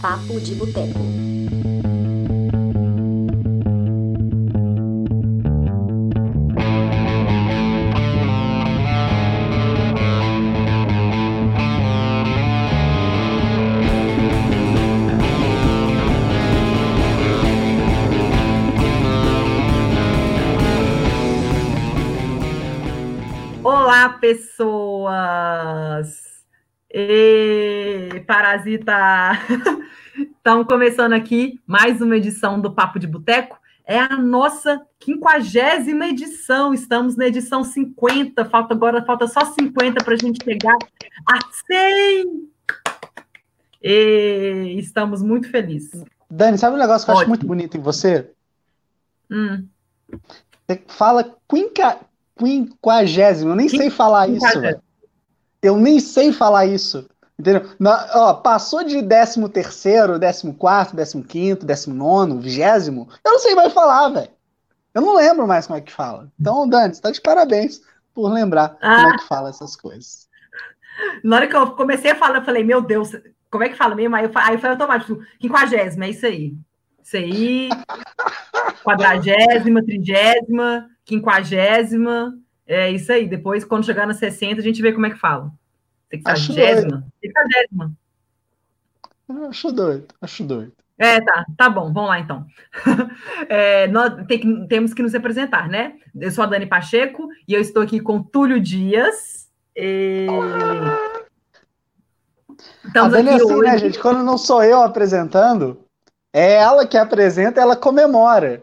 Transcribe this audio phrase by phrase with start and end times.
[0.00, 1.00] Papo de Boteco.
[23.62, 25.06] Olá, pessoas!
[26.92, 29.32] E parasita!
[30.46, 33.58] Estamos começando aqui mais uma edição do Papo de Boteco.
[33.84, 36.72] É a nossa quinquagésima edição.
[36.72, 38.44] Estamos na edição 50.
[38.44, 40.76] Falta agora, falta só 50 para a gente chegar
[41.28, 42.48] a 100.
[43.82, 46.04] E estamos muito felizes.
[46.30, 48.30] Dani, sabe um negócio que eu acho muito bonito em você?
[49.28, 49.66] Hum,
[50.08, 51.98] Você fala quinca,
[52.38, 54.80] quinquagésimo, eu nem sei falar isso, velho.
[55.60, 57.04] Eu nem sei falar isso.
[57.38, 57.70] Entendeu?
[57.78, 64.08] Na- ó, passou de 13 terceiro, 14, 15, 19, 20, eu não sei mais falar,
[64.08, 64.30] velho.
[64.94, 66.32] Eu não lembro mais como é que fala.
[66.40, 67.82] Então, Dani, você tá de parabéns
[68.14, 68.96] por lembrar Ah.
[68.96, 70.26] como é que fala essas coisas.
[71.22, 73.10] Na hora que eu comecei a falar, eu falei, meu Deus,
[73.50, 74.16] como é que fala mesmo?
[74.16, 76.54] Aí, eu, fa- aí foi automático, quinquagésima, é isso aí.
[77.04, 77.68] Isso aí,
[78.82, 82.34] quadragésima, trigésima, quinquagésima,
[82.66, 83.28] é isso aí.
[83.28, 85.50] Depois, quando chegar na 60, a gente vê como é que fala.
[86.10, 87.06] Sexagésima?
[87.20, 87.92] Sexagésima.
[89.48, 90.72] Acho doido, acho doido.
[90.98, 92.46] É, tá, tá bom, vamos lá então.
[93.48, 95.94] É, nós tem que- temos que nos apresentar, né?
[96.18, 99.48] Eu sou a Dani Pacheco e eu estou aqui com Túlio Dias.
[99.76, 100.26] E...
[102.48, 103.70] A Estamos Dani é aqui assim, hoje.
[103.70, 103.98] né, gente?
[103.98, 105.84] Quando não sou eu apresentando,
[106.32, 108.62] é ela que apresenta, ela comemora.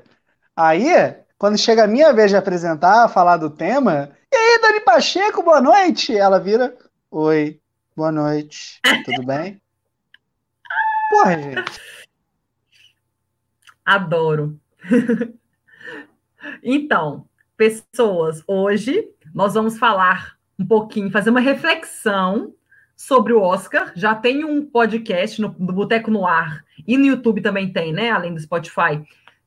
[0.55, 0.87] Aí,
[1.37, 5.61] quando chega a minha vez de apresentar, falar do tema, e aí, Dani Pacheco, boa
[5.61, 6.17] noite?
[6.17, 6.75] Ela vira,
[7.15, 7.59] oi,
[7.95, 9.61] boa noite, tudo bem?
[11.11, 11.79] Porra, gente.
[13.85, 14.59] Adoro.
[16.63, 22.55] então, pessoas, hoje nós vamos falar um pouquinho, fazer uma reflexão
[22.95, 23.93] sobre o Oscar.
[23.95, 28.09] Já tem um podcast no, Boteco no Ar e no YouTube também tem, né?
[28.09, 29.03] Além do Spotify.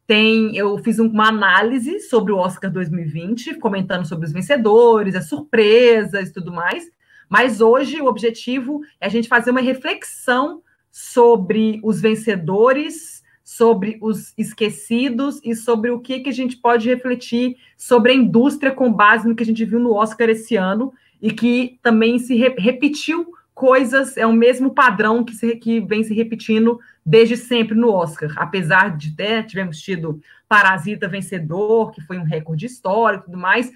[0.06, 5.28] Tem, eu fiz um- uma análise sobre o Oscar 2020, comentando sobre os vencedores, as
[5.28, 6.94] surpresas e tudo mais.
[7.28, 14.32] Mas hoje o objetivo é a gente fazer uma reflexão sobre os vencedores, sobre os
[14.37, 19.28] esquecidos e sobre o que, que a gente pode refletir sobre a indústria com base
[19.28, 23.32] no que a gente viu no Oscar esse ano e que também se re- repetiu
[23.54, 28.31] coisas, é o mesmo padrão que, se, que vem se repetindo desde sempre no Oscar,
[28.37, 33.72] apesar de né, tivemos tido Parasita vencedor, que foi um recorde histórico e tudo mais,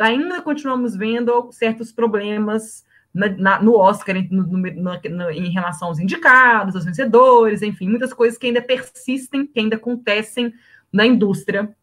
[0.00, 5.98] ainda continuamos vendo certos problemas na- na- no Oscar em, no- no- em relação aos
[5.98, 10.52] indicados, aos vencedores, enfim, muitas coisas que ainda persistem, que ainda acontecem
[10.92, 11.74] na indústria.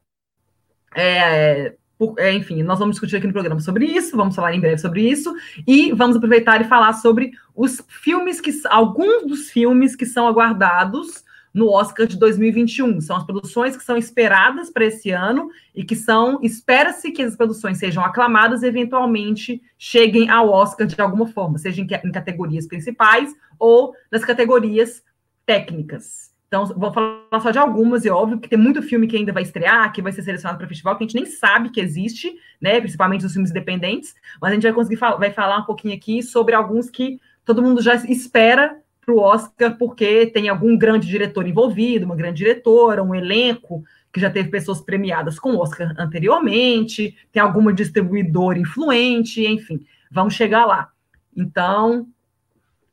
[0.96, 4.60] É, por- é, enfim, nós vamos discutir aqui no programa sobre isso, vamos falar em
[4.60, 5.34] breve sobre isso,
[5.68, 11.24] e vamos aproveitar e falar sobre os filmes que alguns dos filmes que são aguardados
[11.54, 13.00] no Oscar de 2021.
[13.02, 17.36] São as produções que são esperadas para esse ano e que são espera-se que as
[17.36, 22.68] produções sejam aclamadas e eventualmente cheguem ao Oscar de alguma forma, seja em, em categorias
[22.68, 25.04] principais ou nas categorias
[25.46, 26.34] técnicas.
[26.48, 29.42] Então, vou falar só de algumas, e óbvio que tem muito filme que ainda vai
[29.42, 32.32] estrear, que vai ser selecionado para festival, que a gente nem sabe que existe,
[32.62, 32.80] né?
[32.80, 36.54] Principalmente os filmes independentes, mas a gente vai conseguir vai falar um pouquinho aqui sobre
[36.54, 42.06] alguns que todo mundo já espera para o Oscar, porque tem algum grande diretor envolvido,
[42.06, 47.74] uma grande diretora, um elenco que já teve pessoas premiadas com Oscar anteriormente, tem alguma
[47.74, 50.90] distribuidora influente, enfim, vamos chegar lá.
[51.36, 52.08] Então,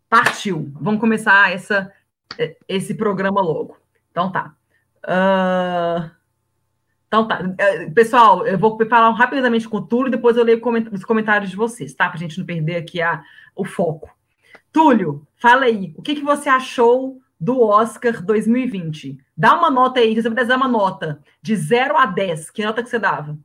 [0.08, 0.72] partiu.
[0.80, 1.92] Vamos começar essa,
[2.68, 3.76] esse programa logo.
[4.10, 4.54] Então tá.
[5.04, 6.10] Ah,
[7.06, 7.54] então tá.
[7.58, 10.60] Eh, Pessoal, eu vou falar rapidamente com o Túlio depois eu leio
[10.92, 12.08] os comentários de vocês, tá?
[12.08, 13.22] Para a gente não perder aqui a,
[13.54, 14.10] o foco.
[14.72, 19.18] Túlio, fala aí, o que, que você achou do Oscar 2020?
[19.36, 22.64] Dá uma nota aí, se você pudesse dar uma nota de 0 a 10, que
[22.64, 23.38] nota que você dava?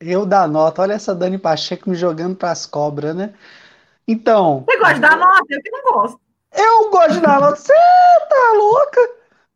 [0.00, 3.34] Eu dar nota, olha essa Dani Pacheco me jogando pras cobras, né?
[4.06, 5.44] Então, Você gosta de dar nota?
[5.50, 6.20] Eu que não gosto.
[6.52, 7.56] Eu gosto de dar nota.
[7.56, 9.00] Você tá louca?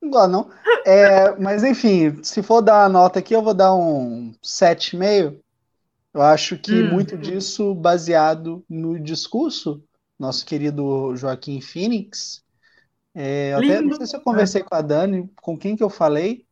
[0.00, 0.50] Não gosto, não.
[0.84, 5.40] É, mas, enfim, se for dar uma nota aqui, eu vou dar um 7,5.
[6.14, 6.88] Eu acho que Hum.
[6.90, 9.82] muito disso baseado no discurso,
[10.18, 12.44] nosso querido Joaquim Phoenix.
[13.14, 15.90] É, eu até não sei se eu conversei com a Dani, com quem que eu
[15.90, 16.44] falei,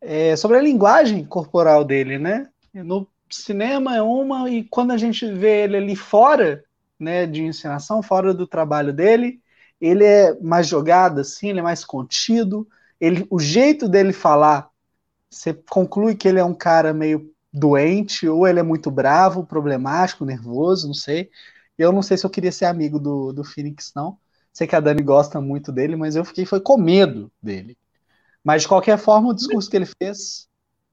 [0.00, 2.48] é, sobre a linguagem corporal dele, né?
[2.74, 6.64] No cinema é uma, e quando a gente vê ele ali fora,
[6.98, 9.40] né, de encenação, fora do trabalho dele,
[9.80, 12.68] ele é mais jogado, assim, ele é mais contido.
[13.00, 14.68] Ele, o jeito dele falar,
[15.28, 20.24] você conclui que ele é um cara meio doente, ou ele é muito bravo, problemático,
[20.24, 21.30] nervoso, não sei.
[21.78, 24.18] Eu não sei se eu queria ser amigo do, do Phoenix, não.
[24.52, 27.76] Sei que a Dani gosta muito dele, mas eu fiquei foi com medo dele.
[28.44, 30.48] Mas de qualquer forma, o discurso que ele fez.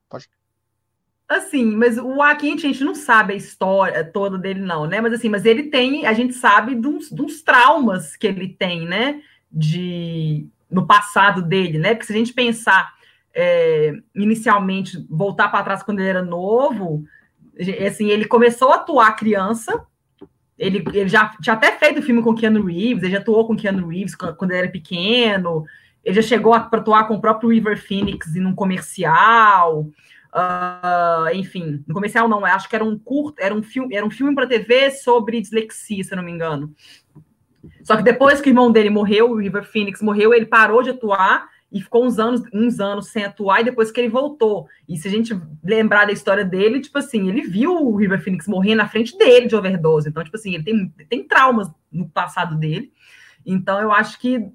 [0.08, 0.30] Pode.
[1.28, 5.02] Assim, mas o Akin, a gente não sabe a história toda dele, não, né?
[5.02, 9.22] Mas assim, mas ele tem, a gente sabe de uns traumas que ele tem, né?
[9.52, 11.94] De no passado dele, né?
[11.94, 12.94] Porque se a gente pensar
[13.34, 17.04] é, inicialmente, voltar para trás quando ele era novo,
[17.86, 19.86] assim, ele começou a atuar criança,
[20.60, 23.88] ele, ele já tinha até feito filme com Keanu Reeves, ele já atuou com Keanu
[23.88, 25.64] Reeves quando ele era pequeno,
[26.04, 29.88] ele já chegou a atuar com o próprio River Phoenix em um comercial,
[30.34, 34.12] uh, enfim, no comercial não, acho que era um curto, era um filme, era um
[34.12, 36.76] filme para TV sobre dislexia, se eu não me engano.
[37.82, 40.90] Só que depois que o irmão dele morreu, o River Phoenix morreu, ele parou de
[40.90, 44.68] atuar e ficou uns anos, uns anos sem atuar, e depois que ele voltou.
[44.88, 48.48] E se a gente lembrar da história dele, tipo assim, ele viu o River Phoenix
[48.48, 50.10] morrer na frente dele de overdose.
[50.10, 52.92] Então, tipo assim, ele tem, tem traumas no passado dele.
[53.46, 54.52] Então, eu acho que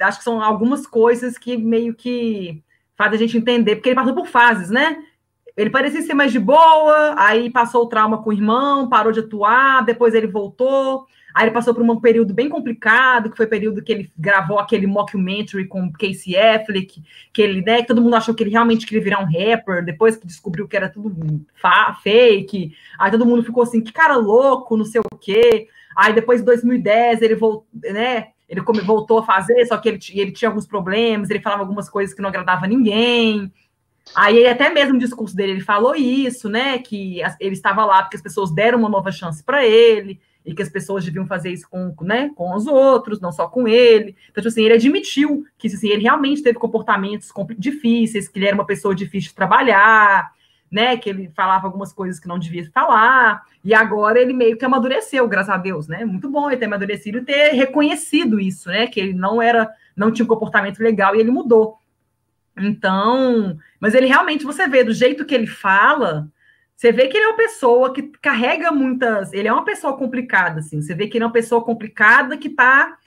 [0.00, 2.62] acho que são algumas coisas que meio que
[2.96, 4.96] fazem a gente entender, porque ele passou por fases, né?
[5.56, 9.20] Ele parecia ser mais de boa, aí passou o trauma com o irmão, parou de
[9.20, 11.06] atuar, depois ele voltou.
[11.34, 14.60] Aí ele passou por um período bem complicado, que foi o período que ele gravou
[14.60, 17.02] aquele mockumentary com Casey Affleck,
[17.32, 20.16] que ele, né, que todo mundo achou que ele realmente queria virar um rapper, depois
[20.16, 21.44] que descobriu que era tudo
[22.00, 22.76] fake.
[22.96, 25.66] Aí todo mundo ficou assim, que cara louco, não sei o quê.
[25.96, 30.30] Aí depois em 2010 ele voltou, né, ele voltou a fazer, só que ele, ele
[30.30, 33.52] tinha alguns problemas, ele falava algumas coisas que não agradava ninguém.
[34.14, 38.18] Aí até mesmo no discurso dele ele falou isso, né, que ele estava lá porque
[38.18, 41.66] as pessoas deram uma nova chance para ele e que as pessoas deviam fazer isso
[41.68, 44.14] com, né, com os outros, não só com ele.
[44.30, 48.54] Então, tipo assim, ele admitiu que assim, ele realmente teve comportamentos difíceis, que ele era
[48.54, 50.30] uma pessoa difícil de trabalhar,
[50.70, 54.64] né, que ele falava algumas coisas que não devia falar, e agora ele meio que
[54.64, 56.04] amadureceu, graças a Deus, né?
[56.04, 60.10] Muito bom ele ter amadurecido e ter reconhecido isso, né, que ele não era, não
[60.10, 61.78] tinha um comportamento legal e ele mudou.
[62.56, 66.28] Então, mas ele realmente, você vê do jeito que ele fala,
[66.84, 69.32] você vê que ele é uma pessoa que carrega muitas.
[69.32, 70.82] Ele é uma pessoa complicada, assim.
[70.82, 72.98] Você vê que ele é uma pessoa complicada que está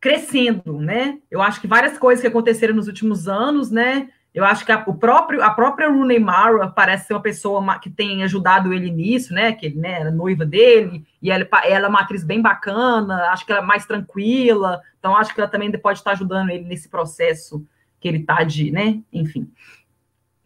[0.00, 1.18] crescendo, né?
[1.28, 4.08] Eu acho que várias coisas que aconteceram nos últimos anos, né?
[4.32, 7.90] Eu acho que a, o próprio, a própria Rooney Mara parece ser uma pessoa que
[7.90, 9.52] tem ajudado ele nisso, né?
[9.52, 13.44] Que ele né, era noiva dele, e ela, ela é uma atriz bem bacana, acho
[13.44, 16.88] que ela é mais tranquila, então acho que ela também pode estar ajudando ele nesse
[16.88, 17.66] processo
[17.98, 19.00] que ele está de, né?
[19.12, 19.50] Enfim.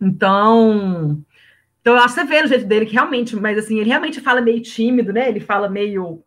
[0.01, 1.23] Então,
[1.83, 4.21] então, eu acho que você vê no jeito dele que realmente, mas assim, ele realmente
[4.21, 5.29] fala meio tímido, né?
[5.29, 6.23] Ele fala meio.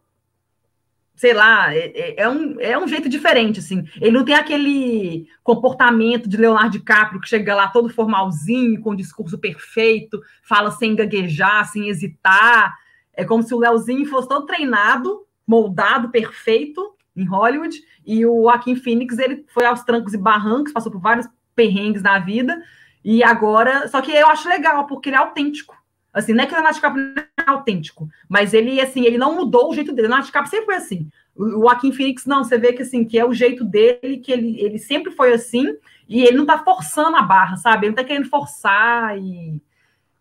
[1.16, 3.88] Sei lá, é, é, é um, é um jeito diferente, assim.
[4.02, 8.96] Ele não tem aquele comportamento de Leonardo DiCaprio que chega lá todo formalzinho, com o
[8.98, 12.76] discurso perfeito, fala sem gaguejar, sem hesitar.
[13.14, 18.76] É como se o Leozinho fosse todo treinado, moldado, perfeito em Hollywood, e o Joaquim
[18.76, 22.62] Phoenix, ele foi aos trancos e barrancos, passou por vários perrengues na vida,
[23.08, 25.78] e agora, só que eu acho legal, porque ele é autêntico.
[26.12, 29.36] Assim, não é que o Leonardo DiCaprio não é autêntico, mas ele, assim, ele não
[29.36, 30.08] mudou o jeito dele.
[30.08, 31.10] O Leonardo DiCaprio sempre foi assim.
[31.36, 34.60] O Joaquim Phoenix, não, você vê que, assim, que é o jeito dele, que ele,
[34.60, 35.78] ele sempre foi assim,
[36.10, 37.86] e ele não tá forçando a barra, sabe?
[37.86, 39.62] Ele não tá querendo forçar e,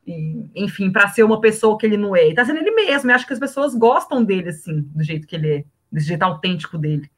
[0.06, 2.26] e enfim, para ser uma pessoa que ele não é.
[2.26, 3.10] Ele tá sendo ele mesmo.
[3.10, 6.22] Eu acho que as pessoas gostam dele, assim, do jeito que ele é, desse jeito
[6.22, 7.10] autêntico dele.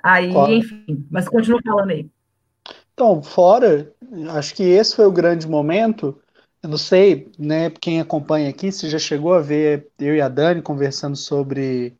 [0.00, 2.08] Aí, enfim, mas continua falando aí.
[2.96, 3.94] Então, fora,
[4.30, 6.18] acho que esse foi o grande momento.
[6.62, 10.30] Eu não sei, né, quem acompanha aqui, se já chegou a ver eu e a
[10.30, 11.94] Dani conversando sobre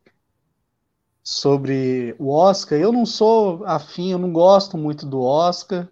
[1.22, 2.78] sobre o Oscar.
[2.78, 5.86] Eu não sou afim, eu não gosto muito do Oscar,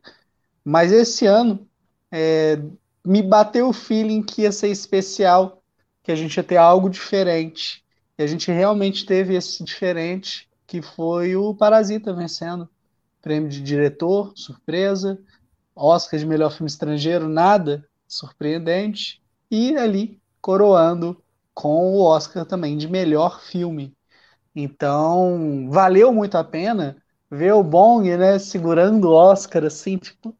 [0.64, 1.68] mas esse ano
[2.10, 2.58] é,
[3.04, 5.62] me bateu o feeling que ia ser especial,
[6.02, 7.84] que a gente ia ter algo diferente.
[8.18, 12.68] E a gente realmente teve esse diferente, que foi o Parasita vencendo
[13.24, 15.18] prêmio de diretor, surpresa,
[15.74, 22.86] Oscar de melhor filme estrangeiro, nada surpreendente, e ali coroando com o Oscar também de
[22.86, 23.96] melhor filme.
[24.54, 30.36] Então, valeu muito a pena ver o Bong, né, segurando o Oscar assim, tipo,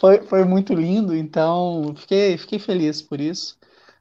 [0.00, 3.58] foi, foi muito lindo, então fiquei, fiquei feliz por isso.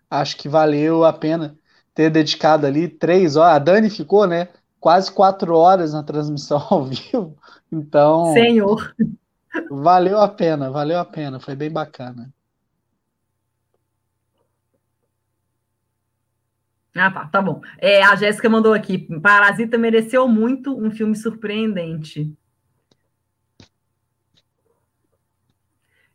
[0.09, 1.57] Acho que valeu a pena
[1.93, 3.55] ter dedicado ali três horas.
[3.57, 4.49] A Dani ficou, né?
[4.85, 7.35] Quase quatro horas na transmissão ao vivo.
[7.71, 8.33] Então.
[8.33, 8.95] Senhor.
[9.71, 12.31] Valeu a pena, valeu a pena, foi bem bacana.
[16.95, 17.61] Ah, tá, tá bom.
[17.79, 22.31] É, a Jéssica mandou aqui: Parasita mereceu muito um filme surpreendente.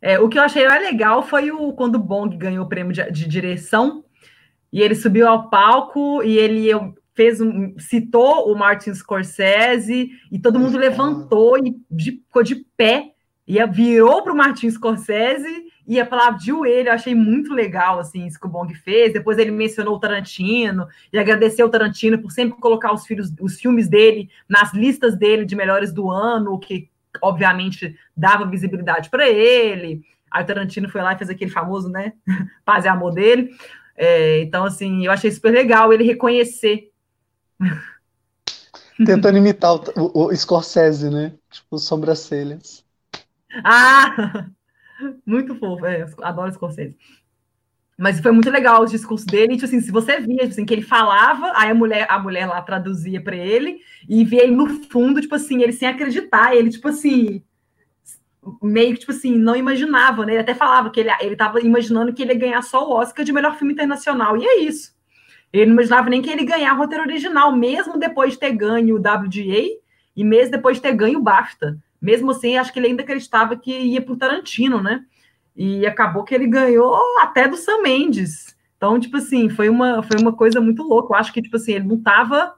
[0.01, 2.93] É, o que eu achei mais legal foi o quando o Bong ganhou o prêmio
[2.93, 4.05] de, de direção
[4.71, 6.71] e ele subiu ao palco e ele
[7.13, 13.11] fez um, citou o Martin Scorsese e todo mundo levantou e de, ficou de pé
[13.47, 17.99] e virou para o Martin Scorsese e a palavra de joelho, eu achei muito legal
[17.99, 19.11] assim isso que o Bong fez.
[19.11, 23.59] Depois ele mencionou o Tarantino e agradeceu o Tarantino por sempre colocar os, filhos, os
[23.59, 26.89] filmes dele nas listas dele de melhores do ano, que
[27.21, 30.01] obviamente dava visibilidade para ele.
[30.29, 32.13] Aí o Tarantino foi lá e fez aquele famoso, né?
[32.63, 33.49] Paz e amor dele.
[33.97, 36.90] É, então, assim, eu achei super legal ele reconhecer.
[39.05, 41.33] Tentando imitar o, o, o Scorsese, né?
[41.49, 42.83] Tipo, sobrancelhas.
[43.63, 44.45] Ah!
[45.25, 46.95] Muito fofo, é, adoro Scorsese.
[47.97, 49.53] Mas foi muito legal os discursos dele.
[49.53, 52.47] Tipo assim, se você via tipo assim, que ele falava, aí a mulher, a mulher
[52.47, 56.71] lá traduzia para ele e via ele no fundo, tipo assim, ele sem acreditar, ele
[56.71, 57.43] tipo assim,
[58.61, 60.33] meio que tipo assim, não imaginava, né?
[60.33, 63.23] Ele até falava que ele ele estava imaginando que ele ia ganhar só o Oscar
[63.23, 64.35] de melhor filme internacional.
[64.35, 64.95] E é isso.
[65.51, 68.99] Ele não imaginava nem que ele ganhar roteiro original, mesmo depois de ter ganho o
[68.99, 69.79] WGA
[70.15, 71.77] e mesmo depois de ter ganho o BAFTA.
[72.01, 75.03] Mesmo assim, acho que ele ainda acreditava que ia para o Tarantino, né?
[75.55, 78.55] E acabou que ele ganhou até do Sam Mendes.
[78.77, 81.13] Então, tipo assim, foi uma, foi uma coisa muito louca.
[81.13, 82.55] Eu acho que, tipo assim, ele não tava.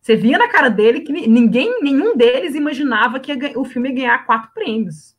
[0.00, 4.26] Você via na cara dele que ninguém, nenhum deles imaginava que o filme ia ganhar
[4.26, 5.16] quatro prêmios.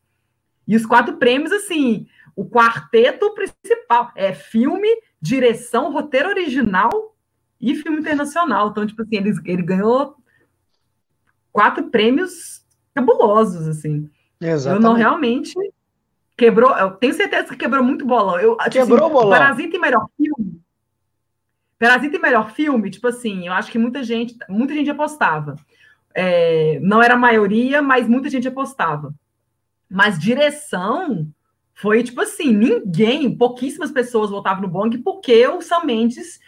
[0.67, 4.89] E os quatro prêmios, assim, o quarteto principal é filme,
[5.21, 7.12] direção, roteiro original
[7.71, 8.69] e filme internacional.
[8.69, 10.15] Então, tipo assim, ele, ele ganhou
[11.51, 14.09] quatro prêmios cabulosos, assim.
[14.41, 14.83] Exatamente.
[14.83, 15.53] Eu não realmente
[16.35, 18.39] Quebrou, eu tenho certeza que quebrou muito bolão.
[18.39, 19.29] Eu, tipo Quebrou assim, bolão.
[19.29, 20.61] Parasita e melhor filme.
[21.77, 25.55] Parasita e melhor filme, tipo assim, eu acho que muita gente, muita gente apostava.
[26.15, 29.13] É, não era a maioria, mas muita gente apostava.
[29.89, 31.27] Mas direção
[31.75, 36.39] foi tipo assim, ninguém, pouquíssimas pessoas votavam no Bong porque o Sam Mendes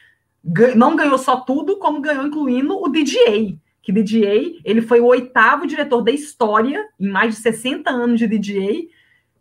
[0.75, 3.59] não ganhou só tudo, como ganhou incluindo o DJ.
[3.81, 8.27] Que DJ, ele foi o oitavo diretor da história, em mais de 60 anos de
[8.27, 8.89] DJ,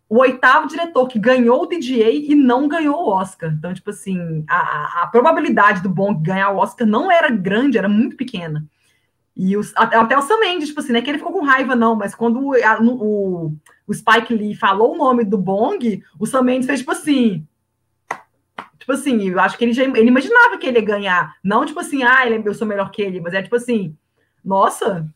[0.07, 3.51] o oitavo diretor que ganhou o DJ e não ganhou o Oscar.
[3.51, 7.89] Então, tipo assim, a, a probabilidade do Bong ganhar o Oscar não era grande, era
[7.89, 8.65] muito pequena.
[9.35, 11.75] E os, até o Sam Mendes, tipo assim, não é que ele ficou com raiva,
[11.75, 13.53] não, mas quando a, o,
[13.85, 17.45] o Spike Lee falou o nome do Bong, o Sam Mendes fez tipo assim.
[18.85, 21.35] Tipo assim, eu acho que ele já ele imaginava que ele ia ganhar.
[21.43, 23.97] Não tipo assim, ah, é, eu sou melhor que ele, mas é tipo assim,
[24.43, 25.11] nossa.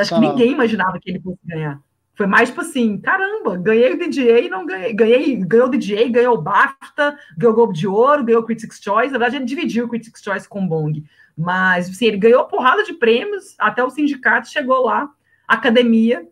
[0.00, 1.78] Acho que ninguém imaginava que ele fosse ganhar.
[2.14, 4.94] Foi mais tipo assim, caramba, ganhei o DJ e não ganhei.
[4.94, 8.80] Ganhei, ganhou o DJ, ganhou o BAFTA, ganhou o Globo de Ouro, ganhou o Critics'
[8.82, 9.12] Choice.
[9.12, 11.04] Na verdade, ele dividiu o Critics' Choice com o Bong.
[11.36, 15.10] Mas, assim, ele ganhou porrada de prêmios, até o sindicato chegou lá,
[15.46, 16.26] academia,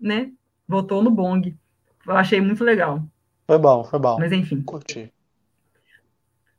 [0.00, 0.32] né?
[0.66, 1.56] Votou no Bong.
[2.04, 3.00] Eu achei muito legal.
[3.46, 4.18] Foi bom, foi bom.
[4.18, 4.60] Mas enfim.
[4.62, 5.13] Curti.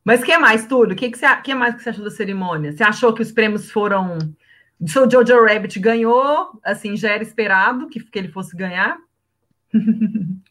[0.06, 0.94] Mas o que mais, Túlio?
[0.94, 2.72] O que, que, você, que mais que você achou da cerimônia?
[2.72, 4.18] Você achou que os prêmios foram
[4.80, 8.98] o Jojo Rabbit ganhou, assim, já era esperado que, que ele fosse ganhar.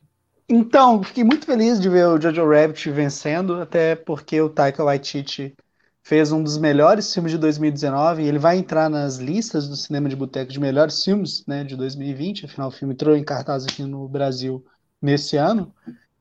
[0.47, 5.57] Então, fiquei muito feliz de ver o Jojo Rabbit vencendo, até porque o Taika Waititi
[6.03, 10.07] fez um dos melhores filmes de 2019 e ele vai entrar nas listas do cinema
[10.07, 13.85] de boteco de melhores filmes né, de 2020, afinal o filme entrou em cartaz aqui
[13.85, 14.63] no Brasil
[15.01, 15.75] nesse ano.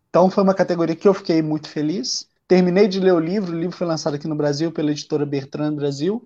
[0.09, 2.29] Então foi uma categoria que eu fiquei muito feliz.
[2.53, 5.73] Terminei de ler o livro, o livro foi lançado aqui no Brasil pela editora Bertrand
[5.73, 6.23] Brasil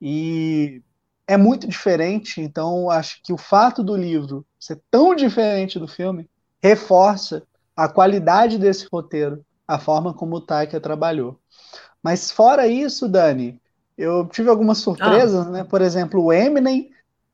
[0.00, 0.80] e
[1.26, 6.26] é muito diferente, então acho que o fato do livro ser tão diferente do filme
[6.62, 7.42] reforça
[7.76, 11.38] a qualidade desse roteiro, a forma como o Taika trabalhou.
[12.02, 13.60] Mas fora isso, Dani,
[13.98, 15.50] eu tive algumas surpresas, ah.
[15.50, 15.64] né?
[15.64, 16.90] Por exemplo, o Eminem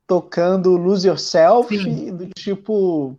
[0.08, 2.16] tocando Lose Yourself, Sim.
[2.16, 3.16] do tipo,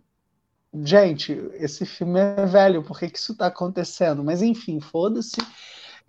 [0.84, 4.22] gente, esse filme é velho, por que, que isso está acontecendo?
[4.24, 5.36] Mas enfim, foda-se.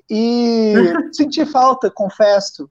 [0.09, 0.73] E
[1.11, 2.69] senti falta, confesso,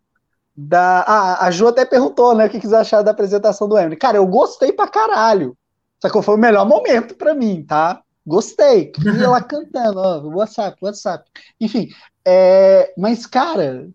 [0.57, 1.01] da.
[1.07, 3.99] Ah, a Ju até perguntou, né, o que, que vocês acharam da apresentação do Eminem.
[3.99, 5.57] Cara, eu gostei pra caralho.
[6.01, 8.03] Só que foi o melhor momento para mim, tá?
[8.27, 8.93] Gostei.
[8.99, 11.31] Vi ela cantando, ó, WhatsApp, WhatsApp.
[11.61, 11.89] Enfim,
[12.25, 13.89] é, mas, cara,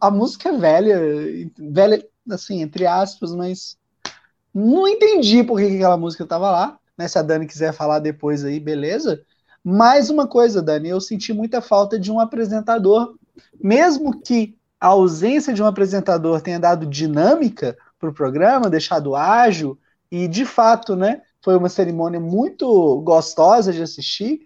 [0.00, 1.00] a música é velha,
[1.58, 3.78] velha, assim, entre aspas, mas
[4.52, 6.78] não entendi por que aquela música tava lá.
[6.96, 7.08] Né?
[7.08, 9.22] Se a Dani quiser falar depois aí, beleza.
[9.62, 13.16] Mais uma coisa, Dani, eu senti muita falta de um apresentador,
[13.62, 19.78] mesmo que a ausência de um apresentador tenha dado dinâmica para o programa, deixado ágil,
[20.10, 24.40] e de fato, né, foi uma cerimônia muito gostosa de assistir.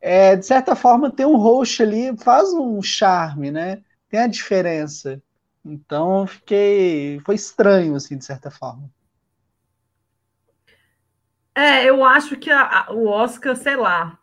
[0.00, 3.82] é, de certa forma, ter um host ali faz um charme, né?
[4.08, 5.22] Tem a diferença.
[5.64, 7.20] Então, fiquei.
[7.26, 8.90] Foi estranho, assim, de certa forma.
[11.54, 14.18] É, eu acho que a, a, o Oscar, sei lá.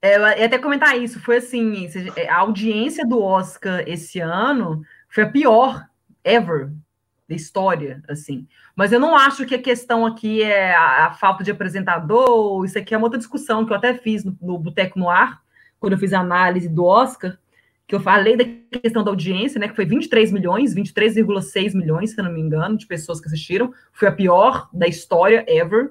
[0.00, 1.88] Ela, ia até comentar isso, foi assim:
[2.28, 5.86] a audiência do Oscar esse ano foi a pior
[6.24, 6.70] ever
[7.28, 8.46] da história, assim.
[8.74, 12.78] Mas eu não acho que a questão aqui é a, a, falta de apresentador, isso
[12.78, 15.40] aqui é uma outra discussão que eu até fiz no, no Boteco no Ar,
[15.78, 17.38] quando eu fiz a análise do Oscar,
[17.86, 18.44] que eu falei da
[18.80, 22.76] questão da audiência, né, que foi 23 milhões, 23,6 milhões, se eu não me engano,
[22.76, 25.90] de pessoas que assistiram, foi a pior da história ever,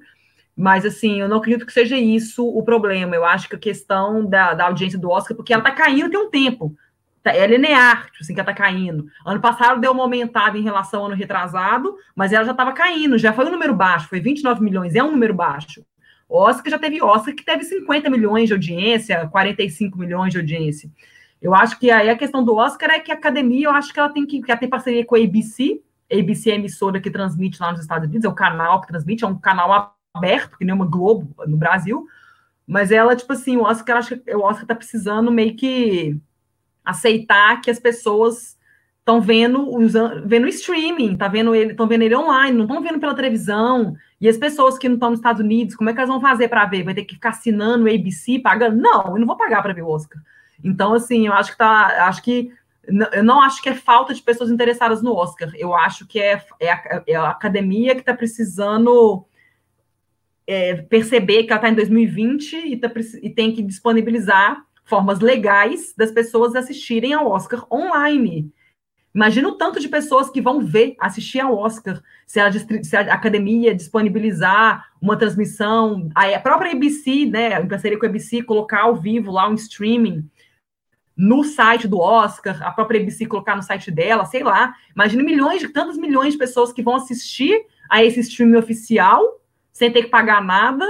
[0.62, 4.24] mas, assim, eu não acredito que seja isso o problema, eu acho que a questão
[4.26, 6.76] da, da audiência do Oscar, porque ela tá caindo tem um tempo,
[7.24, 9.06] Tá, é linear, tipo assim, que ela tá caindo.
[9.24, 13.16] Ano passado deu uma aumentada em relação ao ano retrasado, mas ela já estava caindo,
[13.16, 15.86] já foi um número baixo, foi 29 milhões, é um número baixo.
[16.28, 20.90] Oscar já teve Oscar que teve 50 milhões de audiência, 45 milhões de audiência.
[21.40, 24.00] Eu acho que aí a questão do Oscar é que a academia, eu acho que
[24.00, 25.80] ela tem que, que ela tem parceria com a ABC,
[26.12, 28.88] a ABC é a emissora que transmite lá nos Estados Unidos, é o canal que
[28.88, 32.06] transmite, é um canal aberto, que nem uma Globo no Brasil,
[32.68, 36.18] mas ela, tipo assim, o Oscar, acho que o Oscar tá precisando meio que
[36.84, 38.58] aceitar que as pessoas
[39.00, 43.00] estão vendo usando, vendo streaming, tá vendo ele, estão vendo ele online, não estão vendo
[43.00, 43.96] pela televisão.
[44.20, 46.48] E as pessoas que não estão nos Estados Unidos, como é que elas vão fazer
[46.48, 46.84] para ver?
[46.84, 48.78] Vai ter que ficar assinando o ABC, pagando?
[48.80, 50.22] Não, eu não vou pagar para ver o Oscar.
[50.64, 52.52] Então, assim, eu acho que tá, acho que
[53.14, 55.52] eu não acho que é falta de pessoas interessadas no Oscar.
[55.56, 59.26] Eu acho que é, é, a, é a academia que está precisando
[60.52, 62.92] é, perceber que ela está em 2020 e, tá,
[63.22, 68.52] e tem que disponibilizar formas legais das pessoas assistirem ao Oscar online.
[69.16, 73.14] Imagina o tanto de pessoas que vão ver, assistir ao Oscar, se a, se a
[73.14, 78.96] academia disponibilizar uma transmissão, a própria ABC, né, em parceria com a ABC, colocar ao
[78.98, 80.30] vivo lá um streaming
[81.16, 84.74] no site do Oscar, a própria ABC colocar no site dela, sei lá.
[84.94, 87.58] Imagina milhões tantos milhões de pessoas que vão assistir
[87.90, 89.41] a esse streaming oficial
[89.72, 90.86] sem ter que pagar nada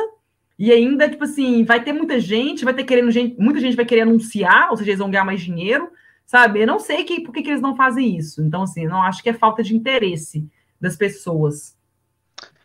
[0.57, 3.83] e ainda, tipo assim, vai ter muita gente, vai ter querendo gente, muita gente vai
[3.83, 5.89] querer anunciar, ou seja, eles vão ganhar mais dinheiro,
[6.23, 6.61] sabe?
[6.61, 8.43] Eu não sei que, por que, que eles não fazem isso.
[8.43, 10.47] Então, assim, não acho que é falta de interesse
[10.79, 11.75] das pessoas.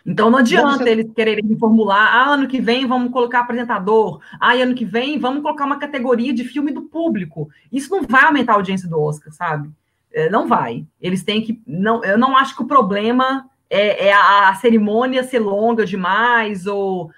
[0.04, 0.90] Então não adianta você...
[0.90, 5.42] eles quererem formular, ah, ano que vem vamos colocar apresentador, ah, ano que vem vamos
[5.42, 7.48] colocar uma categoria de filme do público.
[7.72, 9.70] Isso não vai aumentar a audiência do Oscar, sabe?
[10.12, 10.86] É, não vai.
[11.00, 11.60] Eles têm que.
[11.66, 16.66] Não, eu não acho que o problema é, é a, a cerimônia ser longa demais,
[16.66, 17.10] ou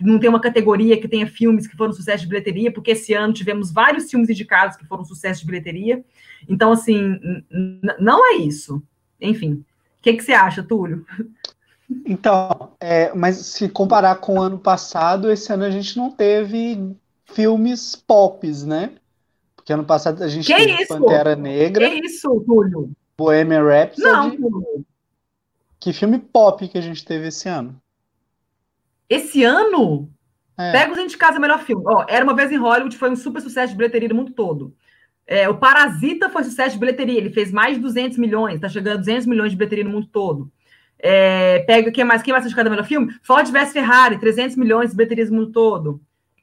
[0.00, 3.32] não tem uma categoria que tenha filmes que foram sucesso de bilheteria, porque esse ano
[3.32, 6.04] tivemos vários filmes indicados que foram sucesso de bilheteria.
[6.48, 7.18] Então, assim,
[7.98, 8.82] não é isso.
[9.20, 9.64] Enfim,
[9.98, 11.04] o que, que você acha, Túlio?
[12.04, 16.96] Então, é, mas se comparar com o ano passado, esse ano a gente não teve
[17.26, 18.92] filmes pops, né?
[19.54, 20.88] Porque ano passado a gente que teve isso?
[20.88, 21.88] Pantera Negra.
[21.88, 22.90] Que isso, Túlio?
[23.16, 24.02] Bohemian Rhapsody.
[24.02, 24.84] Não, Túlio.
[25.86, 27.80] Que filme pop que a gente teve esse ano?
[29.08, 30.10] Esse ano,
[30.58, 30.72] é.
[30.72, 31.84] pega os indicados a melhor filme.
[31.86, 34.74] Ó, Era Uma Vez em Hollywood foi um super sucesso de bilheteria do mundo todo.
[35.24, 38.94] É, o Parasita foi sucesso de bilheteria, ele fez mais de 200 milhões, tá chegando
[38.94, 40.50] a 200 milhões de bilheteria no mundo todo.
[40.98, 42.20] É, pega quem mais?
[42.20, 43.14] Quem mais foi indicado melhor filme?
[43.22, 46.00] Ford vs Ferrari, 300 milhões de bilheterias no mundo todo.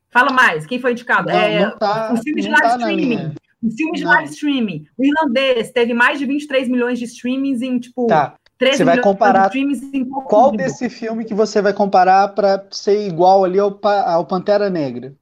[0.10, 1.28] Fala mais, quem foi indicado?
[1.28, 3.36] Não, é, não tá, o filme de live tá streaming.
[3.62, 4.88] O filme de live streaming.
[4.98, 8.38] O irlandês teve mais de 23 milhões de streamings em, tipo, tá.
[8.72, 9.52] Você vai comparar
[10.28, 15.14] qual desse filme que você vai comparar para ser igual ali ao, ao Pantera Negra?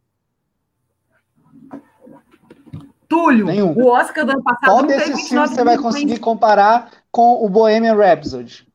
[3.08, 3.74] Túlio, Nenhum.
[3.74, 7.94] o Oscar do ano passado Qual desses filmes você vai conseguir comparar com o Bohemian
[7.94, 8.66] Rhapsody?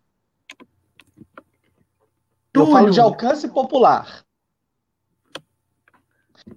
[2.52, 2.68] Túlio.
[2.68, 4.24] Eu falo de alcance popular.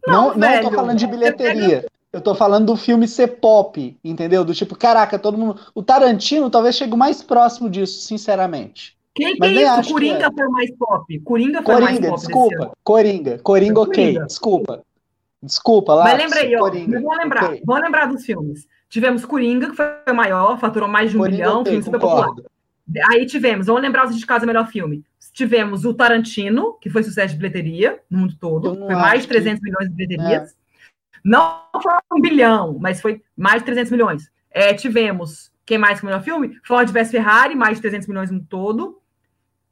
[0.05, 1.85] Não, não, não estou falando de bilheteria.
[2.11, 4.43] Eu tô falando do filme ser pop, entendeu?
[4.43, 5.59] Do tipo, caraca, todo mundo.
[5.75, 8.97] O Tarantino talvez chegue mais próximo disso, sinceramente.
[9.13, 9.91] Quem que é isso?
[9.91, 10.31] Coringa é.
[10.31, 11.19] foi mais pop.
[11.19, 12.19] Coringa foi Coringa, mais pop.
[12.19, 13.39] Desculpa, Coringa.
[13.39, 14.05] Coringa, ok.
[14.05, 14.25] Coringa.
[14.25, 14.83] Desculpa.
[15.41, 16.03] Desculpa, lá.
[16.05, 16.69] Mas lembrei, aí, ó.
[16.69, 17.61] Vamos lembrar, okay.
[17.65, 18.67] vamos lembrar dos filmes.
[18.89, 22.29] Tivemos Coringa, que foi maior, faturou mais de um Coringa, bilhão, okay, filme super popular.
[23.11, 25.03] Aí tivemos, vamos lembrar os indicados a melhor filme.
[25.31, 28.75] Tivemos o Tarantino, que foi sucesso de bilheteria no mundo todo.
[28.75, 29.65] Foi mais de 300 que...
[29.65, 30.51] milhões de bilheterias.
[30.51, 30.58] É.
[31.23, 34.31] Não foi um bilhão, mas foi mais de 300 milhões.
[34.51, 36.57] É, tivemos, quem mais que o melhor filme?
[36.63, 38.99] Ford vs Ferrari, mais de 300 milhões no todo.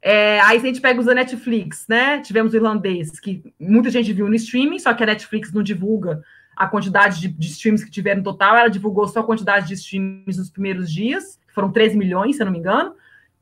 [0.00, 2.20] É, aí a gente pega os da Netflix, né?
[2.20, 6.22] Tivemos o irlandês, que muita gente viu no streaming, só que a Netflix não divulga
[6.56, 9.74] a quantidade de, de streams que tiveram no total, ela divulgou só a quantidade de
[9.74, 12.94] streams nos primeiros dias, foram 13 milhões, se eu não me engano.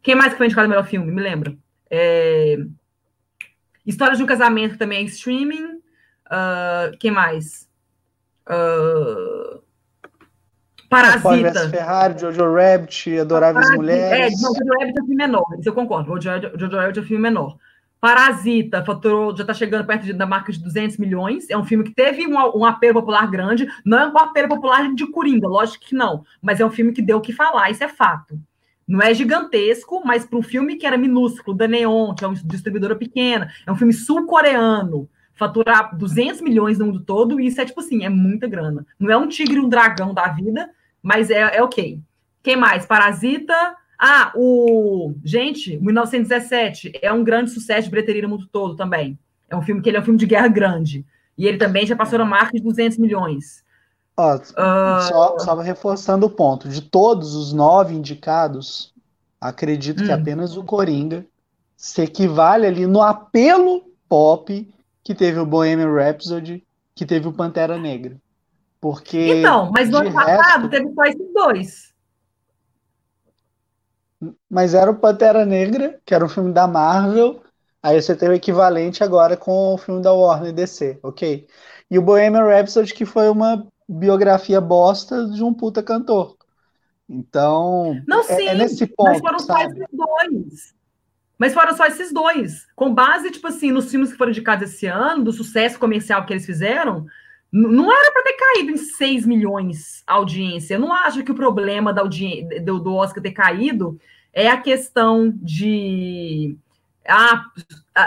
[0.03, 1.11] Quem mais que foi indicado o melhor filme?
[1.11, 1.57] Me lembra?
[1.91, 2.59] É...
[3.85, 5.77] História de um Casamento também é streaming.
[6.27, 7.66] Uh, quem mais?
[8.49, 9.61] Uh...
[10.89, 11.69] Parasita.
[11.69, 13.83] Ferrari, Jojo Rabbit, Adoráveis Parasita.
[13.83, 14.39] Mulheres.
[14.39, 16.21] É, não, Jojo Rabbit é filme menor, isso eu concordo.
[16.21, 17.57] Jojo, Jojo Rabbit é filme menor.
[18.01, 21.51] Parasita faturou, já está chegando perto de, da marca de 200 milhões.
[21.51, 23.67] É um filme que teve um, um, apelo popular grande.
[23.85, 26.25] Não é um apelo popular de Coringa, lógico que não.
[26.41, 28.39] Mas é um filme que deu o que falar, isso é fato.
[28.87, 32.37] Não é gigantesco, mas para um filme que era minúsculo, da Neon, que é uma
[32.37, 37.81] distribuidora pequena, é um filme sul-coreano, faturar 200 milhões no mundo todo, isso é tipo
[37.81, 38.85] assim, é muita grana.
[38.99, 40.71] Não é um tigre e um dragão da vida,
[41.03, 42.01] mas é, é ok.
[42.43, 42.87] Quem mais?
[42.87, 45.15] Parasita, ah, o.
[45.23, 49.19] Gente, 1917 é um grande sucesso de bilheteria no mundo todo também.
[49.49, 51.05] É um filme que ele é um filme de guerra grande.
[51.37, 53.63] E ele também já passou na marca de 200 milhões.
[54.17, 55.03] Ó, uh...
[55.03, 58.93] só, só reforçando o ponto: de todos os nove indicados,
[59.41, 60.07] acredito hum.
[60.07, 61.27] que apenas o Coringa
[61.77, 64.67] se equivale ali no apelo pop
[65.07, 68.21] que teve o Bohemian Rhapsody, que teve o Pantera Negra.
[68.81, 69.39] Porque.
[69.39, 71.95] Então, mas no ano passado teve só esses dois.
[74.51, 77.41] Mas era o Pantera Negra, que era um filme da Marvel.
[77.81, 81.47] Aí você tem o equivalente agora com o filme da Warner DC, ok?
[81.89, 86.37] E o Bohemian Rhapsody, que foi uma biografia bosta de um puta cantor.
[87.09, 89.11] Então, não, sim, é, é nesse ponto.
[89.11, 89.63] Mas foram sabe?
[89.63, 90.75] só esses dois.
[91.39, 92.67] Mas foram só esses dois.
[92.75, 96.33] Com base, tipo assim, nos filmes que foram indicados esse ano, do sucesso comercial que
[96.33, 97.07] eles fizeram,
[97.53, 100.75] não era para ter caído em 6 milhões a audiência.
[100.75, 103.99] Eu não acho que o problema da audiência, do, do Oscar ter caído
[104.33, 106.57] é a questão de.
[107.09, 107.47] Ah,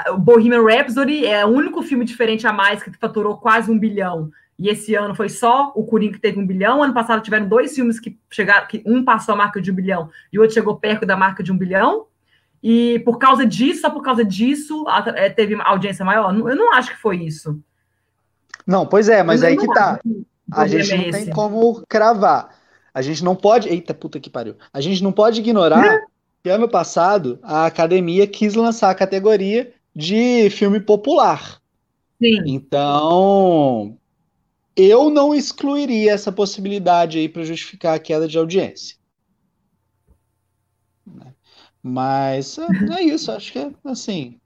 [0.10, 4.30] o Bohemian Rhapsody é o único filme diferente a mais que faturou quase um bilhão.
[4.58, 6.84] E esse ano foi só o Coringa que teve um bilhão.
[6.84, 10.10] Ano passado tiveram dois filmes que chegaram, que um passou a marca de um bilhão
[10.34, 12.08] e o outro chegou perto da marca de um bilhão.
[12.62, 16.36] E por causa disso, só por causa disso, é, teve audiência maior.
[16.36, 17.60] Eu não acho que foi isso.
[18.68, 20.00] Não, pois é, mas aí que tá.
[20.52, 22.56] A gente não tem como cravar.
[22.94, 23.70] A gente não pode.
[23.70, 24.56] Eita, puta que pariu.
[24.74, 26.00] A gente não pode ignorar
[26.44, 31.60] que ano passado a academia quis lançar a categoria de filme popular.
[32.22, 32.44] Sim.
[32.46, 33.98] Então,
[34.76, 38.99] eu não excluiria essa possibilidade aí para justificar a queda de audiência.
[41.82, 42.66] Mas é,
[43.00, 44.40] é isso, acho que é assim.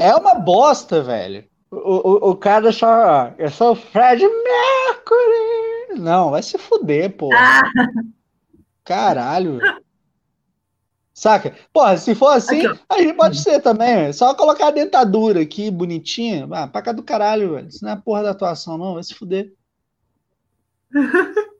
[0.00, 1.44] É uma bosta, velho.
[1.70, 3.32] O, o, o cara só.
[3.38, 6.00] Eu sou o Fred Mercury.
[6.00, 7.30] Não, vai se fuder, pô.
[7.34, 7.62] Ah.
[8.84, 9.58] Caralho.
[11.14, 11.54] Saca?
[11.72, 14.12] Porra, se for assim, aqui, a gente pode ser também.
[14.12, 16.48] Só colocar a dentadura aqui, bonitinha.
[16.52, 17.68] Ah, pra cá do caralho, velho.
[17.68, 18.94] Isso não é porra da atuação, não.
[18.94, 19.52] Vai se fuder.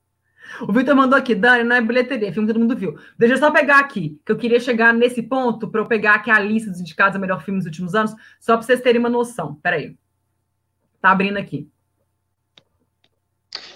[0.61, 2.97] o Vitor mandou aqui, Dani, não é bilheteria, é filme que todo mundo viu.
[3.19, 6.31] Deixa eu só pegar aqui, que eu queria chegar nesse ponto para eu pegar aqui
[6.31, 9.09] a lista dos indicados a melhor filme dos últimos anos, só para vocês terem uma
[9.09, 9.55] noção.
[9.63, 9.97] Peraí.
[11.01, 11.69] Tá abrindo aqui.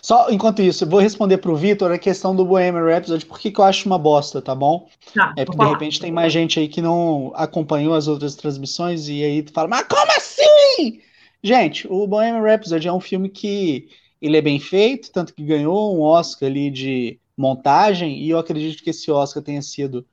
[0.06, 3.40] Só enquanto isso, eu vou responder para o Vitor a questão do Bohemian Rhapsody, por
[3.40, 4.88] que, que eu acho uma bosta, tá bom?
[5.12, 9.08] Tá, é porque de repente tem mais gente aí que não acompanhou as outras transmissões
[9.08, 11.00] e aí tu fala, mas como assim?
[11.42, 13.88] Gente, o Bohemian Rhapsody é um filme que
[14.26, 18.82] ele é bem feito, tanto que ganhou um Oscar ali de montagem, e eu acredito
[18.82, 20.06] que esse Oscar tenha sido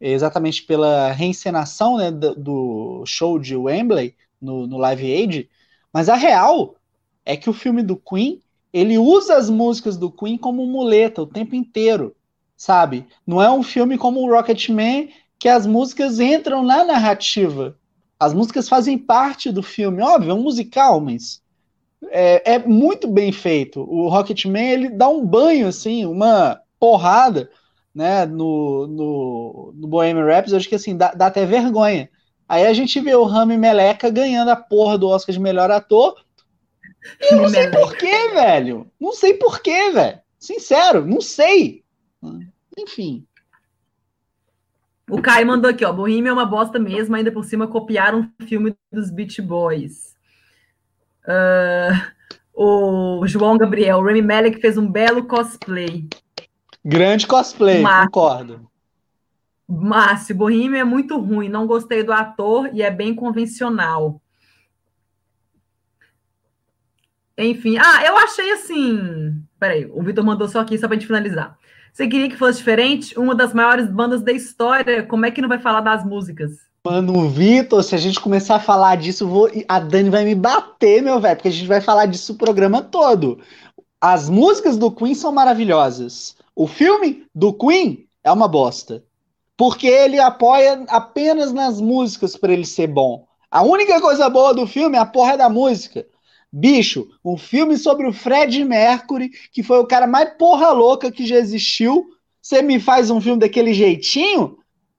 [0.00, 5.50] exatamente pela reencenação né, do, show de Wembley no, no Live Aid,
[5.92, 6.76] mas a real
[7.24, 8.40] é que o filme do Queen,
[8.72, 12.14] ele usa as músicas do Queen como muleta o tempo inteiro,
[12.56, 13.06] sabe?
[13.26, 17.76] Não é um filme como o Rocketman que as músicas entram na narrativa.
[18.20, 21.40] As músicas fazem parte do filme, óbvio, é um musical, mas
[22.06, 23.80] é, é muito bem feito.
[23.80, 27.50] O Rocketman, ele dá um banho, assim, uma porrada,
[27.94, 32.08] né, no, no, no Bohemian Rhapsody, acho que assim, dá, dá até vergonha.
[32.48, 36.14] Aí a gente vê o Rami Meleca ganhando a porra do Oscar de melhor ator.
[37.20, 38.90] E eu não sei porquê, velho.
[38.98, 40.20] Não sei porquê, velho.
[40.38, 41.84] Sincero, não sei.
[42.78, 43.26] Enfim.
[45.10, 45.92] O Caio mandou aqui, ó.
[45.92, 50.07] Bohemian é uma bosta mesmo, ainda por cima copiaram um filme dos Beach Boys.
[51.28, 56.08] Uh, o João Gabriel, o Remy Malek fez um belo cosplay.
[56.84, 58.68] Grande cosplay, concordo.
[59.68, 64.20] Márcio, Bohemian é muito ruim, não gostei do ator e é bem convencional.
[67.36, 69.40] Enfim, ah, eu achei assim.
[69.60, 71.56] Peraí, o Vitor mandou só aqui, só para gente finalizar.
[71.92, 73.18] Você queria que fosse diferente?
[73.18, 76.67] Uma das maiores bandas da história, como é que não vai falar das músicas?
[76.88, 79.50] Mano, Vitor, se a gente começar a falar disso, vou...
[79.68, 82.80] a Dani vai me bater, meu velho, porque a gente vai falar disso o programa
[82.80, 83.38] todo.
[84.00, 86.34] As músicas do Queen são maravilhosas.
[86.56, 89.04] O filme do Queen é uma bosta
[89.54, 93.26] porque ele apoia apenas nas músicas para ele ser bom.
[93.50, 96.06] A única coisa boa do filme é a porra da música.
[96.50, 101.26] Bicho, um filme sobre o Fred Mercury, que foi o cara mais porra louca que
[101.26, 102.06] já existiu.
[102.40, 104.56] Você me faz um filme daquele jeitinho?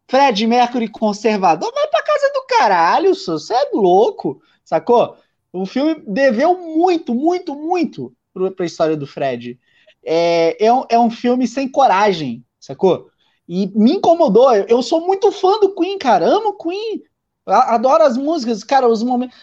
[0.10, 1.72] Fred Mercury conservador?
[1.74, 5.16] Vai pra casa do caralho, você é louco, sacou?
[5.54, 8.14] O filme deveu muito, muito, muito
[8.56, 9.60] pra história do Fred.
[10.04, 13.10] É, é, um, é um filme sem coragem, sacou?
[13.48, 14.54] E me incomodou.
[14.54, 16.26] Eu sou muito fã do Queen, cara.
[16.26, 17.04] Amo Queen.
[17.46, 19.38] Adoro as músicas, cara, os momentos.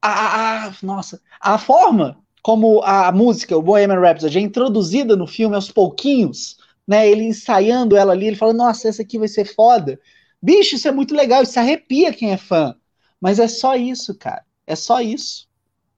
[0.00, 5.54] A, a, nossa, a forma como a música, o Bohemian Rhapsody, é introduzida no filme
[5.56, 6.56] aos pouquinhos,
[6.88, 7.06] né?
[7.06, 10.00] Ele ensaiando ela ali, ele fala, nossa, essa aqui vai ser foda.
[10.40, 12.74] Bicho, isso é muito legal, isso arrepia quem é fã.
[13.20, 14.42] Mas é só isso, cara.
[14.66, 15.46] É só isso.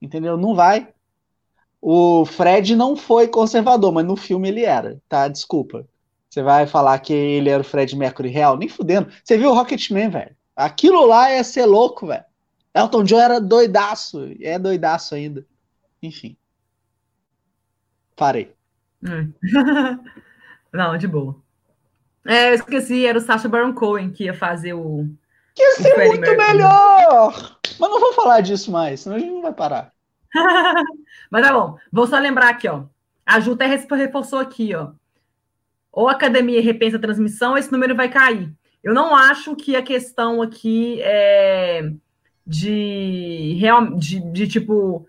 [0.01, 0.35] Entendeu?
[0.35, 0.89] Não vai.
[1.81, 5.27] O Fred não foi conservador, mas no filme ele era, tá?
[5.27, 5.87] Desculpa.
[6.29, 8.57] Você vai falar que ele era o Fred Mercury real?
[8.57, 9.11] Nem fudendo.
[9.23, 10.35] Você viu o Rocketman, velho?
[10.55, 12.25] Aquilo lá é ser louco, velho.
[12.73, 14.29] Elton John era doidaço.
[14.41, 15.45] É doidaço ainda.
[16.01, 16.35] Enfim.
[18.15, 18.53] Parei.
[19.03, 19.27] É.
[20.73, 21.35] não, de boa.
[22.25, 25.07] É, eu esqueci, era o Sacha Baron Cohen que ia fazer o.
[25.55, 26.37] Que ia ser muito Mercury.
[26.37, 27.57] melhor!
[27.79, 29.91] Mas não vou falar disso mais, senão a gente não vai parar.
[31.29, 31.77] Mas tá bom.
[31.91, 32.83] Vou só lembrar aqui, ó.
[33.25, 34.91] A Ju até reforçou aqui, ó
[35.91, 38.51] ou a academia repensa a transmissão, esse número vai cair.
[38.83, 41.91] Eu não acho que a questão aqui é
[42.47, 45.05] de, real, de, de tipo.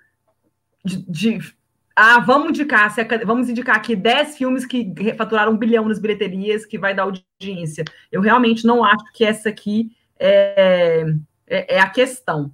[0.84, 1.54] De, de,
[1.94, 6.78] ah, vamos indicar, vamos indicar aqui 10 filmes que faturaram um bilhão nas bilheterias, que
[6.78, 7.84] vai dar audiência.
[8.10, 11.04] Eu realmente não acho que essa aqui é,
[11.46, 12.52] é, é a questão.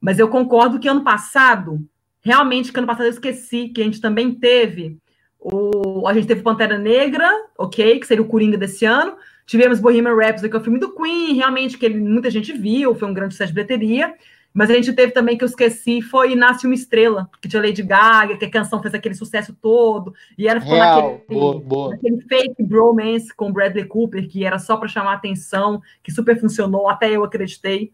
[0.00, 1.80] Mas eu concordo que ano passado,
[2.20, 4.98] realmente, que ano passado eu esqueci que a gente também teve
[5.38, 9.16] o, a gente teve Pantera Negra, ok, que seria o Coringa desse ano.
[9.46, 12.96] Tivemos Bohemian Rhapsody, que é o filme do Queen, realmente, que ele, muita gente viu,
[12.96, 14.12] foi um grande sucesso de bilheteria.
[14.56, 17.82] Mas a gente teve também, que eu esqueci, foi Nasce Uma Estrela, que tinha Lady
[17.82, 20.14] Gaga, que a canção fez aquele sucesso todo.
[20.38, 21.90] E era ficou naquele, boa, boa.
[21.90, 26.88] naquele fake bromance com Bradley Cooper, que era só para chamar atenção, que super funcionou,
[26.88, 27.92] até eu acreditei.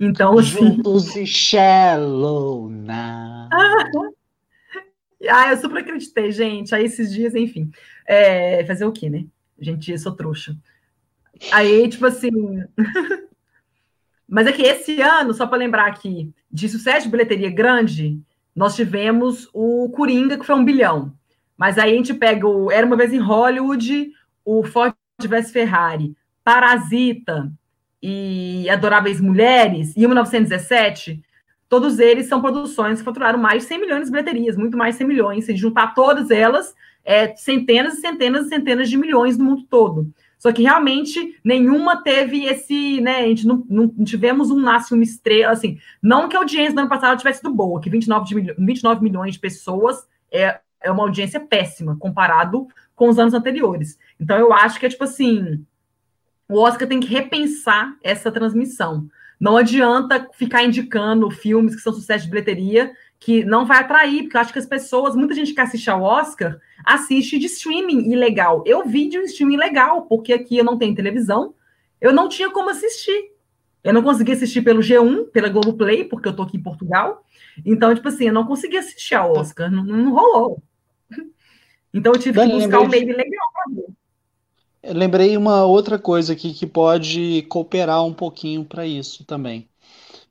[0.00, 0.74] Então, assim...
[0.74, 3.48] Juntos e Shallow Now.
[5.28, 6.74] Ah, eu super acreditei, gente.
[6.74, 7.70] Aí esses dias, enfim.
[8.08, 9.26] É, fazer o quê, né?
[9.60, 10.56] Gente, eu sou trouxa.
[11.52, 12.30] Aí, tipo assim.
[14.30, 18.18] Mas é que esse ano, só para lembrar aqui, de sucesso de bilheteria grande,
[18.54, 21.12] nós tivemos o Coringa, que foi um bilhão.
[21.58, 24.12] Mas aí a gente pega o Era uma vez em Hollywood,
[24.44, 26.14] o Ford vs Ferrari,
[26.44, 27.52] Parasita
[28.02, 31.22] e Adoráveis Mulheres, e 1917
[31.70, 34.98] Todos eles são produções que faturaram mais de 100 milhões de bilheterias, muito mais de
[34.98, 35.44] 100 milhões.
[35.44, 40.12] Se juntar todas elas, é centenas e centenas e centenas de milhões no mundo todo.
[40.40, 43.18] Só que realmente nenhuma teve esse, né?
[43.18, 45.78] A gente não, não tivemos um nasce uma estrela, assim.
[46.02, 49.34] Não que a audiência do ano passado tivesse sido boa, que 29, de, 29 milhões
[49.34, 53.98] de pessoas é, é uma audiência péssima comparado com os anos anteriores.
[54.18, 55.62] Então eu acho que é tipo assim:
[56.48, 59.10] o Oscar tem que repensar essa transmissão.
[59.38, 64.36] Não adianta ficar indicando filmes que são sucesso de bilheteria, que não vai atrair, porque
[64.36, 68.64] eu acho que as pessoas, muita gente que assiste ao Oscar, assiste de streaming ilegal.
[68.66, 71.54] Eu vi de um streaming legal, porque aqui eu não tenho televisão,
[72.00, 73.30] eu não tinha como assistir.
[73.84, 77.22] Eu não consegui assistir pelo G1, pela Globoplay, porque eu tô aqui em Portugal.
[77.64, 80.62] Então, tipo assim, eu não consegui assistir ao Oscar, não, não rolou.
[81.92, 83.86] Então eu tive Dani, que buscar um meio legal para ver.
[84.82, 89.68] Eu lembrei uma outra coisa aqui que pode cooperar um pouquinho para isso também.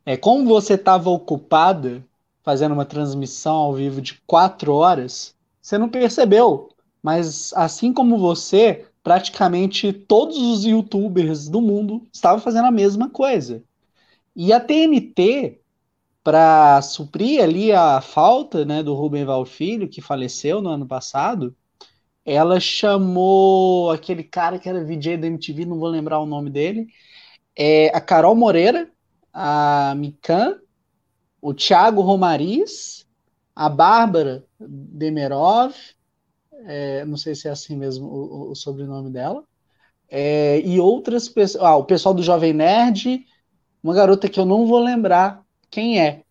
[0.05, 2.03] É como você estava ocupada
[2.43, 6.69] fazendo uma transmissão ao vivo de quatro horas, você não percebeu.
[7.01, 13.63] Mas assim como você, praticamente todos os YouTubers do mundo estavam fazendo a mesma coisa.
[14.35, 15.59] E a TNT,
[16.23, 21.55] para suprir ali a falta né, do Rubem Val Filho, que faleceu no ano passado,
[22.25, 26.87] ela chamou aquele cara que era VJ da MTV, não vou lembrar o nome dele,
[27.55, 28.89] é, a Carol Moreira,
[29.33, 30.57] a Mikan,
[31.41, 33.05] o Thiago Romariz,
[33.55, 35.73] a Bárbara Demerov,
[36.65, 39.43] é, não sei se é assim mesmo o, o sobrenome dela,
[40.09, 43.25] é, e outras pessoas, ah, o pessoal do Jovem Nerd,
[43.83, 46.23] uma garota que eu não vou lembrar quem é.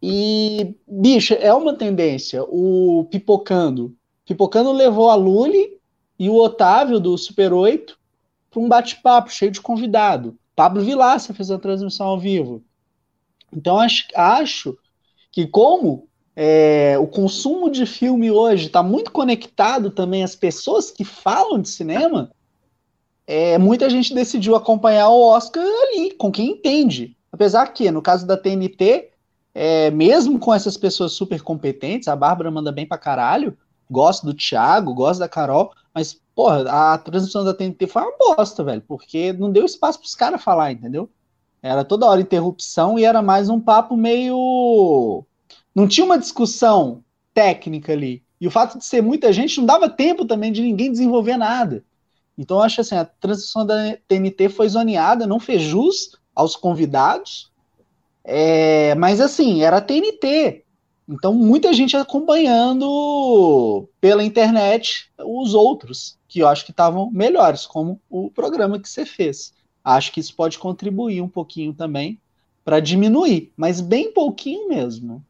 [0.00, 5.78] E, bicha, é uma tendência, o Pipocando, Pipocando levou a Luli
[6.18, 7.98] e o Otávio do Super 8
[8.50, 10.38] para um bate-papo cheio de convidado.
[10.54, 12.62] Pablo Vilaça fez a transmissão ao vivo.
[13.52, 14.78] Então acho, acho
[15.30, 21.04] que como é, o consumo de filme hoje está muito conectado também às pessoas que
[21.04, 22.30] falam de cinema,
[23.26, 27.16] é, muita gente decidiu acompanhar o Oscar ali, com quem entende.
[27.30, 29.10] Apesar que, no caso da TNT,
[29.54, 33.56] é, mesmo com essas pessoas super competentes, a Bárbara manda bem pra caralho,
[33.90, 38.64] gosto do Thiago, gosto da Carol, mas, porra, a transmissão da TNT foi uma bosta,
[38.64, 41.08] velho, porque não deu espaço pros caras falar, entendeu?
[41.62, 45.24] Era toda hora interrupção e era mais um papo meio.
[45.74, 48.22] Não tinha uma discussão técnica ali.
[48.40, 51.84] E o fato de ser muita gente não dava tempo também de ninguém desenvolver nada.
[52.36, 57.52] Então eu acho assim, a transição da TNT foi zoneada, não fez jus aos convidados,
[58.24, 60.64] é, mas assim, era TNT.
[61.08, 68.00] Então, muita gente acompanhando pela internet os outros, que eu acho que estavam melhores, como
[68.08, 69.52] o programa que você fez.
[69.84, 72.18] Acho que isso pode contribuir um pouquinho também
[72.64, 75.24] para diminuir, mas bem pouquinho mesmo.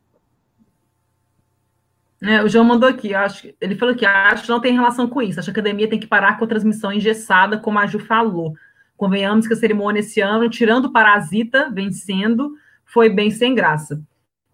[2.22, 5.20] É, o João mandou aqui, acho, ele falou que acho que não tem relação com
[5.20, 5.40] isso.
[5.40, 8.54] Acho que a academia tem que parar com a transmissão engessada, como a Ju falou.
[8.96, 14.00] Convenhamos que a cerimônia esse ano, tirando o Parasita vencendo, foi bem sem graça.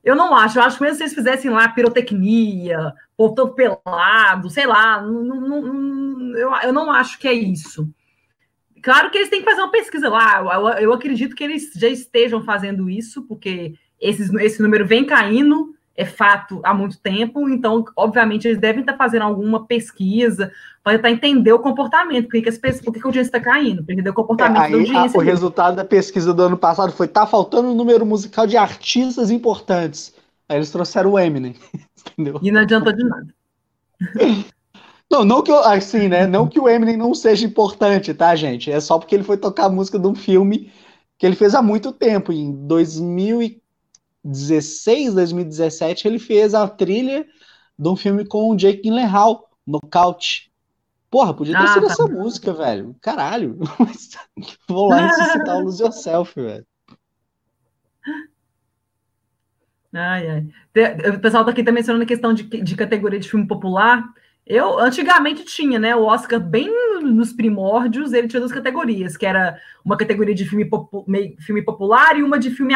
[0.02, 4.66] Eu não acho, eu acho que mesmo se eles fizessem lá pirotecnia, povo pelado, sei
[4.66, 7.90] lá, não, não, não, eu, eu não acho que é isso.
[8.82, 11.88] Claro que eles têm que fazer uma pesquisa lá, eu, eu acredito que eles já
[11.88, 17.84] estejam fazendo isso, porque esses, esse número vem caindo, é fato há muito tempo, então,
[17.96, 22.56] obviamente, eles devem estar fazendo alguma pesquisa para tentar entender o comportamento, por que, as
[22.56, 25.18] pessoas, por que a audiência está caindo, para entender o comportamento é, aí, da audiência.
[25.18, 28.56] A, o resultado da pesquisa do ano passado foi: tá faltando um número musical de
[28.56, 30.14] artistas importantes.
[30.48, 31.56] Aí eles trouxeram o Eminem.
[32.12, 32.38] Entendeu?
[32.42, 33.26] E não adiantou de nada.
[35.10, 36.26] Não, não que eu, assim, né?
[36.26, 38.70] Não que o Eminem não seja importante, tá, gente?
[38.70, 40.70] É só porque ele foi tocar a música de um filme
[41.16, 43.60] que ele fez há muito tempo, em 2000
[44.24, 47.26] 2016, 2017, ele fez a trilha
[47.78, 50.50] de um filme com o Jake Gyllenhaal, Nocaute.
[51.10, 51.92] Porra, podia ter ah, sido tá.
[51.92, 52.94] essa música, velho.
[53.00, 53.58] Caralho.
[54.68, 56.66] Vou lá ressuscitar o Lose Yourself, velho.
[59.94, 60.46] Ai, ai.
[61.14, 64.04] O pessoal tá aqui também mencionando a questão de, de categoria de filme popular.
[64.48, 65.94] Eu, antigamente tinha, né?
[65.94, 66.70] O Oscar, bem
[67.02, 71.04] nos primórdios, ele tinha duas categorias, que era uma categoria de filme, popu
[71.40, 72.74] filme popular e uma de filme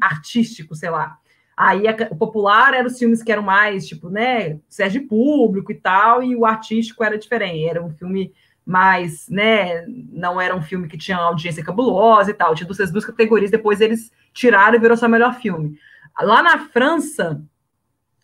[0.00, 1.18] artístico, sei lá.
[1.56, 5.74] Aí a, o popular eram os filmes que eram mais, tipo, né, Sérgio Público e
[5.74, 8.32] tal, e o artístico era diferente, era um filme
[8.64, 13.04] mais, né, não era um filme que tinha audiência cabulosa e tal, tinha essas duas
[13.04, 15.76] categorias, depois eles tiraram e virou só melhor filme.
[16.20, 17.42] Lá na França,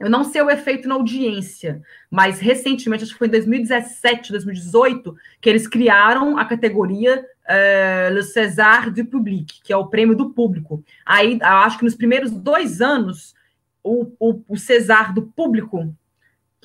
[0.05, 5.17] eu não sei o efeito na audiência, mas recentemente, acho que foi em 2017, 2018,
[5.41, 10.29] que eles criaram a categoria uh, Le César du Public, que é o prêmio do
[10.29, 10.85] público.
[11.07, 13.35] Aí, acho que nos primeiros dois anos,
[13.83, 15.95] o, o, o César do público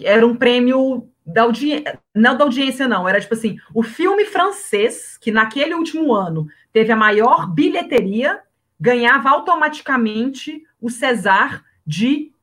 [0.01, 5.17] era um prêmio da audiência, não da audiência, não, era tipo assim, o filme francês,
[5.17, 8.41] que naquele último ano teve a maior bilheteria,
[8.77, 12.33] ganhava automaticamente o César de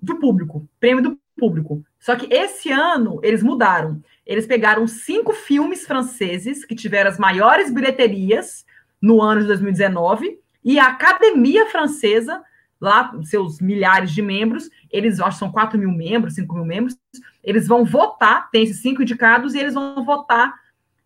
[0.00, 1.84] do público, prêmio do público.
[1.98, 4.02] Só que esse ano eles mudaram.
[4.26, 8.64] Eles pegaram cinco filmes franceses que tiveram as maiores bilheterias
[9.00, 12.42] no ano de 2019 e a Academia Francesa,
[12.80, 16.96] lá, seus milhares de membros, eles acho que são 4 mil membros, 5 mil membros,
[17.42, 20.54] eles vão votar, tem esses cinco indicados, e eles vão votar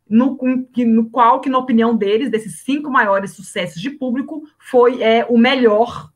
[0.08, 0.38] no,
[0.76, 5.36] no qual, que na opinião deles, desses cinco maiores sucessos de público, foi é, o
[5.36, 6.10] melhor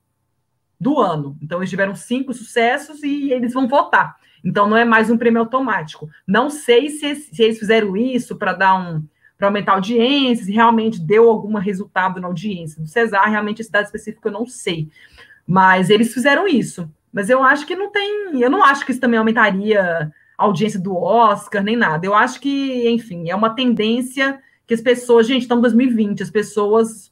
[0.83, 1.37] do ano.
[1.41, 4.17] Então, eles tiveram cinco sucessos e eles vão votar.
[4.45, 6.11] Então, não é mais um prêmio automático.
[6.27, 9.05] Não sei se, se eles fizeram isso para dar um
[9.39, 12.81] para aumentar a audiência, se realmente deu algum resultado na audiência.
[12.81, 14.89] Do Cesar, realmente, esse dado específico eu não sei.
[15.45, 16.89] Mas eles fizeram isso.
[17.13, 18.41] Mas eu acho que não tem.
[18.41, 22.07] Eu não acho que isso também aumentaria a audiência do Oscar, nem nada.
[22.07, 25.27] Eu acho que, enfim, é uma tendência que as pessoas.
[25.27, 27.12] Gente, estamos em 2020, as pessoas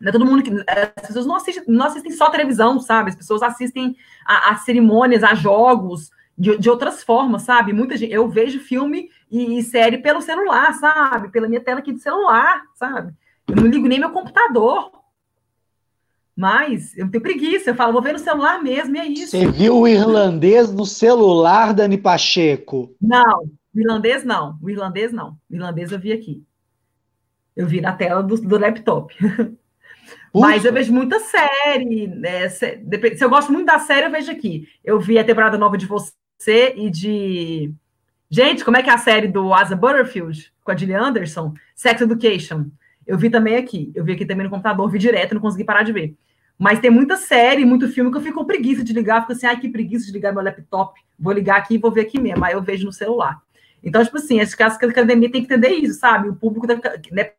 [0.00, 0.50] não é todo mundo que.
[0.66, 3.10] As pessoas não assistem, não assistem só televisão, sabe?
[3.10, 7.72] As pessoas assistem a, a cerimônias, a jogos de, de, outras formas, sabe?
[7.72, 8.12] Muita gente.
[8.12, 11.28] Eu vejo filme e, e, série pelo celular, sabe?
[11.30, 13.14] Pela minha tela aqui de celular, sabe?
[13.48, 14.90] Eu não ligo nem meu computador.
[16.36, 19.30] Mas eu tenho preguiça, eu falo, vou ver no celular mesmo, e é isso.
[19.30, 22.92] Você viu o irlandês no celular, Dani Pacheco?
[23.00, 24.58] Não, o irlandês não.
[24.60, 25.38] O irlandês não.
[25.48, 26.42] O irlandês eu vi aqui.
[27.54, 29.14] Eu vi na tela do, do laptop.
[30.34, 30.48] Ufa.
[30.48, 32.08] Mas eu vejo muita série.
[32.08, 32.48] Né?
[32.48, 32.82] Se,
[33.16, 34.66] se eu gosto muito da série, eu vejo aqui.
[34.82, 37.72] Eu vi a temporada nova de você e de.
[38.28, 41.54] Gente, como é que é a série do Asa Butterfield com a Gillian Anderson?
[41.76, 42.66] Sex Education.
[43.06, 43.92] Eu vi também aqui.
[43.94, 46.16] Eu vi aqui também no computador, vi direto, não consegui parar de ver.
[46.58, 49.20] Mas tem muita série, muito filme que eu fico com preguiça de ligar.
[49.20, 51.00] Fico assim, ai, que preguiça de ligar meu laptop.
[51.16, 52.44] Vou ligar aqui e vou ver aqui mesmo.
[52.44, 53.40] Aí eu vejo no celular.
[53.84, 56.28] Então, tipo assim, acho que a academia tem que entender isso, sabe?
[56.28, 56.74] O público, da,
[57.12, 57.32] né,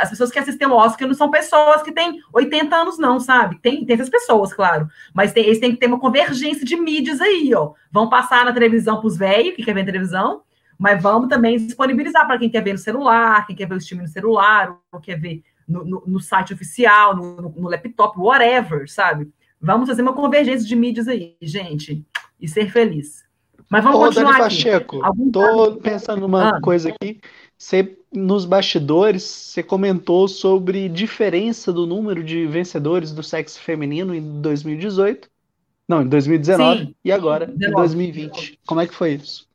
[0.00, 3.58] as pessoas que assistem o Oscar não são pessoas que têm 80 anos, não, sabe?
[3.60, 4.88] Tem, tem essas pessoas, claro.
[5.12, 7.74] Mas tem, eles têm que ter uma convergência de mídias aí, ó.
[7.92, 10.42] Vão passar na televisão para os velhos, que quer ver televisão,
[10.78, 14.04] mas vamos também disponibilizar para quem quer ver no celular, quem quer ver o streaming
[14.04, 19.30] no celular, ou quer ver no, no, no site oficial, no, no laptop, whatever, sabe?
[19.60, 22.06] Vamos fazer uma convergência de mídias aí, gente,
[22.40, 23.27] e ser feliz.
[23.70, 25.30] Mas vamos Ô, continuar Dani Pacheco, aqui.
[25.30, 26.60] tô pensando numa ah.
[26.60, 27.20] coisa aqui.
[27.56, 34.40] Você, nos bastidores, você comentou sobre diferença do número de vencedores do sexo feminino em
[34.40, 35.28] 2018.
[35.86, 37.66] Não, em 2019 sim, e agora, 19.
[37.66, 38.60] em 2020.
[38.66, 39.48] Como é que foi isso?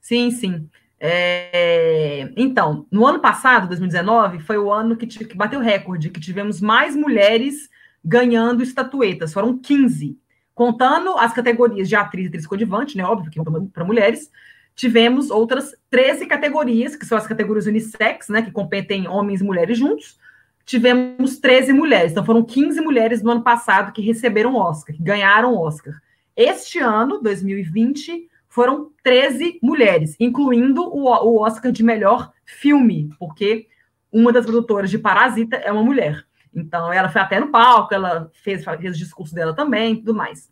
[0.00, 0.68] Sim, sim.
[1.00, 2.30] É...
[2.36, 6.94] Então, no ano passado, 2019, foi o ano que, que bateu recorde, que tivemos mais
[6.94, 7.68] mulheres
[8.04, 9.32] ganhando estatuetas.
[9.32, 10.16] Foram 15
[10.56, 13.04] contando as categorias de atriz e atriz coadjuvante, né?
[13.04, 14.30] Óbvio que para mulheres,
[14.74, 18.40] tivemos outras 13 categorias, que são as categorias unissex, né?
[18.40, 20.18] Que competem homens e mulheres juntos.
[20.64, 25.54] Tivemos 13 mulheres, então foram 15 mulheres no ano passado que receberam Oscar, que ganharam
[25.54, 25.94] Oscar.
[26.34, 33.68] Este ano, 2020, foram 13 mulheres, incluindo o, Oscar de melhor filme, porque
[34.10, 36.25] uma das produtoras de Parasita é uma mulher.
[36.56, 40.50] Então, ela foi até no palco, ela fez, fez o discurso dela também, tudo mais.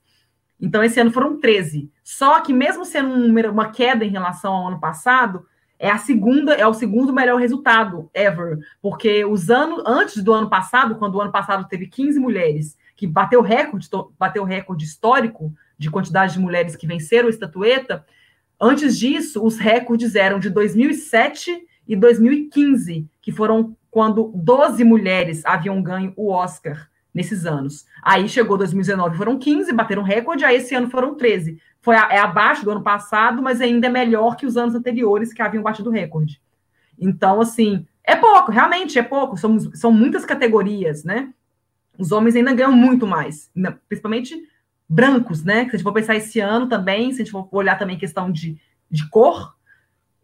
[0.60, 1.90] Então, esse ano foram 13.
[2.02, 5.46] Só que, mesmo sendo um uma queda em relação ao ano passado,
[5.78, 8.58] é a segunda, é o segundo melhor resultado ever.
[8.82, 13.06] Porque os anos, antes do ano passado, quando o ano passado teve 15 mulheres, que
[13.06, 13.88] bateu recorde,
[14.18, 18.04] bateu recorde histórico de quantidade de mulheres que venceram a estatueta,
[18.60, 25.80] antes disso, os recordes eram de 2007 e 2015, que foram quando 12 mulheres haviam
[25.80, 27.86] ganho o Oscar nesses anos.
[28.02, 31.60] Aí chegou 2019, foram 15, bateram recorde, aí esse ano foram 13.
[31.80, 35.40] Foi é abaixo do ano passado, mas ainda é melhor que os anos anteriores que
[35.40, 36.42] haviam batido recorde.
[36.98, 41.32] Então, assim, é pouco, realmente é pouco, são, são muitas categorias, né?
[41.96, 43.48] Os homens ainda ganham muito mais,
[43.88, 44.34] principalmente
[44.88, 45.66] brancos, né?
[45.66, 48.32] Se a gente for pensar esse ano também, se a gente for olhar também questão
[48.32, 49.54] de, de cor,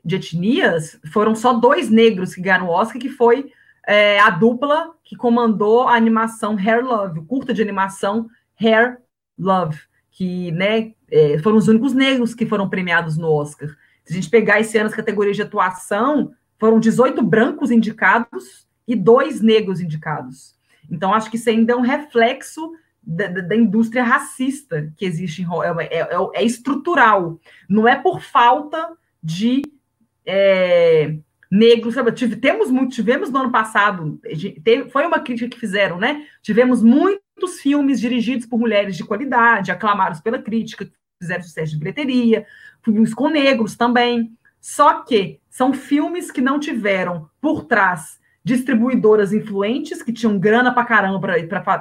[0.04, 3.52] de etnias, foram só dois negros que ganharam o Oscar, que foi
[3.86, 8.28] é, a dupla que comandou a animação Hair Love, o curta de animação
[8.60, 8.98] Hair
[9.38, 9.78] Love,
[10.10, 13.68] que né, é, foram os únicos negros que foram premiados no Oscar.
[14.04, 18.94] Se a gente pegar esse ano as categorias de atuação, foram 18 brancos indicados e
[18.94, 20.54] dois negros indicados.
[20.90, 22.72] Então, acho que isso ainda é um reflexo
[23.02, 27.40] da, da, indústria racista que existe em é, é, é, é, estrutural.
[27.68, 29.62] Não é por falta de
[30.26, 31.16] é,
[31.50, 32.12] negros, sabe?
[32.12, 34.20] Tive, temos muito, tivemos no ano passado,
[34.62, 36.24] teve, foi uma crítica que fizeram, né?
[36.42, 40.88] Tivemos muitos filmes dirigidos por mulheres de qualidade, aclamados pela crítica,
[41.20, 42.46] fizeram sucesso de bilheteria,
[42.82, 44.32] filmes com negros também.
[44.60, 50.84] Só que são filmes que não tiveram por trás distribuidoras influentes que tinham grana para
[50.84, 51.20] caramba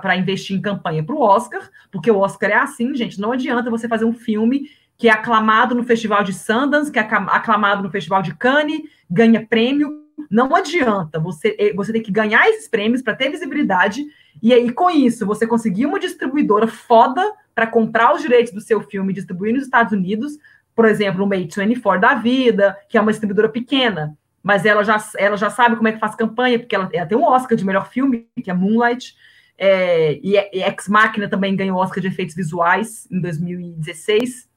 [0.01, 3.19] para investir em campanha para o Oscar, porque o Oscar é assim, gente.
[3.19, 7.01] Não adianta você fazer um filme que é aclamado no Festival de Sundance, que é
[7.01, 10.05] aclamado no Festival de Cannes, ganha prêmio.
[10.29, 14.05] Não adianta, você, eh, você tem que ganhar esses prêmios para ter visibilidade,
[14.41, 17.23] e aí com isso você conseguir uma distribuidora foda
[17.55, 20.37] para comprar os direitos do seu filme e distribuir nos Estados Unidos,
[20.75, 25.37] por exemplo, uma A24 da vida, que é uma distribuidora pequena, mas ela já, ela
[25.37, 27.89] já sabe como é que faz campanha, porque ela, ela tem um Oscar de melhor
[27.89, 29.15] filme, que é Moonlight,
[29.57, 34.48] é, e, e Ex Machina também ganhou o Oscar de efeitos visuais em 2016.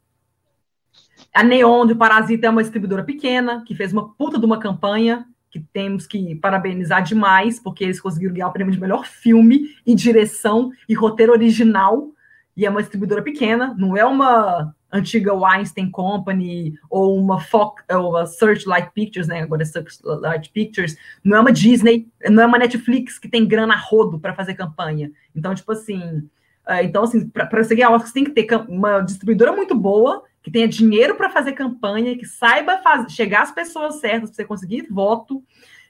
[1.34, 5.26] A Neon de Parasita é uma distribuidora pequena, que fez uma puta de uma campanha,
[5.50, 9.94] que temos que parabenizar demais, porque eles conseguiram ganhar o prêmio de melhor filme e
[9.94, 12.08] direção e roteiro original,
[12.54, 18.10] e é uma distribuidora pequena, não é uma antiga Weinstein Company ou uma Fox, ou
[18.10, 19.40] uma Searchlight Pictures, né?
[19.40, 23.72] Agora é Searchlight Pictures, não é uma Disney, não é uma Netflix que tem grana
[23.72, 25.10] a rodo para fazer campanha.
[25.34, 26.28] Então, tipo assim,
[26.66, 30.22] é, então assim, para seguir a Oscar, você tem que ter uma distribuidora muito boa
[30.42, 34.44] que tenha dinheiro para fazer campanha, que saiba faz, chegar às pessoas certas para você
[34.44, 35.42] conseguir voto.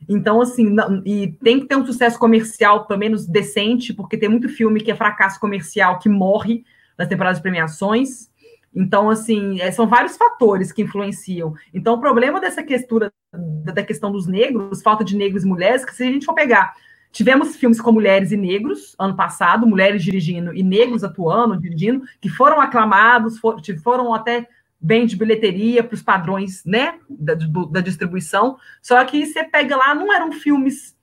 [0.09, 4.28] Então, assim, não, e tem que ter um sucesso comercial, pelo menos decente, porque tem
[4.28, 6.64] muito filme que é fracasso comercial que morre
[6.98, 8.30] nas temporadas de premiações.
[8.74, 11.55] Então, assim, é, são vários fatores que influenciam.
[11.72, 12.98] Então, o problema dessa questão,
[13.32, 16.74] da questão dos negros, falta de negros e mulheres, que se a gente for pegar
[17.13, 22.31] Tivemos filmes com mulheres e negros, ano passado, mulheres dirigindo e negros atuando, dirigindo, que
[22.31, 24.49] foram aclamados, for, foram até
[24.81, 27.35] bem de bilheteria para os padrões né, da,
[27.71, 28.57] da, distribuição.
[28.81, 30.97] Só que você pega lá, não eram filmes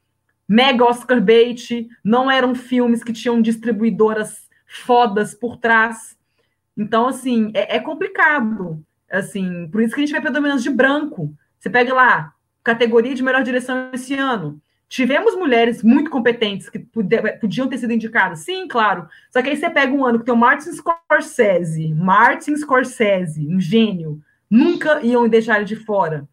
[0.47, 6.17] mega Oscar bait, não eram filmes que tinham distribuidoras fodas por trás.
[6.75, 8.83] Então, assim, é, é complicado.
[9.11, 11.33] Assim, por isso que a gente vê predominância de branco.
[11.59, 12.33] Você pega lá,
[12.63, 14.59] categoria de melhor direção esse ano.
[14.89, 19.07] Tivemos mulheres muito competentes que podiam ter sido indicadas, sim, claro.
[19.29, 23.59] Só que aí você pega um ano que tem o Martin Scorsese, Martin Scorsese, um
[23.59, 24.19] gênio,
[24.49, 26.27] nunca iam deixar ele de fora.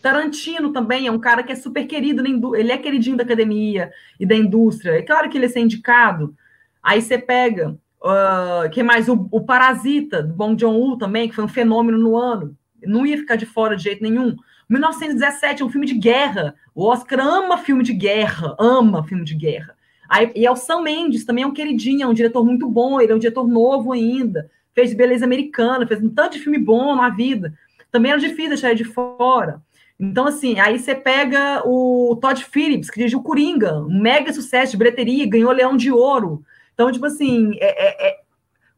[0.00, 4.24] Tarantino também é um cara que é super querido, ele é queridinho da academia e
[4.24, 4.92] da indústria.
[4.92, 6.36] É claro que ele é ser indicado.
[6.80, 9.08] Aí você pega, uh, que mais?
[9.08, 12.56] O, o Parasita, do Bong Joon-ho também, que foi um fenômeno no ano.
[12.84, 14.36] Não ia ficar de fora de jeito nenhum.
[14.68, 16.54] 1917 é um filme de guerra.
[16.74, 19.76] O Oscar ama filme de guerra, ama filme de guerra.
[20.08, 23.00] Aí, e é o Sam Mendes, também é um queridinho, é um diretor muito bom,
[23.00, 26.94] ele é um diretor novo ainda, fez Beleza Americana, fez um tanto de filme bom
[26.94, 27.54] na vida.
[27.90, 29.62] Também era difícil deixar ele de fora.
[29.98, 34.78] Então, assim, aí você pega o Todd Phillips, que dirigiu Coringa, um mega sucesso de
[34.78, 36.44] bilheteria, ganhou Leão de Ouro.
[36.74, 38.16] Então, tipo assim, é, é, é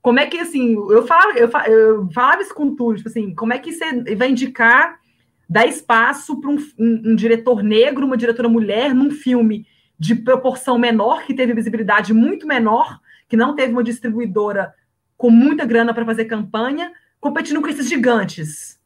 [0.00, 3.34] como é que, assim, eu falava, eu falava, eu falava isso com tudo, tipo assim,
[3.34, 4.98] como é que você vai indicar
[5.48, 9.66] dar espaço para um, um, um, diretor negro, uma diretora mulher, num filme
[9.98, 14.74] de proporção menor, que teve visibilidade muito menor, que não teve uma distribuidora
[15.16, 18.78] com muita grana para fazer campanha, competindo com esses gigantes.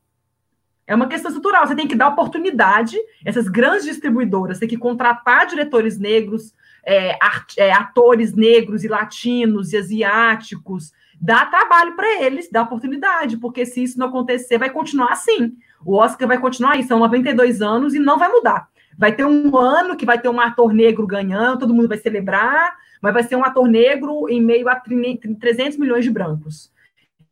[0.86, 1.66] É uma questão estrutural.
[1.66, 6.54] Você tem que dar oportunidade, essas grandes distribuidoras têm que contratar diretores negros,
[6.84, 7.18] é,
[7.56, 13.82] é, atores negros e latinos e asiáticos, dar trabalho para eles, dar oportunidade, porque se
[13.82, 15.56] isso não acontecer, vai continuar assim.
[15.84, 18.68] O Oscar vai continuar aí, são 92 anos e não vai mudar.
[18.96, 22.76] Vai ter um ano que vai ter um ator negro ganhando, todo mundo vai celebrar,
[23.00, 26.70] mas vai ser um ator negro em meio a 300 milhões de brancos.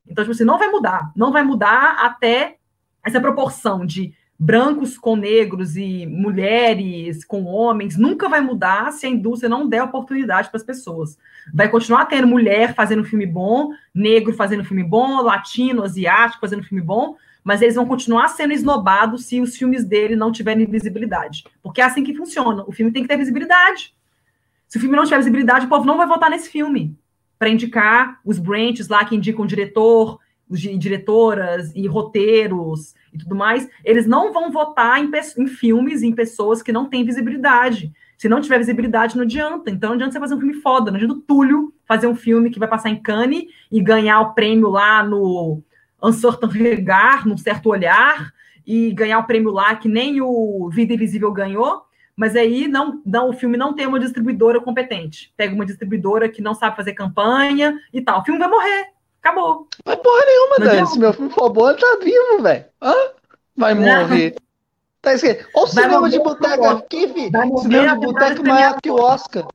[0.07, 1.13] Então, tipo assim, não vai mudar.
[1.15, 2.57] Não vai mudar até
[3.05, 9.11] essa proporção de brancos com negros e mulheres com homens nunca vai mudar se a
[9.11, 11.19] indústria não der oportunidade para as pessoas.
[11.53, 16.83] Vai continuar tendo mulher fazendo filme bom, negro fazendo filme bom, latino, asiático fazendo filme
[16.83, 21.45] bom, mas eles vão continuar sendo esnobados se os filmes dele não tiverem visibilidade.
[21.63, 22.65] Porque é assim que funciona.
[22.67, 23.95] O filme tem que ter visibilidade.
[24.69, 26.97] Se o filme não tiver visibilidade, o povo não vai votar nesse filme.
[27.39, 30.19] Para indicar os branches lá que indicam diretor,
[30.49, 36.63] diretoras e roteiros e tudo mais, eles não vão votar em, em filmes, em pessoas
[36.63, 37.93] que não têm visibilidade.
[38.19, 39.71] Se não tiver visibilidade, não adianta.
[39.71, 40.91] Então, não adianta você fazer um filme foda.
[40.91, 44.35] Não adianta o Túlio fazer um filme que vai passar em Cannes e ganhar o
[44.35, 45.63] prêmio lá no
[46.03, 48.33] un certain regard, num certo olhar,
[48.67, 51.83] e ganhar o prêmio lá que nem o Vida Invisível ganhou,
[52.17, 55.33] mas aí não, não o filme não tem uma distribuidora competente.
[55.37, 58.21] Pega uma distribuidora que não sabe fazer campanha e tal.
[58.21, 58.89] O filme vai morrer.
[59.23, 59.69] Acabou.
[59.85, 60.87] Vai porra nenhuma, Dani.
[60.87, 62.65] Se meu filme for bom, ele tá vivo, velho.
[63.57, 64.37] Vai morrer.
[65.03, 65.47] Tá escrito.
[65.55, 67.59] Olha o cinema de boteco aqui, filho.
[67.59, 69.47] Cinema de boteco maior que o Oscar.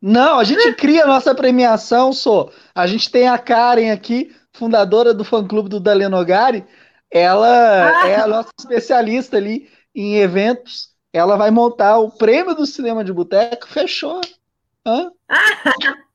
[0.00, 2.50] Não, a gente cria a nossa premiação, só.
[2.74, 6.64] A gente tem a Karen aqui, fundadora do fã-clube do Dalenogari,
[7.10, 8.08] ela ah.
[8.08, 10.88] é a nossa especialista ali em eventos.
[11.12, 13.68] Ela vai montar o prêmio do cinema de boteco.
[13.68, 14.20] Fechou.
[14.84, 15.10] Hã?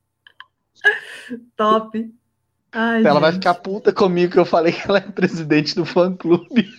[1.55, 2.13] Top.
[2.71, 3.21] Ai, ela gente.
[3.21, 6.67] vai ficar puta comigo que eu falei que ela é presidente do fã-clube.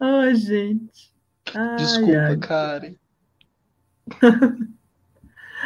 [0.00, 1.12] Ai, gente.
[1.54, 2.36] Ai, Desculpa, ai.
[2.38, 2.96] Karen.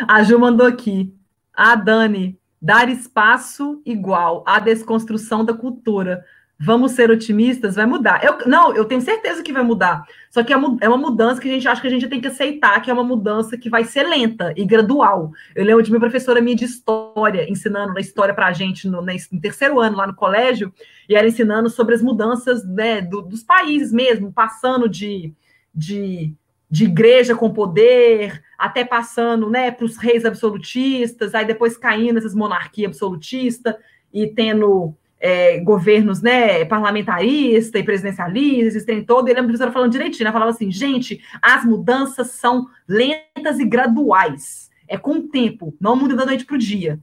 [0.09, 1.15] A Ju mandou aqui.
[1.55, 6.25] A Dani, Dar espaço igual à desconstrução da cultura.
[6.59, 7.75] Vamos ser otimistas?
[7.75, 8.25] Vai mudar.
[8.25, 10.05] Eu, não, eu tenho certeza que vai mudar.
[10.31, 12.29] Só que é, é uma mudança que a gente acha que a gente tem que
[12.29, 15.33] aceitar, que é uma mudança que vai ser lenta e gradual.
[15.55, 19.03] Eu lembro de minha professora minha de história, ensinando a história para a gente no,
[19.03, 20.73] no, terceiro ano lá no colégio,
[21.09, 25.35] e ela ensinando sobre as mudanças né, do, dos países mesmo, passando de,
[25.75, 26.35] de
[26.71, 32.35] de igreja com poder, até passando né, para os reis absolutistas, aí depois caindo nessas
[32.35, 33.75] monarquias absolutistas
[34.13, 39.93] e tendo é, governos né, parlamentaristas e presidencialistas, esse trem todo, e ele, a falando
[39.93, 45.75] direitinho, ela falava assim, gente, as mudanças são lentas e graduais, é com o tempo,
[45.81, 46.99] não muda da noite para o dia.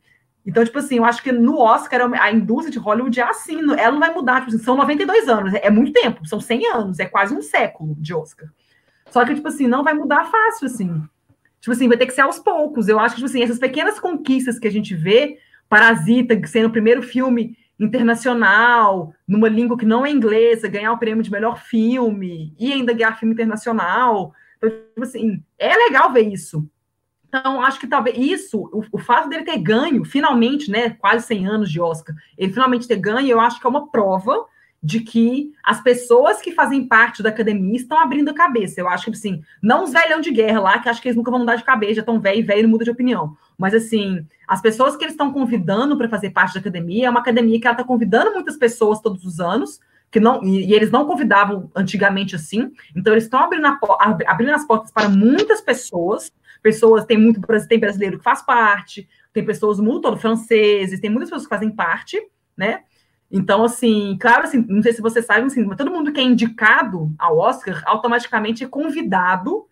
[0.46, 3.94] Então, tipo assim, eu acho que no Oscar, a indústria de Hollywood é assim, ela
[3.94, 7.06] não vai mudar, tipo assim, são 92 anos, é muito tempo, são 100 anos, é
[7.06, 8.50] quase um século de Oscar.
[9.10, 11.02] Só que, tipo assim, não vai mudar fácil, assim.
[11.64, 12.90] Tipo assim, vai ter que ser aos poucos.
[12.90, 15.38] Eu acho que, tipo assim, essas pequenas conquistas que a gente vê,
[15.70, 21.24] Parasita sendo o primeiro filme internacional, numa língua que não é inglesa, ganhar o prêmio
[21.24, 24.34] de melhor filme, e ainda ganhar filme internacional.
[24.58, 26.70] Então, tipo assim, é legal ver isso.
[27.30, 31.48] Então, acho que talvez isso, o, o, fato dele ter ganho, finalmente, né, quase 100
[31.48, 34.46] anos de Oscar, ele finalmente ter ganho, eu acho que é uma prova
[34.84, 38.82] de que as pessoas que fazem parte da academia estão abrindo a cabeça.
[38.82, 41.32] Eu acho que, assim, não os velhão de guerra lá, que acho que eles nunca
[41.32, 43.38] vão mudar de cabeça, já estão velho e velho não muda de opinião.
[43.58, 47.22] Mas, assim, as pessoas que eles estão convidando para fazer parte da academia, é uma
[47.22, 49.80] academia que ela está convidando muitas pessoas todos os anos,
[50.12, 52.74] que não e, e, eles não convidavam antigamente assim.
[52.94, 53.66] Então, eles estão abrindo,
[54.28, 56.30] abrindo as portas para muitas pessoas.
[56.62, 61.46] Pessoas, tem muito tem brasileiro que faz parte, tem pessoas todo, franceses, tem muitas pessoas
[61.46, 62.22] que fazem parte,
[62.56, 62.82] né?
[63.36, 67.12] Então, assim, claro, assim, não sei se você sabe, assim, todo mundo que é indicado
[67.18, 69.68] ao Oscar automaticamente é convidado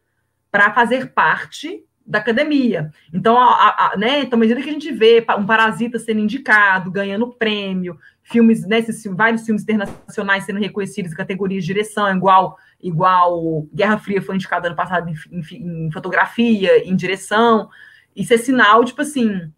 [0.52, 2.92] para fazer parte da academia.
[3.14, 6.90] Então, a, a, né, então, à medida que a gente vê um parasita sendo indicado,
[6.90, 12.58] ganhando prêmio, filmes, né, esses, vários filmes internacionais sendo reconhecidos em categorias de direção, igual,
[12.82, 17.70] igual Guerra Fria foi indicado ano passado em, em, em fotografia, em direção,
[18.16, 19.52] isso é sinal, tipo assim,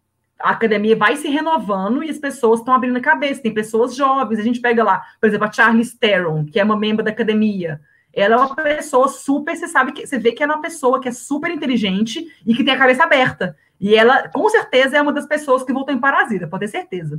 [0.44, 3.40] a academia vai se renovando e as pessoas estão abrindo a cabeça.
[3.40, 6.76] Tem pessoas jovens, a gente pega lá, por exemplo, a Charlize Theron, que é uma
[6.76, 7.80] membro da academia.
[8.12, 11.08] Ela é uma pessoa super, você sabe que você vê que é uma pessoa que
[11.08, 13.56] é super inteligente e que tem a cabeça aberta.
[13.80, 17.18] E ela, com certeza, é uma das pessoas que voltou em Parasita, pode ter certeza.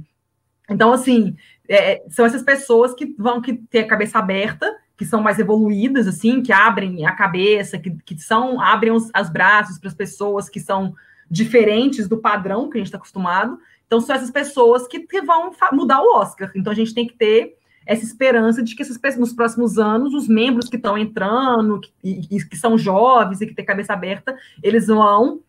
[0.69, 1.35] Então, assim,
[1.67, 6.07] é, são essas pessoas que vão que ter a cabeça aberta, que são mais evoluídas,
[6.07, 10.47] assim, que abrem a cabeça, que, que são abrem os, os braços para as pessoas
[10.47, 10.93] que são
[11.29, 13.57] diferentes do padrão que a gente está acostumado.
[13.85, 16.51] Então, são essas pessoas que, vão mudar o Oscar.
[16.55, 20.27] Então, a gente tem que ter essa esperança de que essas, nos próximos anos, os
[20.27, 24.87] membros que estão entrando, que, e, que são jovens e que têm cabeça aberta, eles
[24.87, 25.41] vão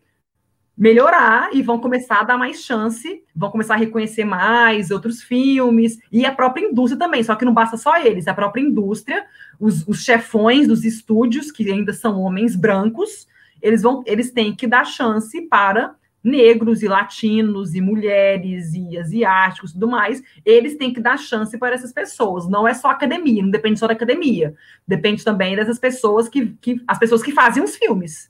[0.77, 5.97] melhorar e vão começar a dar mais chance, vão começar a reconhecer mais outros filmes
[6.11, 7.23] e a própria indústria também.
[7.23, 9.25] Só que não basta só eles, a própria indústria,
[9.59, 13.27] os, os chefões dos estúdios, que ainda são homens brancos,
[13.61, 19.69] eles vão, eles têm que dar chance para negros e latinos e mulheres e asiáticos
[19.69, 22.49] e tudo mais, eles têm que dar chance para essas pessoas.
[22.49, 24.53] Não é só academia, não depende só da academia.
[24.85, 28.29] Depende também dessas pessoas que, que as pessoas que fazem os filmes.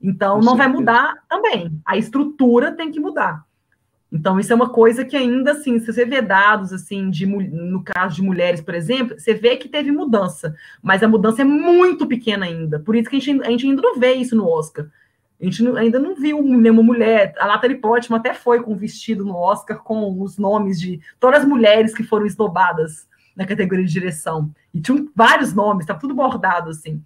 [0.00, 0.68] Então, Com não certeza.
[0.68, 1.80] vai mudar também.
[1.84, 3.44] A estrutura tem que mudar.
[4.14, 7.82] Então, isso é uma coisa que ainda, assim, se você vê dados, assim, de, no
[7.82, 12.06] caso de mulheres, por exemplo, você vê que teve mudança, mas a mudança é muito
[12.06, 12.78] pequena ainda.
[12.78, 14.86] Por isso que a gente, a gente ainda não vê isso no Oscar.
[15.40, 17.34] A gente não, ainda não viu nenhuma mulher.
[17.40, 21.48] A Natalie Portman até foi com vestido no Oscar com os nomes de todas as
[21.48, 24.54] mulheres que foram esnobadas na categoria de direção.
[24.72, 27.02] E tinham vários nomes, estava tudo bordado, assim.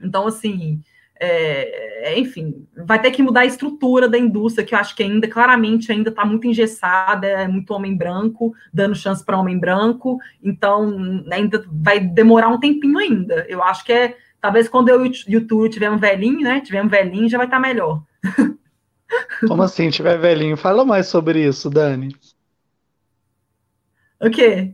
[0.00, 0.80] Então, assim,
[1.22, 5.28] é, enfim, vai ter que mudar a estrutura da indústria, que eu acho que ainda,
[5.28, 11.22] claramente, ainda está muito engessada, é muito homem branco, dando chance para homem branco, então
[11.30, 13.44] ainda vai demorar um tempinho ainda.
[13.48, 16.82] Eu acho que é, talvez quando eu e o YouTube tiver um velhinho, né, tiver
[16.82, 18.02] um velhinho, já vai estar tá melhor.
[19.46, 20.56] Como assim, tiver velhinho?
[20.56, 22.16] Fala mais sobre isso, Dani.
[24.20, 24.72] O quê?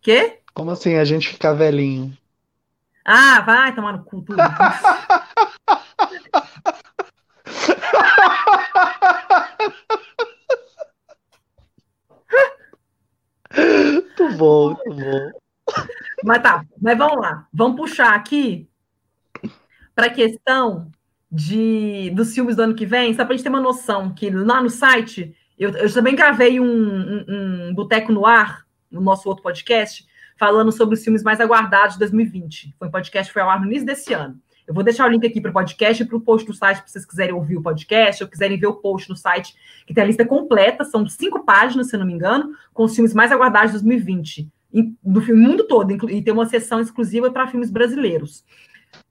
[0.00, 0.38] Quê?
[0.54, 2.16] Como assim, a gente ficar velhinho?
[3.04, 4.38] Ah, vai tomar no cu tudo.
[13.56, 15.30] Muito bom, muito bom.
[16.24, 17.46] Mas tá, mas vamos lá.
[17.52, 18.68] Vamos puxar aqui
[19.94, 20.90] para a questão
[21.30, 24.30] de, dos filmes do ano que vem, só para a gente ter uma noção, que
[24.30, 29.28] lá no site, eu, eu também gravei um, um, um Boteco no Ar, no nosso
[29.28, 30.06] outro podcast,
[30.38, 32.74] falando sobre os filmes mais aguardados de 2020.
[32.78, 34.40] Foi um podcast que foi ao ar no início desse ano.
[34.68, 36.76] Eu vou deixar o link aqui para o podcast e para o post do site,
[36.76, 39.54] para vocês quiserem ouvir o podcast ou quiserem ver o post no site,
[39.86, 43.14] que tem a lista completa, são cinco páginas, se não me engano, com os filmes
[43.14, 44.46] mais aguardados de 2020,
[45.02, 48.44] do mundo todo, e tem uma sessão exclusiva para filmes brasileiros.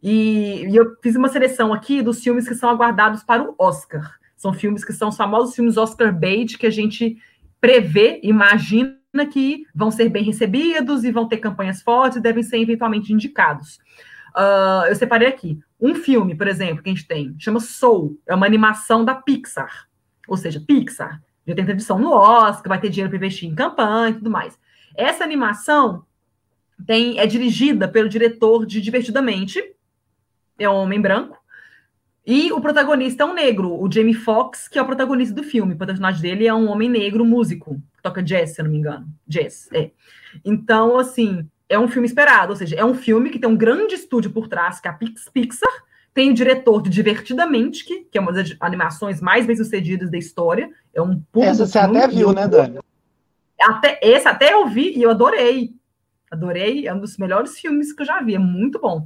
[0.01, 4.15] E, e, eu fiz uma seleção aqui dos filmes que são aguardados para o Oscar.
[4.35, 7.17] São filmes que são os famosos filmes Oscar bait, que a gente
[7.59, 8.95] prevê, imagina
[9.31, 13.79] que vão ser bem recebidos e vão ter campanhas fortes e devem ser eventualmente indicados.
[14.37, 18.35] Uh, eu separei aqui um filme, por exemplo, que a gente tem, chama Soul, é
[18.35, 19.87] uma animação da Pixar,
[20.27, 21.21] ou seja, Pixar.
[21.47, 24.59] Já tem tradição no Oscar, vai ter dinheiro para investir em campanha e tudo mais.
[24.95, 26.05] Essa animação
[26.85, 29.73] tem, é dirigida pelo diretor de Divertidamente,
[30.59, 31.37] é um homem branco,
[32.25, 35.73] e o protagonista é um negro, o Jamie Foxx, que é o protagonista do filme.
[35.73, 39.07] O personagem dele é um homem negro músico, toca jazz, se eu não me engano.
[39.25, 39.91] Jazz, é.
[40.43, 43.95] Então, assim, é um filme esperado, ou seja, é um filme que tem um grande
[43.95, 45.69] estúdio por trás, que é a Pixar,
[46.13, 50.69] tem o diretor de Divertidamente, que, que é uma das animações mais bem-sucedidas da história.
[50.93, 52.79] É um Essa você até viu, né, Dani?
[53.61, 55.75] Até, esse até eu vi e eu adorei.
[56.31, 59.05] Adorei, é um dos melhores filmes que eu já vi, é muito bom.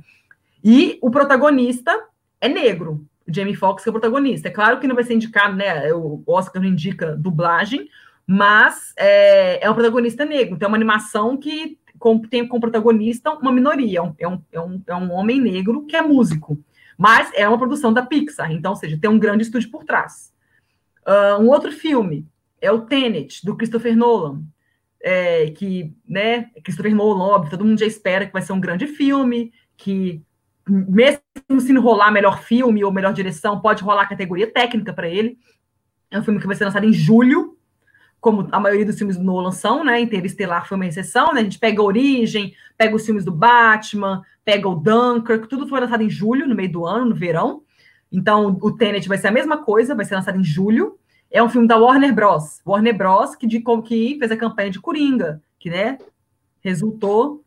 [0.64, 1.92] E o protagonista
[2.40, 4.48] é negro, o Jamie Foxx, que é o protagonista.
[4.48, 5.92] É claro que não vai ser indicado, né?
[5.94, 7.90] O Oscar não indica dublagem,
[8.26, 10.56] mas é, é um protagonista negro.
[10.56, 14.82] Então, é uma animação que com, tem como protagonista uma minoria, é um, é, um,
[14.88, 16.58] é um homem negro que é músico.
[16.98, 20.34] Mas é uma produção da Pixar, então, ou seja, tem um grande estúdio por trás.
[21.08, 22.28] Uh, um outro filme
[22.60, 24.42] é o Tenet, do Christopher Nolan,
[25.00, 28.88] é, que, né, Christopher Nolan, óbvio, todo mundo já espera que vai ser um grande
[28.88, 30.22] filme, que
[30.68, 31.22] mesmo
[31.60, 35.38] se não rolar melhor filme ou melhor direção, pode rolar categoria técnica para ele.
[36.10, 37.58] É um filme que vai ser lançado em julho,
[38.22, 40.00] como a maioria dos filmes do Nolan são, né?
[40.00, 41.42] Interestelar foi uma exceção, né?
[41.42, 45.80] A gente pega a Origem, pega os filmes do Batman, pega o Dunkirk, tudo foi
[45.80, 47.64] lançado em julho, no meio do ano, no verão.
[48.12, 51.00] Então, o Tenet vai ser a mesma coisa, vai ser lançado em julho.
[51.32, 52.62] É um filme da Warner Bros.
[52.66, 53.36] Warner Bros.
[53.36, 55.98] que, de, que fez a campanha de Coringa, que, né,
[56.60, 57.44] resultou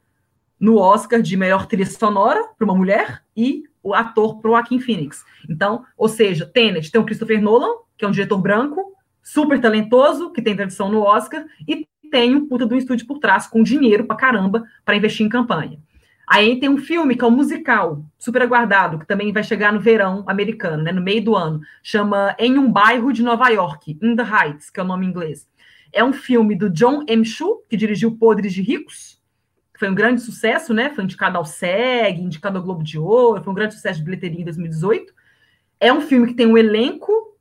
[0.58, 4.80] no Oscar de melhor trilha sonora para uma mulher e o ator para o Joaquin
[4.80, 5.24] Phoenix.
[5.48, 8.93] Então, ou seja, Tenet tem o Christopher Nolan, que é um diretor branco,
[9.24, 13.46] super talentoso, que tem tradição no Oscar, e tem um puta do estúdio por trás,
[13.46, 15.80] com dinheiro para caramba, para investir em campanha.
[16.26, 19.80] Aí tem um filme que é um musical, super aguardado, que também vai chegar no
[19.80, 21.60] verão americano, né, no meio do ano.
[21.82, 25.10] Chama Em um Bairro de Nova York, In the Heights, que é o nome em
[25.10, 25.48] inglês.
[25.92, 27.24] É um filme do John M.
[27.24, 29.20] Chu, que dirigiu Podres de Ricos,
[29.72, 30.90] que foi um grande sucesso, né?
[30.90, 34.40] Foi indicado ao SEG, indicado ao Globo de Ouro, foi um grande sucesso de bilheteria
[34.40, 35.12] em 2018.
[35.78, 37.34] É um filme que tem um elenco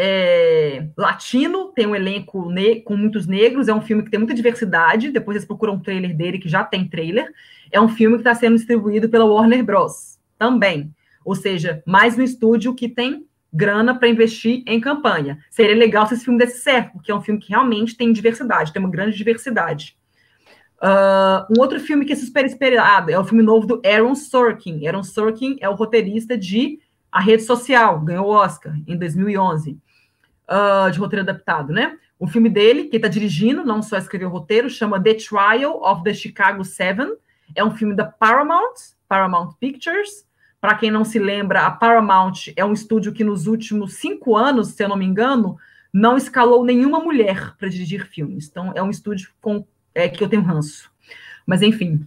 [0.00, 2.48] é, latino, tem um elenco
[2.84, 5.10] com muitos negros, é um filme que tem muita diversidade.
[5.10, 7.28] Depois vocês procuram um trailer dele, que já tem trailer.
[7.72, 10.20] É um filme que está sendo distribuído pela Warner Bros.
[10.38, 10.94] também.
[11.24, 15.40] Ou seja, mais um estúdio que tem grana para investir em campanha.
[15.50, 18.72] Seria legal se esse filme desse certo, porque é um filme que realmente tem diversidade,
[18.72, 19.96] tem uma grande diversidade.
[20.80, 24.86] Uh, um outro filme que é super esperado é o filme novo do Aaron Sorkin.
[24.86, 26.78] Aaron Sorkin é o roteirista de
[27.10, 29.76] A Rede Social, ganhou o Oscar em 2011
[30.48, 31.98] uh, de roteiro adaptado, né?
[32.18, 36.02] O filme dele, que está dirigindo, não só escreveu o roteiro, chama The Trial of
[36.02, 37.14] the Chicago Seven.
[37.54, 38.74] É um filme da Paramount,
[39.08, 40.26] Paramount Pictures.
[40.60, 44.68] Para quem não se lembra, a Paramount é um estúdio que nos últimos cinco anos,
[44.68, 45.56] se eu não me engano,
[45.92, 48.48] não escalou nenhuma mulher para dirigir filmes.
[48.48, 50.90] Então, é um estúdio com, é, que eu tenho ranço.
[51.46, 52.04] Mas, enfim.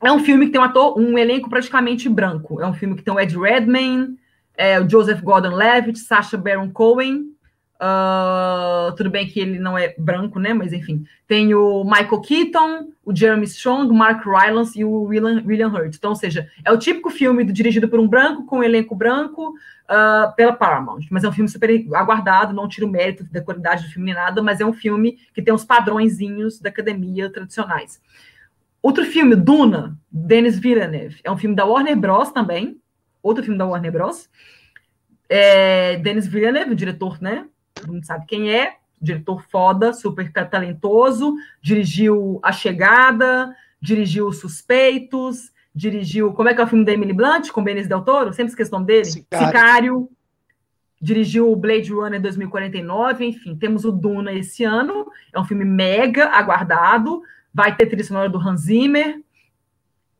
[0.00, 2.60] É um filme que tem um ator, um elenco praticamente branco.
[2.60, 4.16] É um filme que tem o Ed Redmayne,
[4.56, 7.32] é, o Joseph Gordon-Levitt, Sacha Baron Cohen,
[7.82, 10.54] uh, tudo bem que ele não é branco, né?
[10.54, 15.68] Mas enfim, tem o Michael Keaton, o Jeremy Strong, Mark Rylance e o William, William
[15.68, 15.96] Hurt.
[15.96, 18.94] Então, ou seja, é o típico filme do, dirigido por um branco com um elenco
[18.94, 21.06] branco uh, pela Paramount.
[21.10, 24.14] Mas é um filme super aguardado, não tira o mérito da qualidade do filme nem
[24.14, 28.00] nada, mas é um filme que tem os padrõezinhos da academia tradicionais.
[28.80, 32.32] Outro filme, Duna, Denis Villeneuve, é um filme da Warner Bros.
[32.32, 32.80] também,
[33.22, 34.28] outro filme da Warner Bros.
[35.28, 37.46] É, Denis Villeneuve, o diretor, né?
[37.86, 46.32] Mundo sabe quem é, diretor foda, super talentoso, dirigiu A Chegada, dirigiu Suspeitos, dirigiu.
[46.32, 48.32] Como é que é o filme da Emily Blunt com Benício Del Toro?
[48.32, 49.04] Sempre esqueço o nome dele.
[49.06, 49.46] Sicário.
[49.46, 50.08] Sicário.
[51.00, 56.28] Dirigiu o Blade Runner 2049, enfim, temos o Duna esse ano, é um filme mega
[56.28, 59.20] aguardado, vai ter trilha sonora do Hans Zimmer,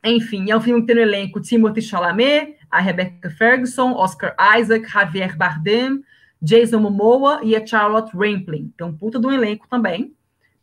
[0.03, 4.89] enfim, é um filme que tem no elenco Timothy Chalamet, a Rebecca Ferguson, Oscar Isaac,
[4.89, 6.03] Javier Bardem,
[6.41, 8.73] Jason Momoa e a Charlotte Rampling.
[8.81, 10.13] Um puta do elenco também.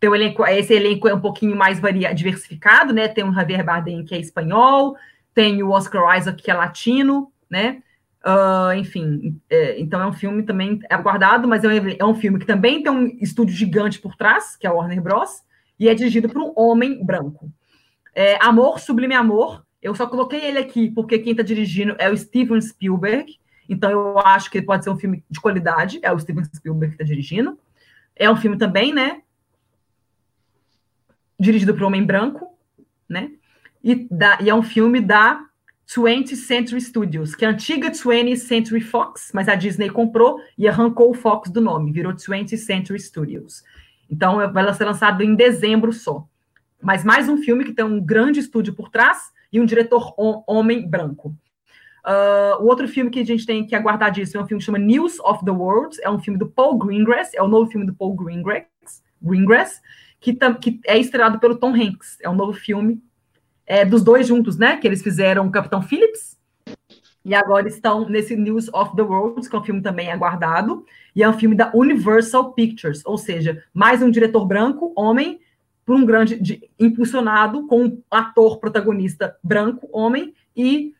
[0.03, 3.09] Um elenco, esse elenco é um pouquinho mais varia, diversificado, né?
[3.09, 4.97] Tem o Javier Bardem, que é espanhol,
[5.35, 7.83] tem o Oscar Isaac, que é latino, né?
[8.23, 12.39] Uh, enfim, é, então é um filme também aguardado, mas é um, é um, filme
[12.39, 15.43] que também tem um estúdio gigante por trás, que é a Warner Bros.,
[15.79, 17.51] e é dirigido por um homem branco.
[18.15, 22.17] É, Amor, Sublime Amor, eu só coloquei ele aqui porque quem está dirigindo é o
[22.17, 26.19] Steven Spielberg, então eu acho que ele pode ser um filme de qualidade, é o
[26.19, 27.59] Steven Spielberg que está dirigindo.
[28.17, 29.23] É um filme também, né?
[31.39, 32.55] Dirigido por homem branco,
[33.09, 33.33] né?
[33.83, 35.47] E, da, e é um filme da
[35.89, 40.69] 20th Century Studios, que é a antiga 20th Century Fox, mas a Disney comprou e
[40.69, 43.65] arrancou o Fox do nome, virou 20th Century Studios.
[44.11, 46.27] Então vai ser lançado em dezembro só.
[46.83, 50.15] Mas mais um filme que tem um grande estúdio por trás e um diretor
[50.47, 51.35] homem branco.
[52.05, 54.65] Uh, o outro filme que a gente tem que aguardar disso é um filme que
[54.65, 57.87] chama News of the World, é um filme do Paul Greengrass, é o novo filme
[57.87, 58.67] do Paul Greengrass,
[59.21, 59.83] Greengrass
[60.21, 63.03] que, que é estrelado pelo Tom Hanks, é um novo filme
[63.67, 64.77] é, dos dois juntos, né?
[64.77, 66.39] Que eles fizeram o Capitão Phillips
[67.25, 70.85] e agora estão nesse News of the World, que é um filme também aguardado,
[71.15, 75.41] e é um filme da Universal Pictures, ou seja, mais um diretor branco, homem,
[75.91, 80.95] por um grande de, impulsionado com um ator protagonista branco, homem, e,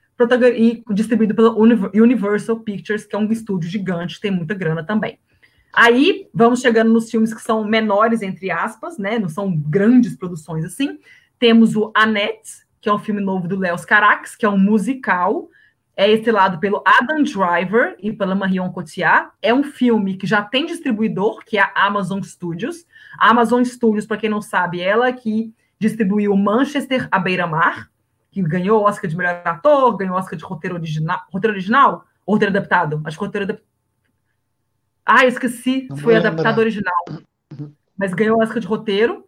[0.57, 1.55] e distribuído pela
[1.95, 5.17] Universal Pictures, que é um estúdio gigante, tem muita grana também.
[5.73, 9.17] Aí vamos chegando nos filmes que são menores, entre aspas, né?
[9.17, 10.99] Não são grandes produções assim.
[11.39, 15.49] Temos o Annette, que é um filme novo do Léo Carax, que é um musical.
[15.97, 19.31] É estrelado pelo Adam Driver e pela Marion Cotillard.
[19.41, 22.85] É um filme que já tem distribuidor, que é a Amazon Studios.
[23.19, 27.91] A Amazon Studios, para quem não sabe, ela que distribuiu Manchester à beira-mar,
[28.31, 32.35] que ganhou o Oscar de melhor ator, ganhou Oscar de roteiro original, roteiro original ou
[32.35, 33.01] roteiro adaptado?
[33.05, 33.71] Acho que roteiro adaptado.
[35.05, 37.05] Ah, esqueci se foi adaptado original.
[37.97, 39.25] Mas ganhou Oscar de roteiro.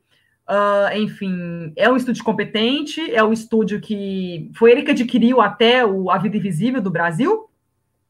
[0.48, 5.84] Uh, enfim, é um estúdio competente, é um estúdio que foi ele que adquiriu até
[5.86, 7.48] o A Vida Invisível do Brasil,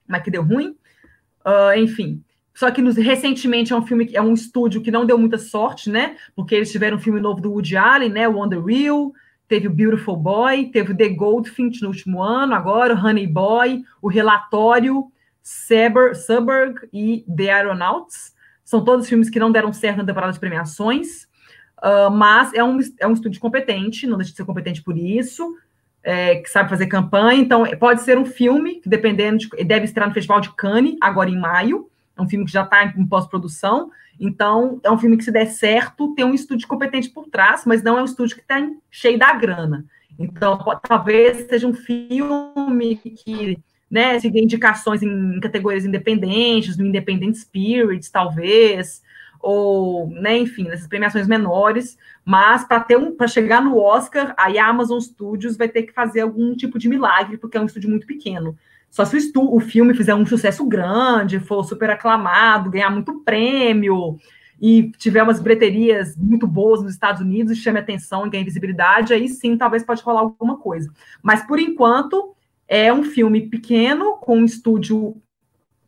[0.06, 0.76] mas que deu ruim.
[1.44, 2.22] Uh, enfim,
[2.54, 5.90] só que nos, recentemente é um filme, é um estúdio que não deu muita sorte,
[5.90, 6.16] né?
[6.34, 8.28] Porque eles tiveram um filme novo do Woody Allen, né?
[8.28, 9.12] O On Real,
[9.48, 13.82] teve o Beautiful Boy, teve o The Goldfinch no último ano, agora o Honey Boy,
[14.00, 15.10] o Relatório,
[15.42, 18.32] Suburb, Suburb e The Aeronauts.
[18.64, 21.24] São todos filmes que não deram certo na temporada de premiações,
[21.82, 25.54] uh, mas é um, é um estúdio competente, não deixa de ser competente por isso,
[26.02, 27.40] é, que sabe fazer campanha.
[27.40, 31.38] Então, pode ser um filme, dependendo, de, deve estar no Festival de Cannes, agora em
[31.38, 31.90] maio.
[32.16, 33.90] É um filme que já está em, pós-produção.
[34.20, 37.82] Então, é um filme que, se der certo, tem um estúdio competente por trás, mas
[37.82, 38.56] não é um estúdio que está
[38.90, 39.84] cheio da grana.
[40.18, 43.58] Então, pode, talvez seja um filme que
[43.90, 49.02] né, siga indicações em categorias independentes, no Independent Spirits, talvez,
[49.38, 54.56] ou, né, enfim, nessas premiações menores, mas para ter um, para chegar no Oscar, aí
[54.56, 57.90] a Amazon Studios vai ter que fazer algum tipo de milagre, porque é um estúdio
[57.90, 58.56] muito pequeno.
[58.92, 64.18] Só se o, o filme fizer um sucesso grande, for super aclamado, ganhar muito prêmio
[64.60, 69.14] e tiver umas bilheterias muito boas nos Estados Unidos e chame atenção e ganhe visibilidade,
[69.14, 70.92] aí sim talvez pode rolar alguma coisa.
[71.22, 72.36] Mas por enquanto
[72.68, 75.16] é um filme pequeno, com um estúdio,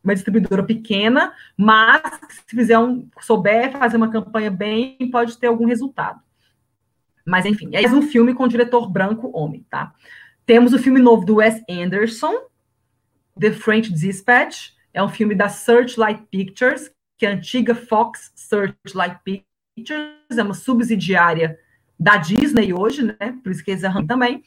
[0.03, 5.67] uma distribuidora pequena, mas se fizer um, souber fazer uma campanha bem, pode ter algum
[5.67, 6.19] resultado.
[7.23, 9.93] Mas enfim, é um filme com diretor branco homem, tá?
[10.43, 12.33] Temos o filme novo do Wes Anderson,
[13.39, 19.19] The French Dispatch, é um filme da Searchlight Pictures, que é a antiga Fox Searchlight
[19.23, 21.59] Pictures, é uma subsidiária
[21.99, 23.37] da Disney hoje, né?
[23.43, 24.43] Por isso que eles arrancam também.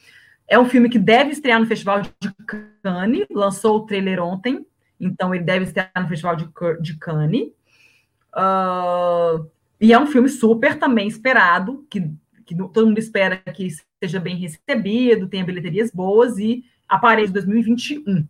[0.46, 4.66] É um filme que deve estrear no Festival de Cannes, lançou o trailer ontem,
[4.98, 6.48] então ele deve estrear no Festival de,
[6.80, 7.48] de Cannes.
[8.34, 9.46] Uh,
[9.78, 12.10] e é um filme super também esperado, que,
[12.46, 13.68] que todo mundo espera que
[14.02, 18.26] seja bem recebido, tenha bilheterias boas e apareça em 2021.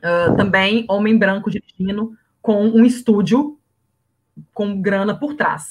[0.00, 3.58] Uh, também Homem Branco dirigindo com um estúdio
[4.54, 5.68] com grana por trás.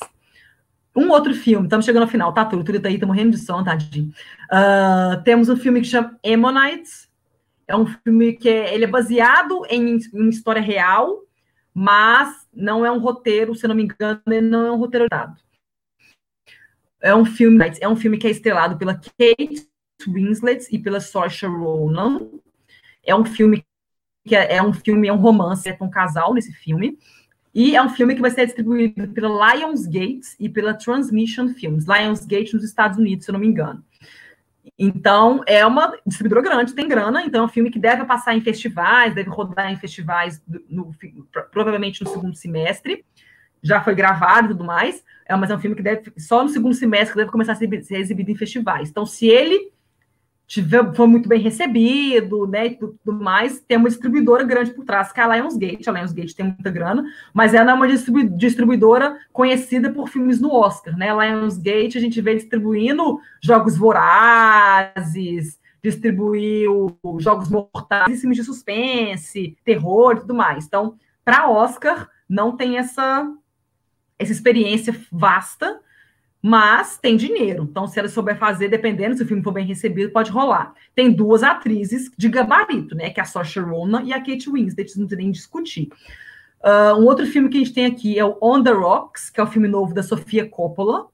[0.95, 2.65] Um outro filme, estamos chegando ao final, tá, Túlio?
[2.65, 4.11] Túlio tá aí, tá morrendo de som, tadinho.
[4.51, 7.07] Uh, temos um filme que chama Ammonites.
[7.67, 11.23] É um filme que é, ele é baseado em, em história real,
[11.73, 15.39] mas não é um roteiro, se não me engano, ele não é um roteiro dado.
[17.01, 19.69] É um filme, é um filme que é estrelado pela Kate
[20.07, 22.27] Winslet e pela Saoirse Ronan.
[23.05, 23.63] É um filme
[24.29, 26.97] que é, é um filme, é um romance, é com um casal nesse filme.
[27.53, 31.85] E é um filme que vai ser distribuído pela Lionsgate e pela Transmission Films.
[31.87, 33.83] Lionsgate nos Estados Unidos, se eu não me engano.
[34.77, 38.41] Então, é uma distribuidora grande, tem grana, então é um filme que deve passar em
[38.41, 40.93] festivais, deve rodar em festivais, no,
[41.51, 43.03] provavelmente no segundo semestre.
[43.63, 46.49] Já foi gravado e tudo mais, é, mas é um filme que deve, só no
[46.49, 48.89] segundo semestre, deve começar a ser, ser exibido em festivais.
[48.89, 49.71] Então, se ele
[50.49, 55.11] tiver, foi muito bem recebido, né, e tudo mais, tem uma distribuidora grande por trás,
[55.13, 59.91] que é a Lionsgate, a Lionsgate tem muita grana, mas ela é uma distribuidora conhecida
[59.91, 67.47] por filmes no Oscar, né, a Lionsgate a gente vê distribuindo Jogos Vorazes, distribuiu Jogos
[67.47, 73.31] Mortais, filmes de suspense, terror e tudo mais, então, para Oscar, não tem essa,
[74.17, 75.79] essa experiência vasta,
[76.41, 77.67] mas tem dinheiro.
[77.69, 80.73] Então, se ela souber fazer, dependendo se o filme for bem recebido, pode rolar.
[80.95, 83.09] Tem duas atrizes de gabarito, né?
[83.09, 85.89] Que é a Saoirse Ronan e a Kate Winslet, não tem nem discutir.
[86.61, 89.39] Uh, um outro filme que a gente tem aqui é o On the Rocks, que
[89.39, 91.07] é o filme novo da Sofia Coppola,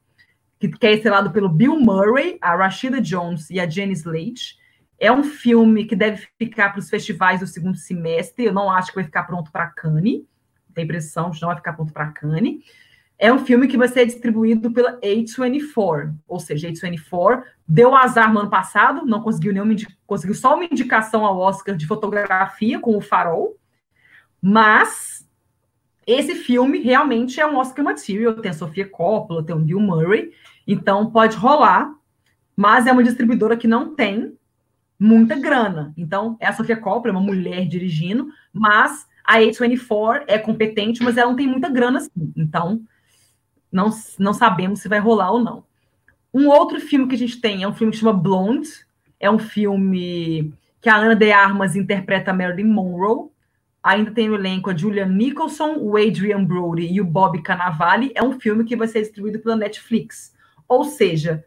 [0.59, 4.57] que, que é estrelado pelo Bill Murray, a Rashida Jones e a Jenny Slate.
[4.99, 8.45] É um filme que deve ficar para os festivais do segundo semestre.
[8.45, 10.21] Eu não acho que vai ficar pronto para Cannes.
[10.73, 12.63] Tem impressão de não vai ficar pronto para Cannes
[13.17, 18.39] é um filme que vai ser distribuído pela A24, ou seja, A24 deu azar no
[18.39, 23.01] ano passado, não conseguiu nenhuma conseguiu só uma indicação ao Oscar de fotografia com o
[23.01, 23.57] Farol,
[24.41, 25.27] mas
[26.05, 30.31] esse filme realmente é um Oscar material, tem a Sofia Coppola, tem o Bill Murray,
[30.67, 31.91] então pode rolar,
[32.55, 34.37] mas é uma distribuidora que não tem
[34.99, 35.93] muita grana.
[35.97, 41.17] Então, é a Sofia Coppola, é uma mulher dirigindo, mas A A24 é competente, mas
[41.17, 42.31] ela não tem muita grana assim.
[42.35, 42.83] Então,
[43.75, 45.63] não, não sabemos se vai rolar ou não.
[46.33, 48.69] Um outro filme que a gente tem é um filme que chama Blonde.
[49.19, 53.29] É um filme que a Ana de Armas interpreta a Marilyn Monroe.
[53.83, 58.11] Ainda tem no elenco a Julian Nicholson, o Adrian Brody e o Bob Cannavale.
[58.15, 60.33] É um filme que vai ser distribuído pela Netflix.
[60.67, 61.43] Ou seja,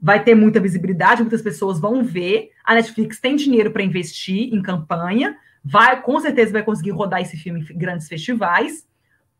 [0.00, 2.50] vai ter muita visibilidade, muitas pessoas vão ver.
[2.64, 7.36] A Netflix tem dinheiro para investir em campanha, vai com certeza vai conseguir rodar esse
[7.36, 8.86] filme em grandes festivais.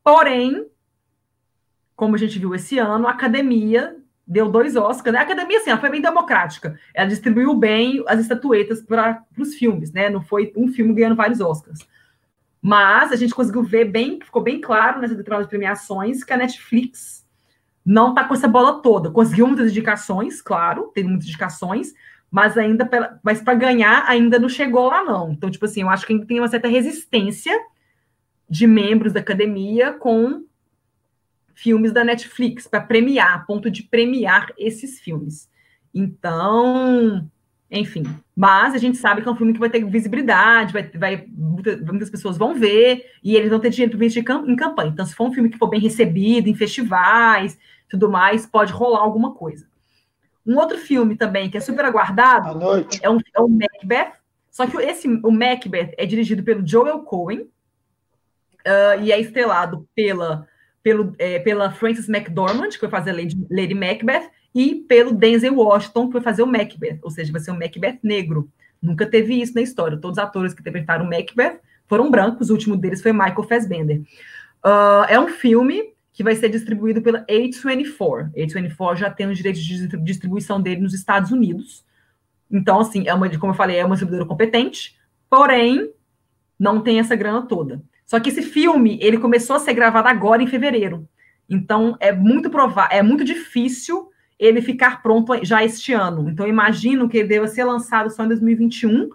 [0.04, 0.66] Porém,
[1.98, 5.12] como a gente viu esse ano, a academia deu dois Oscars.
[5.12, 5.18] Né?
[5.18, 6.78] A academia, assim, ela foi bem democrática.
[6.94, 10.08] Ela distribuiu bem as estatuetas para os filmes, né?
[10.08, 11.80] Não foi um filme ganhando vários Oscars.
[12.62, 17.26] Mas a gente conseguiu ver bem, ficou bem claro nessas determinadas premiações que a Netflix
[17.84, 19.10] não está com essa bola toda.
[19.10, 21.92] Conseguiu muitas indicações, claro, teve muitas indicações,
[22.30, 25.32] mas ainda pra, mas para ganhar ainda não chegou lá não.
[25.32, 27.58] Então, tipo assim, eu acho que tem uma certa resistência
[28.48, 30.46] de membros da academia com
[31.58, 35.50] filmes da Netflix para premiar, a ponto de premiar esses filmes.
[35.92, 37.28] Então,
[37.68, 38.04] enfim,
[38.34, 42.08] mas a gente sabe que é um filme que vai ter visibilidade, vai, vai muitas
[42.10, 44.90] pessoas vão ver e eles vão ter dinheiro para investir em campanha.
[44.90, 47.58] Então, se for um filme que for bem recebido em festivais,
[47.90, 49.66] tudo mais, pode rolar alguma coisa.
[50.46, 52.60] Um outro filme também que é super aguardado
[53.02, 54.12] é um, é um Macbeth.
[54.48, 60.46] Só que esse o Macbeth é dirigido pelo Joel Cohen uh, e é estrelado pela
[60.88, 66.06] pelo, é, pela Frances McDormand, que vai fazer Lady, Lady Macbeth, e pelo Denzel Washington,
[66.06, 68.50] que vai fazer o Macbeth, ou seja, vai ser um Macbeth negro.
[68.80, 69.98] Nunca teve isso na história.
[69.98, 74.00] Todos os atores que interpretaram Macbeth foram brancos, o último deles foi Michael Fassbender.
[74.64, 78.30] Uh, é um filme que vai ser distribuído pela A24.
[78.34, 81.84] A A24 já tem os direitos de distribuição dele nos Estados Unidos.
[82.50, 84.96] Então, assim, é uma, como eu falei, é uma distribuidora competente,
[85.28, 85.92] porém,
[86.58, 87.82] não tem essa grana toda.
[88.08, 91.06] Só que esse filme, ele começou a ser gravado agora em fevereiro.
[91.46, 96.26] Então, é muito provável, é muito difícil ele ficar pronto já este ano.
[96.30, 99.10] Então, imagino que ele deva ser lançado só em 2021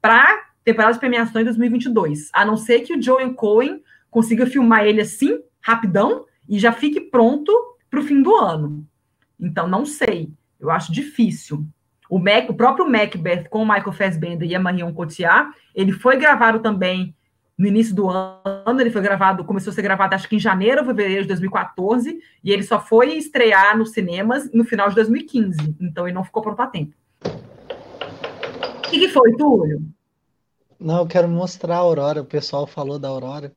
[0.00, 2.30] para temporada de premiações em 2022.
[2.32, 7.02] A não ser que o Joel Cohen consiga filmar ele assim, rapidão, e já fique
[7.02, 7.52] pronto
[7.90, 8.82] para o fim do ano.
[9.38, 10.30] Então, não sei.
[10.58, 11.66] Eu acho difícil.
[12.08, 16.16] O, Mac, o próprio Macbeth com o Michael Fassbender e a Marion Cotillard, ele foi
[16.16, 17.14] gravado também
[17.58, 20.82] no início do ano, ele foi gravado, começou a ser gravado acho que em janeiro
[20.82, 25.76] ou fevereiro de 2014, e ele só foi estrear nos cinemas no final de 2015,
[25.80, 26.94] então ele não ficou pronto a tempo.
[27.24, 29.82] O que, que foi, Túlio?
[30.78, 33.52] Não, eu quero mostrar a Aurora, o pessoal falou da Aurora.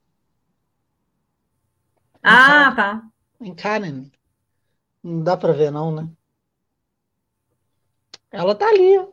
[2.23, 3.03] Ah, tá.
[3.39, 4.05] Em Karen.
[5.03, 6.09] Não dá para ver não, né?
[8.31, 9.07] Ela tá ali, ó.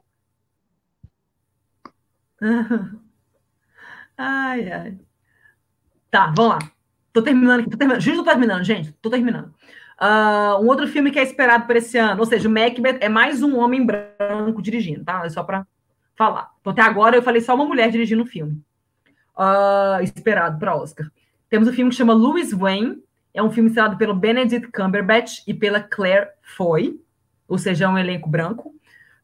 [4.18, 4.98] Ai, ai.
[6.10, 6.72] Tá, vamos lá.
[7.12, 7.70] Tô terminando aqui.
[7.70, 8.00] Tô terminando.
[8.00, 8.92] Justo tô terminando, gente.
[9.00, 9.54] Tô terminando.
[10.00, 13.08] Uh, um outro filme que é esperado para esse ano, ou seja, o Macbeth é
[13.08, 15.24] mais um homem branco dirigindo, tá?
[15.24, 15.66] É só para
[16.16, 16.50] falar.
[16.60, 18.60] Então, até agora eu falei só uma mulher dirigindo um filme.
[19.36, 21.10] Uh, esperado para Oscar.
[21.48, 23.02] Temos um filme que chama Louis Wayne.
[23.32, 27.00] É um filme estrelado pelo Benedict Cumberbatch e pela Claire Foy,
[27.46, 28.74] ou seja, é um elenco branco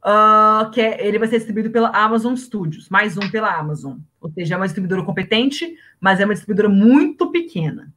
[0.05, 3.97] uh, que é, ele vai ser distribuído pela Amazon Studios, mais um pela Amazon.
[4.21, 7.93] Ou seja, é uma distribuidora competente, mas é uma distribuidora muito pequena.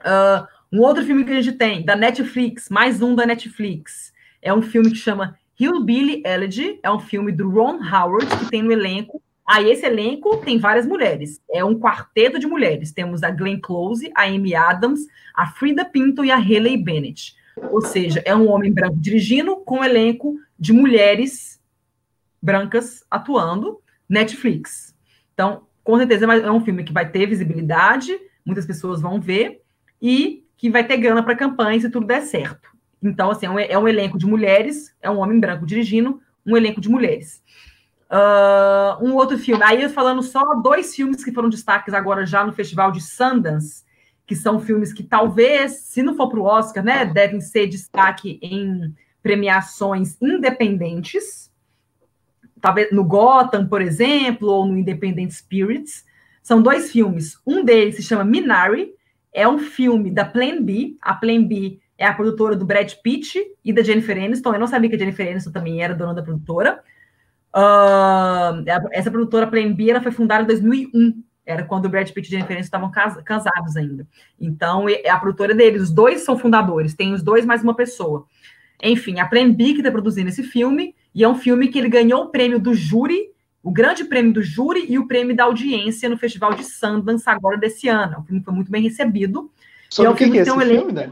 [0.00, 4.54] Uh, um outro filme que a gente tem, da Netflix, mais um da Netflix, é
[4.54, 8.72] um filme que chama Hillbilly Elegy, é um filme do Ron Howard, que tem no
[8.72, 9.20] elenco.
[9.46, 12.92] Aí ah, esse elenco tem várias mulheres, é um quarteto de mulheres.
[12.92, 15.00] Temos a Glenn Close, a Amy Adams,
[15.34, 17.34] a Frida Pinto e a Haley Bennett.
[17.68, 21.58] Ou seja, é um homem branco dirigindo com um elenco de mulheres
[22.40, 24.94] brancas atuando, Netflix.
[25.32, 29.62] Então, com certeza é um filme que vai ter visibilidade, muitas pessoas vão ver,
[30.00, 32.68] e que vai ter grana para campanha se tudo der certo.
[33.02, 36.54] Então, assim, é um, é um, elenco de mulheres, é um homem branco dirigindo, um
[36.56, 37.42] elenco de mulheres.
[38.10, 42.52] Uh, um outro filme, aí falando só dois filmes que foram destaques agora já no
[42.52, 43.84] Festival de Sundance,
[44.26, 48.38] que são filmes que talvez, se não for para o Oscar, né, devem ser destaque
[48.42, 51.50] em premiações independentes,
[52.60, 56.04] talvez no Gotham, por exemplo, ou no Independent Spirits.
[56.42, 57.38] São dois filmes.
[57.46, 58.94] Um deles se chama Minari,
[59.32, 60.96] é um filme da Plan B.
[61.00, 64.54] A Plan B é a produtora do Brad Pitt e da Jennifer Aniston.
[64.54, 66.80] Eu não sabia que a Jennifer Aniston também era dona da produtora.
[67.54, 71.22] Uh, essa produtora Plan B ela foi fundada em 2001.
[71.44, 74.06] Era quando o Brad Pitt e Jennifer Aniston estavam cas casados ainda.
[74.40, 75.82] Então, é a produtora deles.
[75.82, 76.94] Os dois são fundadores.
[76.94, 78.26] Tem os dois mais uma pessoa.
[78.82, 81.88] Enfim, a Plan B que está produzindo esse filme, e é um filme que ele
[81.88, 83.30] ganhou o prêmio do júri
[83.62, 87.58] o grande prêmio do júri e o prêmio da audiência no Festival de Sundance agora
[87.58, 88.20] desse ano.
[88.20, 89.50] O filme foi muito bem recebido.
[89.90, 91.10] Sobre é o que, que é esse um filme, né?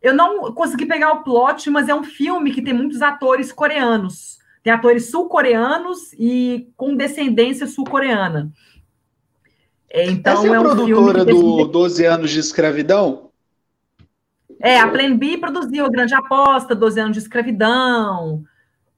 [0.00, 4.38] Eu não consegui pegar o plot, mas é um filme que tem muitos atores coreanos.
[4.62, 8.52] Tem atores sul-coreanos e com descendência sul-coreana.
[9.90, 13.30] É, então, Essa é a é um produtora do 12 anos de escravidão?
[14.62, 18.44] É, a Plan B produziu A Grande Aposta, 12 anos de escravidão.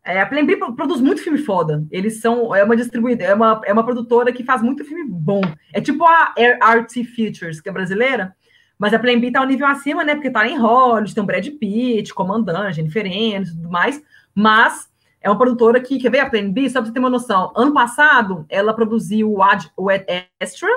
[0.05, 1.83] É, a Plan B produz muito filme foda.
[1.91, 2.55] Eles são.
[2.55, 5.41] É uma distribuidora, é uma, é uma produtora que faz muito filme bom.
[5.73, 8.37] É tipo a Art Features, que é brasileira.
[8.79, 10.15] Mas a Plan B tá um nível acima, né?
[10.15, 14.03] Porque tá em Hollywood, tem o Brad Pitt, comandante, Jennifer Aniston e tudo mais.
[14.35, 14.91] Mas
[15.23, 16.69] é uma produtora que, quer ver a Plan B?
[16.69, 17.51] Só pra você ter uma noção.
[17.57, 20.69] Ano passado, ela produziu o Ad, o Extra.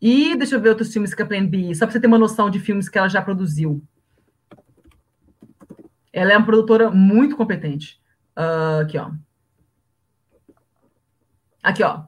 [0.00, 2.18] E deixa eu ver outros filmes que a Plan B, só pra você ter uma
[2.18, 3.82] noção de filmes que ela já produziu.
[6.12, 8.00] Ela é uma produtora muito competente.
[8.36, 9.10] Uh, aqui, ó.
[11.62, 12.04] Aqui, ó.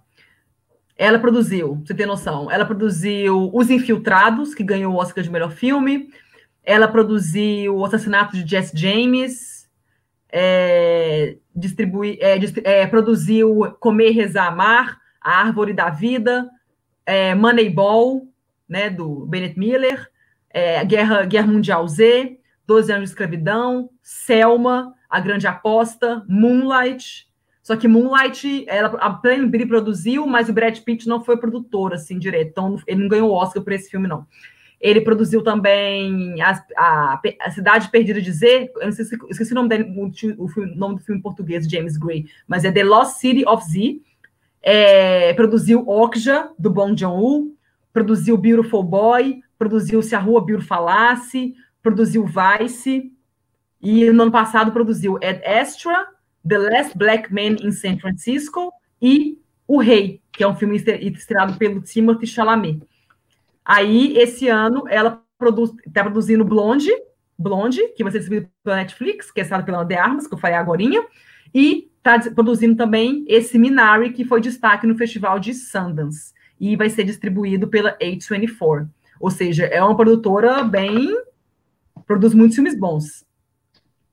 [0.97, 5.31] Ela produziu, pra você ter noção, ela produziu Os Infiltrados, que ganhou o Oscar de
[5.31, 6.13] melhor filme.
[6.63, 9.69] Ela produziu O Assassinato de Jesse James.
[10.33, 16.49] É, distribui, é, é, produziu Comer, Rezar, Amar, A Árvore da Vida,
[17.07, 18.29] é, Moneyball,
[18.69, 20.09] né, do Bennett Miller,
[20.51, 27.29] é, Guerra, Guerra Mundial Z, 12 anos de escravidão, Selma, A Grande Aposta, Moonlight.
[27.63, 32.19] Só que Moonlight, ela, a Plainbury produziu, mas o Brad Pitt não foi produtor, assim,
[32.19, 32.49] direto.
[32.51, 34.27] Então, ele não ganhou o Oscar por esse filme, não.
[34.81, 39.53] Ele produziu também a, a, a Cidade Perdida de Z, eu não sei se, esqueci
[39.53, 42.83] o nome, dele, o, o, nome do filme em português, James Gray, mas é The
[42.83, 44.01] Lost City of Z.
[44.63, 47.55] É, produziu Okja, do Bong Joon-ho,
[47.93, 53.13] produziu Beautiful Boy, produziu Se a Rua Beautiful Falasse, produziu Vice,
[53.81, 56.07] e no ano passado produziu Ed Astra,
[56.47, 61.57] The Last Black Man in San Francisco e O Rei, que é um filme estrelado
[61.57, 62.83] pelo Timothy Chalamet.
[63.65, 66.91] Aí, esse ano, ela produz, está produzindo Blonde,
[67.39, 70.39] Blonde, que vai ser exibido pela Netflix, que é estrelado pela De Armas, que eu
[70.39, 70.83] falei agora,
[71.55, 76.91] e está produzindo também esse Minari, que foi destaque no Festival de Sundance, e vai
[76.91, 78.89] ser distribuído pela A24.
[79.21, 81.15] Ou seja, é uma produtora bem
[82.07, 83.25] produz muitos filmes bons.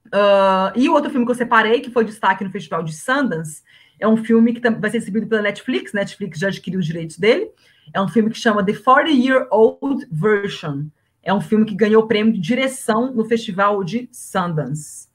[0.08, 3.64] Uh, e o outro filme que eu separei, que foi destaque no Festival de Sundance,
[4.00, 7.50] é um filme que vai ser exibido pela Netflix, Netflix já adquiriu os direitos dele.
[7.92, 10.86] É um filme que chama The 40 Year Old Version.
[11.24, 15.08] É um filme que ganhou o prêmio de direção no Festival de Sundance.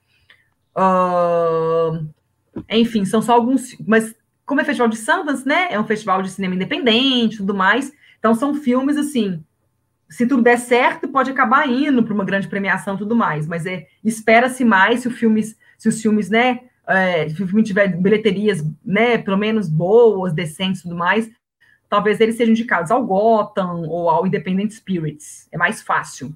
[0.77, 2.09] Uh,
[2.69, 3.77] enfim, são só alguns.
[3.87, 5.69] Mas, como é Festival de Sundance, né?
[5.71, 7.93] É um festival de cinema independente tudo mais.
[8.19, 9.43] Então, são filmes assim
[10.13, 13.87] se tudo der certo, pode acabar indo para uma grande premiação tudo mais, mas é,
[14.05, 18.63] espera-se mais se, o filme, se os filmes, né, é, se o filme tiver bilheterias,
[18.85, 21.31] né, pelo menos boas, decentes tudo mais,
[21.89, 26.35] talvez eles sejam indicados ao Gotham ou ao Independent Spirits, é mais fácil.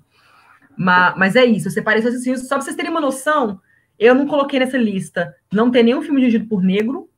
[0.74, 3.60] Mas, mas é isso, eu separei esses filmes, só para vocês terem uma noção,
[3.98, 7.08] eu não coloquei nessa lista, não tem nenhum filme dirigido por negro,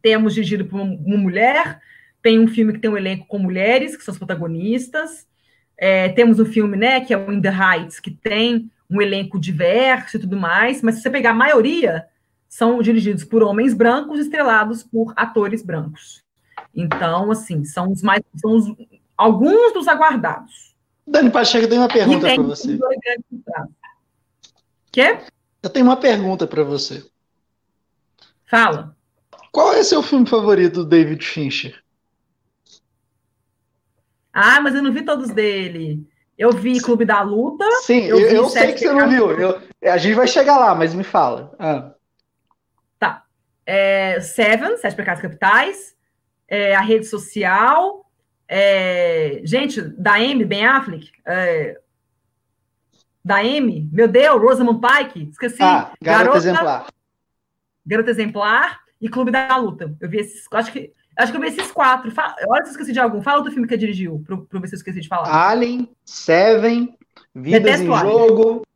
[0.00, 1.80] temos dirigido por uma, mulher,
[2.22, 5.26] tem um filme que tem um elenco com mulheres, que são as protagonistas,
[5.76, 9.38] é, temos o filme, né, que é o In the Heights, que tem um elenco
[9.38, 12.06] diverso e tudo mais, mas se você pegar a maioria,
[12.48, 16.24] são dirigidos por homens brancos, estrelados por atores brancos.
[16.74, 18.22] Então, assim, são os mais.
[18.36, 18.74] São os,
[19.16, 20.74] alguns dos aguardados.
[21.06, 22.78] Dani Pacheco, tem uma pergunta para você.
[24.90, 25.18] Quê?
[25.62, 27.04] Eu tenho uma pergunta para você.
[28.46, 28.96] Fala.
[29.52, 31.82] Qual é seu filme favorito do David Fincher?
[34.32, 36.06] Ah, mas eu não vi todos dele.
[36.38, 37.64] Eu vi Clube da Luta.
[37.82, 39.32] Sim, eu, eu, eu sei que você não viu.
[39.32, 41.52] Eu, a gente vai chegar lá, mas me fala.
[41.58, 41.92] Ah.
[42.98, 43.24] Tá.
[43.66, 45.96] É, Seven, Sete Pecados Capitais.
[46.46, 48.08] É, a Rede Social.
[48.46, 51.10] É, gente, da M, Ben Affleck.
[51.26, 51.80] É,
[53.28, 55.28] da M, meu Deus, Rosamund Pike.
[55.30, 55.62] Esqueci.
[55.62, 56.86] Ah, Garota, Garota Exemplar.
[57.86, 59.94] Garota Exemplar e Clube da Luta.
[60.00, 60.44] Eu vi esses.
[60.52, 62.12] Acho que Acho que eu vi esses quatro.
[62.12, 63.20] Fala, olha se eu esqueci de algum.
[63.20, 65.50] Fala outro filme que dirigiu, para ver se eu esqueci de falar.
[65.50, 66.96] Alien, Seven,
[67.34, 68.12] Vidas Detesto em Alien.
[68.12, 68.66] Jogo,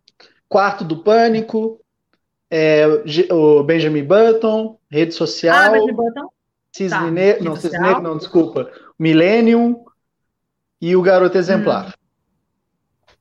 [0.48, 1.80] Quarto do Pânico,
[2.50, 2.84] é,
[3.30, 5.56] o Benjamin Button, Rede Social.
[5.56, 6.28] Ah, Benjamin Button.
[6.72, 7.10] Cisne tá.
[7.10, 8.72] Negro, não, Cisne Negro, não, desculpa.
[8.98, 9.84] Millennium
[10.80, 11.90] e o Garoto Exemplar.
[11.90, 11.92] Hum.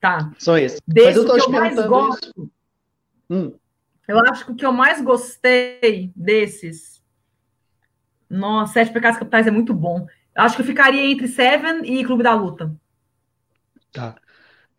[0.02, 0.32] Tá.
[0.38, 0.82] São esses.
[0.86, 2.52] Desse Mas eu tô que eu mais gosto.
[3.30, 3.54] Hum.
[4.08, 6.92] Eu acho que o que eu mais gostei desses
[8.32, 10.08] nossa, Sete Pecados Capitais é muito bom.
[10.34, 12.74] Acho que eu ficaria entre Seven e Clube da Luta.
[13.92, 14.16] Tá.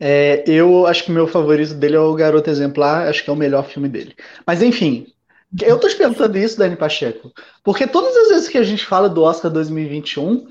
[0.00, 3.32] É, eu acho que o meu favorito dele é o Garoto Exemplar, acho que é
[3.32, 4.16] o melhor filme dele.
[4.46, 5.06] Mas enfim,
[5.60, 7.30] Eu tô te perguntando isso, Dani Pacheco,
[7.62, 10.50] porque todas as vezes que a gente fala do Oscar 2021,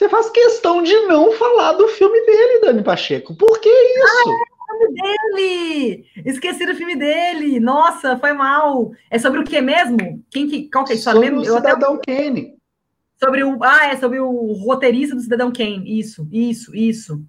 [0.00, 3.34] você faz questão de não falar do filme dele, Dani Pacheco.
[3.34, 4.30] Por que isso?
[4.30, 6.06] Ah, é o filme dele!
[6.24, 7.60] Esqueci do filme dele!
[7.60, 8.92] Nossa, foi mal!
[9.10, 10.24] É sobre o que mesmo?
[10.30, 11.52] Quem que, qual que é história sobre mesmo?
[11.52, 12.16] O Cidadão até...
[12.16, 12.56] Kane.
[13.22, 13.62] Sobre o.
[13.62, 15.98] Ah, é sobre o roteirista do Cidadão Kane.
[15.98, 17.22] Isso, isso, isso.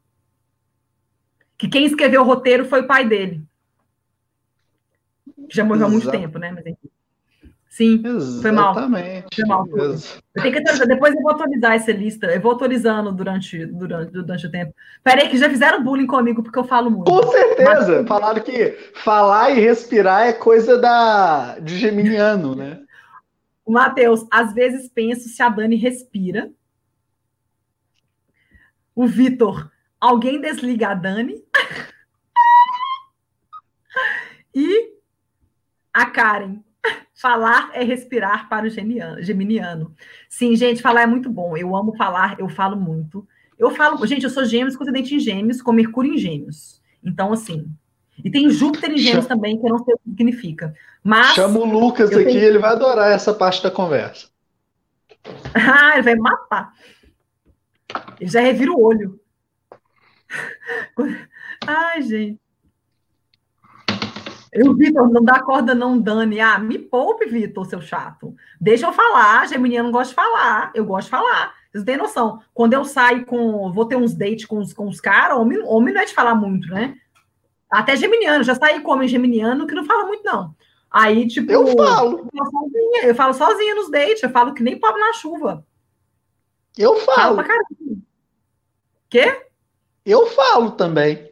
[1.57, 3.43] Que quem escreveu o roteiro foi o pai dele.
[5.49, 6.51] Já morreu há muito tempo, né?
[6.51, 6.89] Mas enfim.
[7.71, 8.41] Sim, Exatamente.
[8.41, 8.75] foi mal.
[9.33, 9.65] Foi mal.
[9.65, 9.97] Eu
[10.43, 10.87] tenho que atualizar.
[10.89, 12.27] Depois eu vou atualizar essa lista.
[12.27, 14.75] Eu vou atualizando durante, durante, durante o tempo.
[15.01, 17.09] Peraí, que já fizeram bullying comigo porque eu falo muito.
[17.09, 17.99] Com certeza.
[17.99, 18.07] Mas...
[18.09, 21.59] Falaram que falar e respirar é coisa da...
[21.59, 22.81] de geminiano, né?
[23.65, 26.51] O Matheus, às vezes penso se a Dani respira.
[28.93, 31.41] O Vitor, alguém desliga a Dani.
[34.53, 34.91] e
[35.93, 36.61] a Karen,
[37.21, 39.93] Falar é respirar para o geminiano.
[40.27, 41.55] Sim, gente, falar é muito bom.
[41.55, 43.27] Eu amo falar, eu falo muito.
[43.59, 46.81] Eu falo, gente, eu sou gêmeos com acidente em gêmeos, com Mercúrio em gêmeos.
[47.03, 47.67] Então, assim.
[48.23, 49.35] E tem Júpiter em gêmeos Chama...
[49.35, 50.73] também, que eu não sei o que significa.
[51.03, 51.35] Mas.
[51.35, 52.39] Chama o Lucas aqui, tenho...
[52.39, 54.27] ele vai adorar essa parte da conversa.
[55.53, 56.73] ah, ele vai matar.
[58.19, 59.19] Ele já revira o olho.
[61.67, 62.39] Ai, gente.
[64.51, 66.39] Eu, Vitor, não dá corda, não, Dani.
[66.41, 68.35] Ah, me poupe, Vitor, seu chato.
[68.59, 69.47] Deixa eu falar.
[69.47, 70.71] Geminiano não gosta de falar.
[70.75, 71.53] Eu gosto de falar.
[71.71, 72.41] Vocês têm noção.
[72.53, 73.71] Quando eu saio com.
[73.71, 76.35] Vou ter uns dates com os, com os caras, homem, homem não é de falar
[76.35, 76.95] muito, né?
[77.71, 78.43] Até geminiano.
[78.43, 80.53] Já saí com homem geminiano que não fala muito, não.
[80.89, 81.49] Aí, tipo.
[81.49, 82.29] Eu falo.
[82.33, 84.21] Eu falo sozinha, eu falo sozinha nos dates.
[84.21, 85.65] Eu falo que nem pobre na chuva.
[86.77, 87.15] Eu falo.
[87.15, 88.01] Falo pra caramba.
[89.09, 89.45] Quê?
[90.05, 91.30] Eu falo também.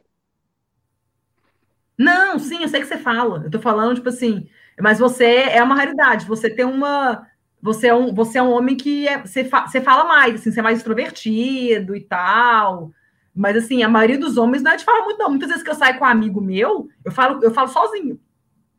[1.99, 3.43] Não, sim, eu sei que você fala.
[3.43, 4.47] Eu tô falando, tipo assim,
[4.79, 6.25] mas você é uma raridade.
[6.25, 7.27] Você tem uma.
[7.61, 10.49] Você é um, você é um homem que é, você, fa, você fala mais, assim,
[10.49, 12.91] você é mais extrovertido e tal.
[13.35, 15.29] Mas assim, a maioria dos homens não é de falar muito, não.
[15.29, 18.17] Muitas vezes que eu saio com um amigo meu, eu falo, eu falo sozinho.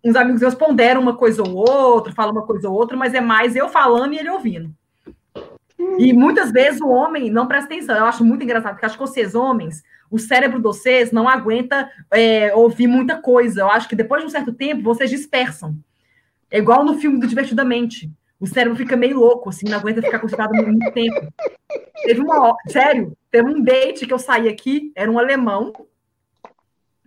[0.05, 3.21] Uns amigos meus ponderam uma coisa ou outra, falam uma coisa ou outra, mas é
[3.21, 4.75] mais eu falando e ele ouvindo.
[5.99, 7.97] E muitas vezes o homem não presta atenção.
[7.97, 11.91] Eu acho muito engraçado, porque acho que vocês, homens, o cérebro de vocês não aguenta
[12.11, 13.61] é, ouvir muita coisa.
[13.61, 15.77] Eu acho que depois de um certo tempo, vocês dispersam.
[16.51, 18.11] É igual no filme do Divertidamente.
[18.39, 21.33] O cérebro fica meio louco, assim, não aguenta ficar concentrado muito tempo.
[22.03, 22.55] Teve uma.
[22.69, 25.73] Sério, teve um date que eu saí aqui, era um alemão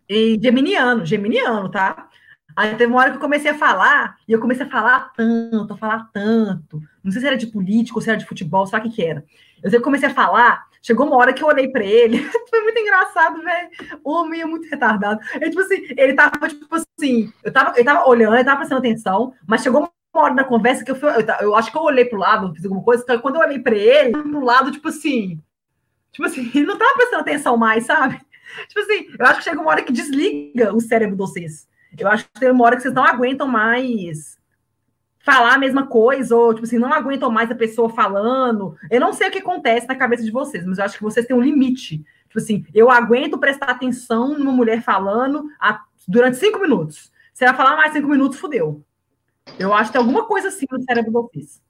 [0.07, 2.07] e geminiano, geminiano, tá?
[2.55, 5.73] Aí teve uma hora que eu comecei a falar, e eu comecei a falar tanto,
[5.73, 6.81] a falar tanto.
[7.03, 9.23] Não sei se era de político, se era de futebol, sabe o que, que era.
[9.63, 12.19] Eu comecei a falar, chegou uma hora que eu olhei para ele,
[12.49, 13.69] foi muito engraçado, velho.
[14.03, 15.19] Homem é muito retardado.
[15.35, 18.79] É tipo assim, ele tava, tipo assim, eu tava, eu tava olhando, ele tava prestando
[18.79, 21.81] atenção, mas chegou uma hora da conversa que eu fui, eu, eu acho que eu
[21.81, 24.89] olhei pro lado, fiz alguma coisa, então quando eu olhei para ele, pro lado, tipo
[24.89, 25.41] assim,
[26.11, 28.19] tipo assim, ele não tava prestando atenção mais, sabe?
[28.67, 31.67] Tipo assim, eu acho que chega uma hora que desliga o cérebro de vocês.
[31.97, 34.37] Eu acho que tem uma hora que vocês não aguentam mais
[35.19, 38.75] falar a mesma coisa, ou, tipo assim, não aguentam mais a pessoa falando.
[38.91, 41.25] Eu não sei o que acontece na cabeça de vocês, mas eu acho que vocês
[41.25, 42.03] têm um limite.
[42.27, 47.11] Tipo assim, eu aguento prestar atenção numa mulher falando a, durante cinco minutos.
[47.33, 48.83] Se ela falar mais cinco minutos, fudeu.
[49.57, 51.61] Eu acho que tem alguma coisa assim no cérebro de vocês.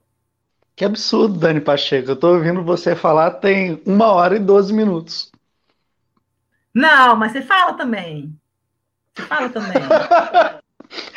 [0.74, 2.10] Que absurdo, Dani Pacheco.
[2.10, 5.30] Eu tô ouvindo você falar tem uma hora e doze minutos.
[6.74, 8.34] Não, mas você fala também.
[9.16, 9.72] Fala também.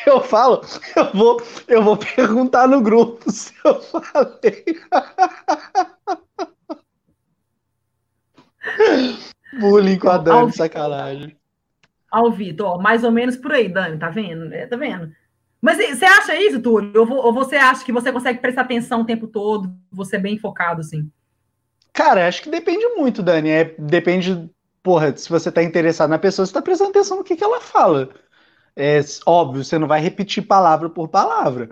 [0.06, 0.61] Eu falo,
[0.95, 4.64] eu vou, eu vou perguntar no grupo se eu falei.
[9.60, 11.38] Bullying com a Dani, Ao, sacanagem.
[12.10, 14.52] Ao Vitor, mais ou menos por aí, Dani, tá vendo?
[14.53, 15.11] É, tá vendo?
[15.61, 17.02] Mas você acha isso, Túlio?
[17.02, 20.38] Ou, ou você acha que você consegue prestar atenção o tempo todo, você é bem
[20.38, 21.11] focado, assim?
[21.91, 23.49] Cara, acho que depende muito, Dani.
[23.49, 24.49] É, depende,
[24.88, 27.59] porra, se você tá interessado na pessoa, você tá prestando atenção no que, que ela
[27.59, 28.09] fala.
[28.73, 31.72] É óbvio, você não vai repetir palavra por palavra.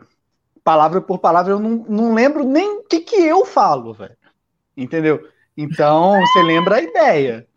[0.66, 4.18] Palavra por palavra, eu não, não lembro nem o que, que eu falo, velho.
[4.76, 5.26] Entendeu?
[5.56, 7.48] Então, você lembra a ideia.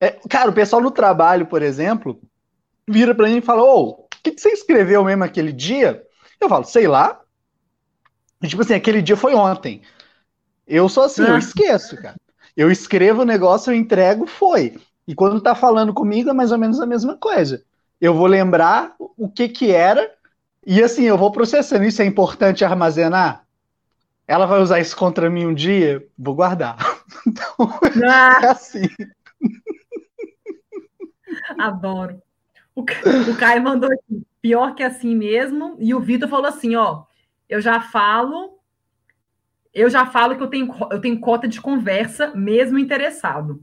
[0.00, 2.18] É, cara, o pessoal no trabalho, por exemplo,
[2.88, 6.02] vira para mim e fala: Ô, o que, que você escreveu mesmo aquele dia?
[6.40, 7.20] Eu falo, sei lá.
[8.42, 9.82] E, tipo assim, aquele dia foi ontem.
[10.66, 11.38] Eu sou assim, eu ah.
[11.38, 12.16] esqueço, cara.
[12.56, 14.80] Eu escrevo o negócio, eu entrego, foi.
[15.06, 17.64] E quando tá falando comigo é mais ou menos a mesma coisa
[18.02, 20.12] eu vou lembrar o que que era
[20.66, 21.84] e assim eu vou processando.
[21.84, 23.46] Isso é importante armazenar.
[24.26, 26.76] Ela vai usar isso contra mim um dia, vou guardar.
[27.24, 28.40] Então, ah.
[28.42, 28.88] é assim.
[31.56, 32.20] Adoro.
[32.74, 37.04] O, o Caio mandou aqui, pior que assim mesmo, e o Vitor falou assim, ó,
[37.48, 38.58] eu já falo,
[39.72, 43.62] eu já falo que eu tenho, eu tenho cota de conversa mesmo interessado.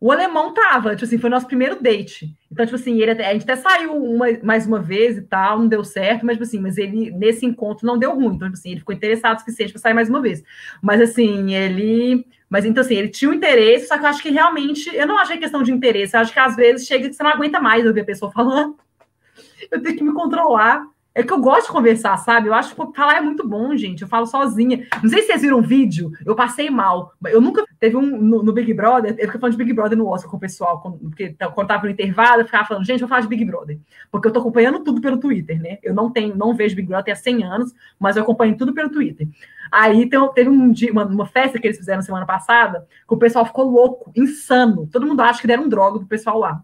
[0.00, 2.34] O alemão tava, tipo assim, foi nosso primeiro date.
[2.50, 5.58] Então, tipo assim, ele até, a gente até saiu uma, mais uma vez e tal,
[5.58, 8.34] não deu certo, mas, tipo assim, mas ele, nesse encontro, não deu ruim.
[8.34, 10.42] Então, tipo assim, ele ficou interessado o suficiente para sair mais uma vez.
[10.80, 12.26] Mas, assim, ele.
[12.48, 14.88] Mas, então, assim, ele tinha um interesse, só que eu acho que realmente.
[14.96, 17.30] Eu não achei questão de interesse, eu acho que às vezes chega que você não
[17.30, 18.76] aguenta mais ouvir a pessoa falando.
[19.70, 20.82] Eu tenho que me controlar.
[21.20, 22.48] É que eu gosto de conversar, sabe?
[22.48, 24.00] Eu acho que falar é muito bom, gente.
[24.00, 24.86] Eu falo sozinha.
[25.02, 27.12] Não sei se vocês viram um vídeo, eu passei mal.
[27.26, 27.62] Eu nunca.
[27.78, 30.38] Teve um no, no Big Brother, eu fiquei falando de Big Brother no Oscar com
[30.38, 33.44] o pessoal, porque quando tava no intervalo, eu ficava falando, gente, vou falar de Big
[33.44, 33.78] Brother.
[34.10, 35.78] Porque eu tô acompanhando tudo pelo Twitter, né?
[35.82, 38.88] Eu não tenho, não vejo Big Brother há 100 anos, mas eu acompanho tudo pelo
[38.90, 39.28] Twitter.
[39.70, 43.18] Aí tem, teve um dia, uma, uma, festa que eles fizeram semana passada, que o
[43.18, 44.88] pessoal ficou louco, insano.
[44.90, 46.62] Todo mundo acha que deram droga do pessoal lá.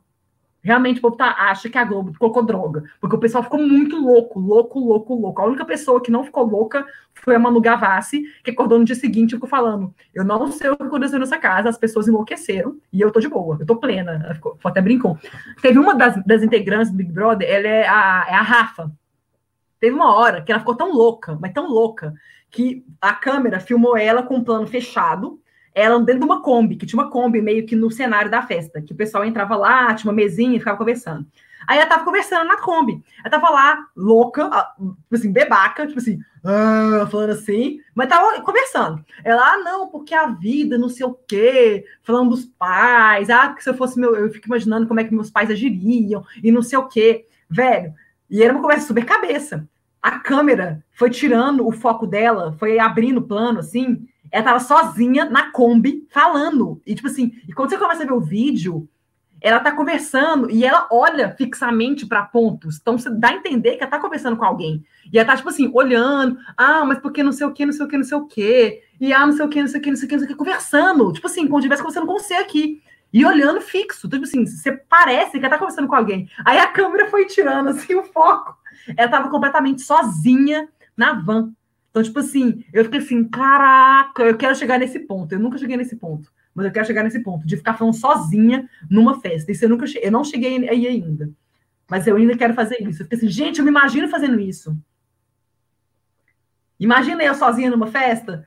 [0.67, 3.97] Realmente o povo tá, acha que a Globo colocou droga, porque o pessoal ficou muito
[3.97, 5.41] louco, louco, louco, louco.
[5.41, 6.85] A única pessoa que não ficou louca
[7.15, 10.69] foi a Manu Gavassi, que acordou no dia seguinte e ficou falando: Eu não sei
[10.69, 13.77] o que aconteceu nessa casa, as pessoas enlouqueceram e eu tô de boa, eu tô
[13.77, 14.21] plena.
[14.25, 15.17] Ela ficou, até brincou.
[15.63, 18.91] Teve uma das, das integrantes do Big Brother, ela é a, é a Rafa.
[19.79, 22.13] Teve uma hora que ela ficou tão louca, mas tão louca,
[22.51, 25.41] que a câmera filmou ela com um plano fechado
[25.77, 28.81] ela dentro de uma Kombi, que tinha uma Kombi meio que no cenário da festa,
[28.81, 31.27] que o pessoal entrava lá, tinha uma mesinha e ficava conversando.
[31.69, 33.03] Aí ela tava conversando na Kombi.
[33.23, 34.49] Ela tava lá, louca,
[35.13, 39.05] assim, bebaca, tipo assim, ah, falando assim, mas tava conversando.
[39.23, 43.63] Ela, ah, não, porque a vida, não sei o quê, falando dos pais, ah, que
[43.63, 46.63] se eu fosse meu, eu fico imaginando como é que meus pais agiriam, e não
[46.63, 47.27] sei o quê.
[47.51, 47.93] Velho,
[48.31, 49.69] e era uma conversa super cabeça.
[50.01, 55.25] A câmera foi tirando o foco dela, foi abrindo o plano, assim, ela tava sozinha
[55.27, 56.81] na Kombi falando.
[56.87, 58.89] E, tipo assim, e quando você começa a ver o vídeo,
[59.41, 62.79] ela tá conversando e ela olha fixamente para pontos.
[62.81, 64.85] Então você dá a entender que ela tá conversando com alguém.
[65.13, 66.39] E ela tá, tipo assim, olhando.
[66.57, 68.83] Ah, mas porque não sei o que, não sei o que, não sei o que.
[69.01, 70.21] E ah, não sei o que, não sei o que, não sei o que, não
[70.21, 71.13] sei o que, conversando.
[71.13, 72.83] Tipo assim, como se estivesse conversando com você aqui.
[73.13, 74.09] E olhando fixo.
[74.09, 76.29] Tipo assim, você parece que ela tá conversando com alguém.
[76.45, 78.57] Aí a câmera foi tirando, assim, o foco.
[78.97, 81.53] Ela tava completamente sozinha na van.
[81.97, 85.33] Então, tipo assim, eu fiquei assim, caraca, eu quero chegar nesse ponto.
[85.33, 88.69] Eu nunca cheguei nesse ponto, mas eu quero chegar nesse ponto de ficar falando sozinha
[88.91, 89.51] numa festa.
[89.51, 91.31] Isso eu nunca cheguei, eu não cheguei aí ainda.
[91.89, 93.01] Mas eu ainda quero fazer isso.
[93.01, 94.77] Eu fiquei assim, gente, eu me imagino fazendo isso.
[96.79, 98.45] Imagina eu sozinha numa festa,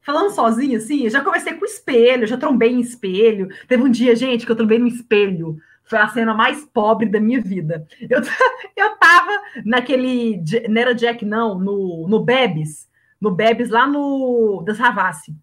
[0.00, 3.48] falando sozinha, assim, eu já conversei com espelho, já trombei em espelho.
[3.68, 5.58] Teve um dia, gente, que eu trombei no espelho.
[5.88, 7.86] Foi a cena mais pobre da minha vida.
[8.00, 8.20] Eu,
[8.76, 9.32] eu tava
[9.64, 10.42] naquele.
[10.68, 12.88] Não era Jack, não, no, no Bebes.
[13.20, 14.62] No Bebes, lá no.
[14.64, 15.34] Da Savassi.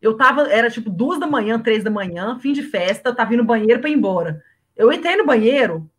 [0.00, 0.42] Eu tava.
[0.42, 3.80] Era tipo duas da manhã, três da manhã, fim de festa, tava indo no banheiro
[3.80, 4.42] para ir embora.
[4.76, 5.90] Eu entrei no banheiro,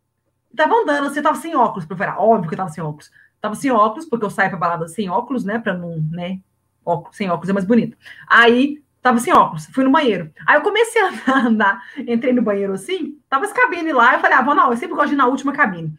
[0.56, 2.14] tava andando assim, eu tava sem óculos, pra ver.
[2.16, 3.10] Óbvio que eu tava sem óculos.
[3.40, 5.58] Tava sem óculos, porque eu saio pra balada sem óculos, né?
[5.58, 6.40] Pra não, né?
[6.84, 7.96] Óculos, sem óculos é mais bonito.
[8.26, 10.30] Aí Tava sem óculos, fui no banheiro.
[10.46, 11.10] Aí eu comecei a
[11.46, 14.76] andar, entrei no banheiro assim, tava as cabines lá, eu falei, ah, vou não, eu
[14.76, 15.94] sempre gosto de ir na última cabine.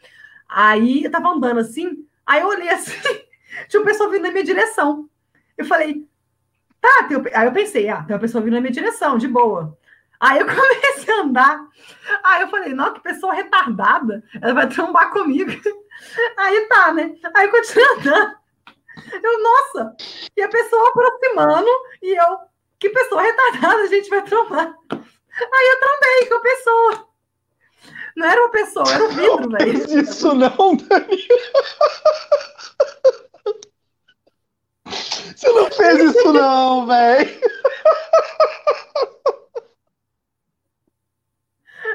[0.48, 2.94] Aí eu tava andando assim, aí eu olhei assim,
[3.68, 5.10] tinha uma pessoa vindo na minha direção.
[5.57, 6.07] Eu falei,
[6.80, 7.18] tá, tem...
[7.34, 9.76] aí eu pensei, ah, tem uma pessoa vindo na minha direção, de boa.
[10.19, 11.68] Aí eu comecei a andar,
[12.23, 15.52] aí eu falei, não, que pessoa retardada, ela vai trombar comigo.
[16.38, 17.15] Aí tá, né?
[17.36, 18.41] Aí eu continuei andando.
[19.23, 19.95] Eu, nossa,
[20.36, 21.69] e a pessoa aproximando,
[22.02, 22.38] e eu,
[22.82, 24.76] que pessoa retardada a gente vai trombar.
[24.91, 27.08] Aí eu trombei com a pessoa.
[28.18, 29.74] Não era uma pessoa, era um vidro, velho.
[29.74, 31.28] Não fez isso não, Dani.
[35.36, 37.41] Você não fez isso não, velho.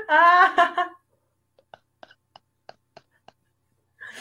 [0.08, 0.95] Ah.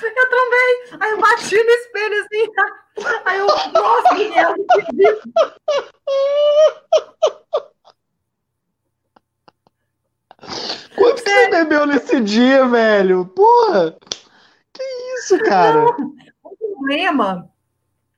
[0.02, 1.00] Eu trombei.
[1.00, 2.52] Aí eu bati no espelho assim.
[3.26, 4.30] Aí eu, nossa, que
[10.96, 13.26] Quanto que você bebeu nesse dia, velho?
[13.26, 13.98] Porra!
[14.74, 14.84] Que
[15.18, 15.82] isso, cara?
[15.82, 17.50] Não, o problema,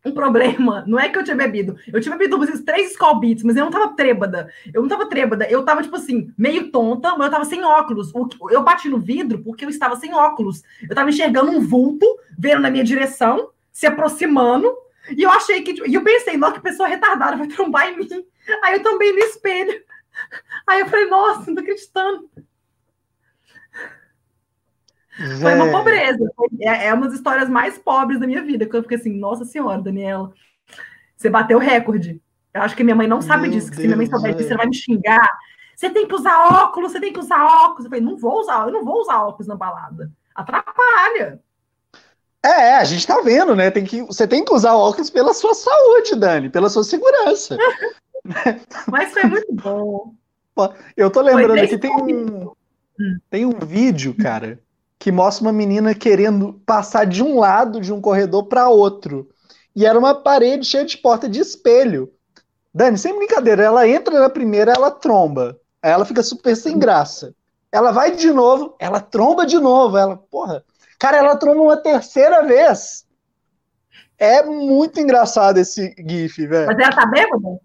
[0.08, 1.78] um problema, não é que eu tinha bebido.
[1.92, 4.52] Eu tinha bebido esses três Skull mas eu não tava trêbada.
[4.74, 8.12] Eu não tava trêbada, eu tava, tipo assim, meio tonta, mas eu tava sem óculos.
[8.50, 10.64] Eu bati no vidro porque eu estava sem óculos.
[10.82, 12.06] Eu tava enxergando um vulto,
[12.38, 14.74] vendo na minha direção, se aproximando,
[15.16, 15.88] e eu achei que.
[15.88, 18.26] E eu pensei, nossa, que pessoa retardada vai trombar em mim.
[18.64, 19.82] Aí eu também no espelho.
[20.66, 22.30] Aí eu falei, nossa, não tô acreditando.
[25.42, 26.32] Foi uma pobreza.
[26.60, 28.66] É, é uma das histórias mais pobres da minha vida.
[28.66, 30.32] Que eu fiquei assim, nossa senhora, Daniela,
[31.16, 32.22] você bateu recorde.
[32.54, 34.50] Eu acho que minha mãe não sabe Meu disso, que se minha mãe souber disso,
[34.50, 35.30] ela vai me xingar.
[35.76, 37.86] Você tem que usar óculos, você tem que usar óculos.
[37.86, 40.12] Eu falei, não vou usar, eu não vou usar óculos na balada.
[40.34, 41.40] Atrapalha.
[42.44, 43.70] É, a gente tá vendo, né?
[43.70, 47.58] Tem que, você tem que usar óculos pela sua saúde, Dani, pela sua segurança.
[48.90, 50.14] Mas foi muito bom.
[50.96, 52.52] Eu tô lembrando aqui, tem um,
[53.30, 54.60] tem um vídeo, cara,
[55.00, 59.30] que mostra uma menina querendo passar de um lado de um corredor para outro.
[59.76, 62.12] E era uma parede cheia de porta de espelho.
[62.74, 65.60] Dani, sem brincadeira, ela entra na primeira, ela tromba.
[65.82, 67.34] Aí ela fica super sem graça.
[67.72, 69.98] Ela vai de novo, ela tromba de novo.
[69.98, 70.64] Ela, porra,
[71.00, 73.06] cara, ela tromba uma terceira vez.
[74.18, 76.68] É muito engraçado esse GIF, velho.
[76.68, 77.60] Mas ela tá bêbada?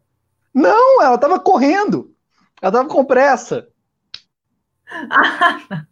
[0.53, 2.15] Não, ela tava correndo.
[2.61, 3.69] Ela tava com pressa.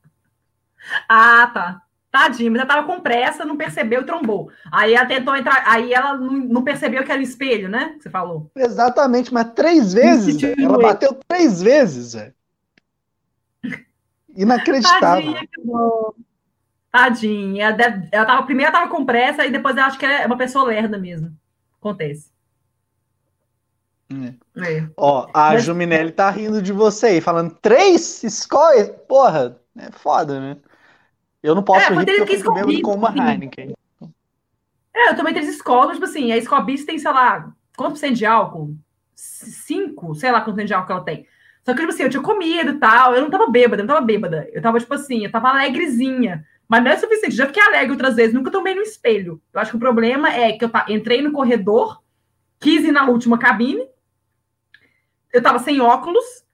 [1.08, 1.82] ah, tá.
[2.10, 4.50] Tadinha, mas ela tava com pressa, não percebeu e trombou.
[4.72, 7.94] Aí ela tentou entrar, aí ela não, percebeu que era o espelho, né?
[8.00, 8.50] Você falou.
[8.56, 10.42] Exatamente, mas três vezes.
[10.42, 12.34] Ela bateu três vezes, velho.
[14.34, 15.32] Inacreditável.
[15.32, 16.12] Tadinha, que bom.
[16.90, 17.64] Tadinha.
[17.66, 20.22] Ela, deve, ela tava, primeiro ela tava com pressa e depois eu acho que ela
[20.22, 21.32] é uma pessoa lerda mesmo.
[21.78, 22.30] Acontece.
[24.10, 24.34] É.
[24.68, 24.88] É.
[24.96, 25.62] Ó, a Mas...
[25.62, 28.90] Juminelli tá rindo de você aí, falando três escolhas.
[29.06, 30.56] Porra, é foda, né?
[31.42, 33.74] Eu não posso é, rir porque eu fico bêbado com uma Heineken.
[34.94, 38.16] É, eu tomei três escolas, tipo assim, a Scobis tem, sei lá, quanto por cento
[38.16, 38.76] de álcool?
[39.14, 41.26] Cinco, sei lá quanto por cento de álcool ela tem.
[41.64, 43.94] Só que, tipo assim, eu tinha comido e tal, eu não tava bêbada, eu não
[43.94, 44.48] tava bêbada.
[44.52, 46.44] Eu tava, tipo assim, eu tava alegrezinha.
[46.68, 49.42] Mas não é suficiente, já fiquei alegre outras vezes, nunca tomei no espelho.
[49.52, 52.00] Eu acho que o problema é que eu entrei no corredor,
[52.60, 53.88] quis ir na última cabine,
[55.32, 56.44] eu tava sem óculos,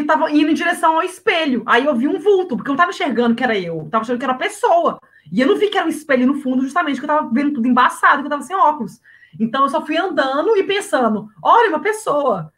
[0.00, 1.62] e tava indo em direção ao espelho.
[1.66, 4.02] Aí eu vi um vulto, porque eu não tava enxergando que era eu, eu tava
[4.02, 4.98] achando que era pessoa.
[5.30, 7.54] E eu não vi que era um espelho no fundo, justamente porque eu tava vendo
[7.54, 9.00] tudo embaçado, que eu tava sem óculos.
[9.38, 12.52] Então eu só fui andando e pensando: olha, uma pessoa.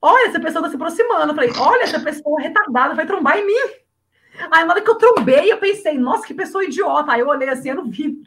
[0.00, 1.32] Olha, essa pessoa tá se aproximando.
[1.32, 3.72] Eu falei: olha, essa pessoa retardada vai trombar em mim.
[4.50, 7.12] Aí na hora que eu trombei, eu pensei: nossa, que pessoa idiota.
[7.12, 8.22] Aí eu olhei assim, eu não vi.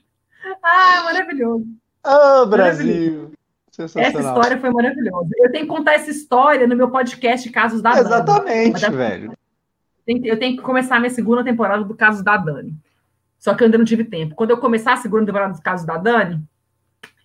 [0.64, 1.66] Ah, maravilhoso.
[2.04, 3.32] Ah, oh, Brasil.
[3.78, 5.30] Essa história foi maravilhosa.
[5.38, 8.06] Eu tenho que contar essa história no meu podcast Casos da Dani.
[8.06, 9.34] Exatamente, velho.
[10.08, 12.74] Eu tenho que começar minha segunda temporada do Casos da Dani.
[13.38, 14.36] Só que eu ainda não tive tempo.
[14.36, 16.41] Quando eu começar a segunda temporada do Casos da Dani,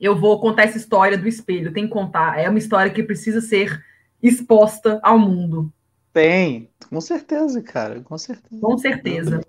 [0.01, 1.73] eu vou contar essa história do espelho.
[1.73, 2.39] Tem que contar.
[2.39, 3.83] É uma história que precisa ser
[4.23, 5.73] exposta ao mundo.
[6.13, 8.61] Tem, com certeza, cara, com certeza.
[8.61, 9.41] Com certeza.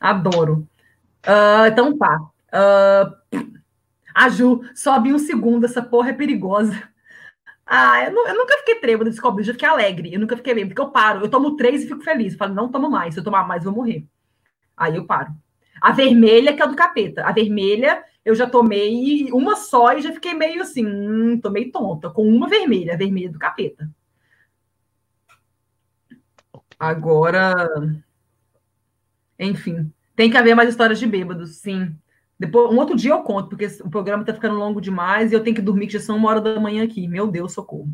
[0.00, 0.66] Adoro.
[1.24, 2.20] Uh, então tá.
[2.48, 3.14] Uh,
[4.16, 6.72] a Ju, sobe um segundo, essa porra é perigosa.
[7.66, 10.14] Ah, eu, eu nunca fiquei trêbada desse cobre, eu já fiquei alegre.
[10.14, 11.20] Eu nunca fiquei bem, porque eu paro.
[11.20, 12.32] Eu tomo três e fico feliz.
[12.32, 13.12] Eu falo, não tomo mais.
[13.12, 14.06] Se eu tomar mais, eu vou morrer.
[14.74, 15.34] Aí eu paro.
[15.82, 17.24] A vermelha, que é do capeta.
[17.24, 21.70] A vermelha, eu já tomei uma só e já fiquei meio assim, hum, tô meio
[21.70, 22.08] tonta.
[22.08, 23.86] Com uma vermelha, a vermelha do capeta.
[26.78, 27.54] Agora.
[29.38, 29.92] Enfim.
[30.14, 31.94] Tem que haver mais histórias de bêbados, sim.
[32.38, 35.42] Depois, um outro dia eu conto, porque o programa está ficando longo demais e eu
[35.42, 37.08] tenho que dormir, que já são uma hora da manhã aqui.
[37.08, 37.88] Meu Deus, socorro.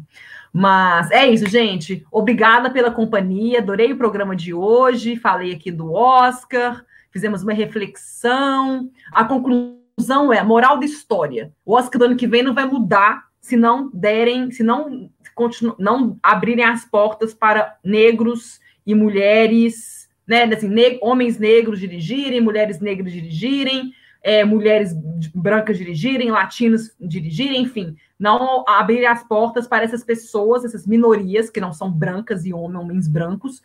[0.52, 2.04] Mas é isso, gente.
[2.10, 3.60] Obrigada pela companhia.
[3.60, 5.16] Adorei o programa de hoje.
[5.16, 6.84] Falei aqui do Oscar.
[7.10, 8.90] Fizemos uma reflexão.
[9.12, 11.52] A conclusão é: moral da história.
[11.64, 15.74] O Oscar do ano que vem não vai mudar se não derem, se não, continu,
[15.78, 20.44] não abrirem as portas para negros e mulheres, né?
[20.44, 23.92] Assim, ne homens negros dirigirem, mulheres negras dirigirem
[24.22, 24.94] é, mulheres
[25.34, 31.60] brancas dirigirem, latinos dirigirem, enfim, não abrir as portas para essas pessoas, essas minorias que
[31.60, 33.62] não são brancas e homens brancos,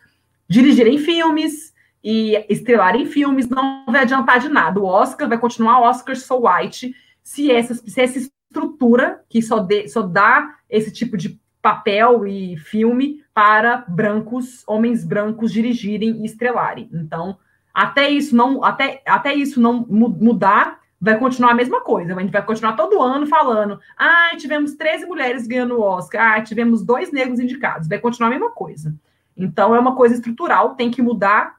[0.50, 1.74] dirigirem filmes
[2.04, 4.80] e estrelarem filmes, não vai adiantar de nada.
[4.80, 10.02] O Oscar vai continuar Oscar So White se essa, se essa estrutura que só, só
[10.02, 16.90] dá esse tipo de papel e filme para brancos, homens brancos dirigirem e estrelarem.
[16.94, 17.38] Então,
[17.78, 22.16] até isso não, até, até isso não mudar, vai continuar a mesma coisa.
[22.16, 26.41] A gente vai continuar todo ano falando: ah, tivemos 13 mulheres ganhando o Oscar, ah,
[26.41, 27.88] tivemos dois negros indicados.
[27.88, 28.95] Vai continuar a mesma coisa.
[29.38, 31.58] Então é uma coisa estrutural, tem que mudar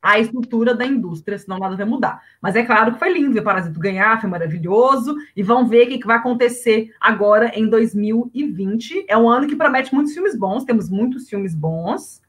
[0.00, 2.22] a estrutura da indústria, senão nada vai mudar.
[2.40, 5.88] Mas é claro que foi lindo ver Parasito ganhar, foi maravilhoso, e vamos ver o
[5.90, 9.04] que, que vai acontecer agora em 2020.
[9.08, 12.23] É um ano que promete muitos filmes bons, temos muitos filmes bons.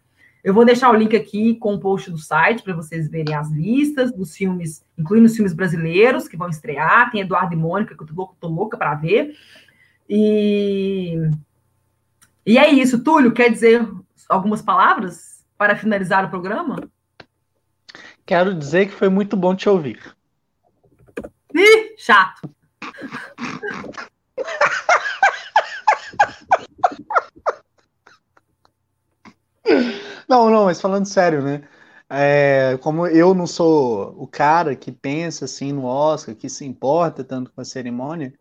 [0.46, 3.50] Eu vou deixar o link aqui com o post do site para vocês verem as
[3.50, 7.10] listas dos filmes, incluindo os filmes brasileiros que vão estrear.
[7.10, 9.36] Tem Eduardo e Mônica, que eu tô, louca, tô louca para ver.
[10.08, 11.16] E...
[12.46, 13.04] e é isso.
[13.04, 13.90] Túlio, quer dizer
[14.30, 16.76] algumas palavras para finalizar o programa?
[18.24, 20.00] Quero dizer que foi muito bom te ouvir.
[21.56, 22.48] Ih, chato.
[30.28, 31.62] Não, não, mas falando sério, né?
[32.10, 37.24] É, como eu não sou o cara que pensa assim no Oscar, que se importa
[37.24, 38.34] tanto com a cerimônia,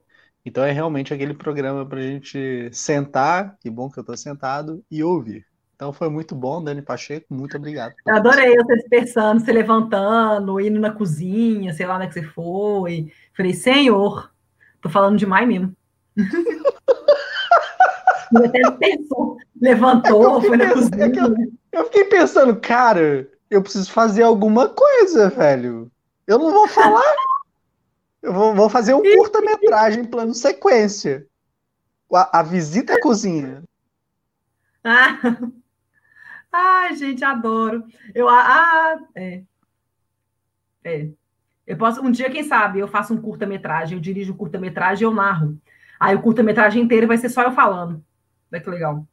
[0.45, 4.85] então é realmente aquele programa para a gente sentar, que bom que eu estou sentado,
[4.91, 5.47] e ouvir.
[5.75, 7.95] Então foi muito bom, Dani Pacheco, muito obrigado.
[8.07, 12.15] Eu adorei você se pensando, se levantando, indo na cozinha, sei lá onde é que
[12.15, 13.11] você foi.
[13.35, 14.31] Falei, senhor,
[14.81, 15.75] tô falando demais mesmo.
[18.37, 21.07] Até pensou, levantou, é foi na pensando, cozinha.
[21.07, 25.91] É eu, eu fiquei pensando, cara, eu preciso fazer alguma coisa, velho.
[26.27, 27.15] Eu não vou falar.
[28.23, 31.27] Eu vou, vou fazer um curta-metragem plano sequência.
[32.13, 33.63] A, a, visita à cozinha.
[34.83, 35.19] Ah.
[36.53, 37.85] Ai, gente, adoro.
[38.15, 39.43] Eu, ah, é.
[40.85, 41.09] É.
[41.67, 45.07] Eu posso, um dia, quem sabe, eu faço um curta-metragem, eu dirijo um curta-metragem e
[45.07, 45.59] eu narro.
[45.99, 48.05] Aí o curta-metragem inteiro vai ser só eu falando.
[48.55, 49.05] Olha que legal.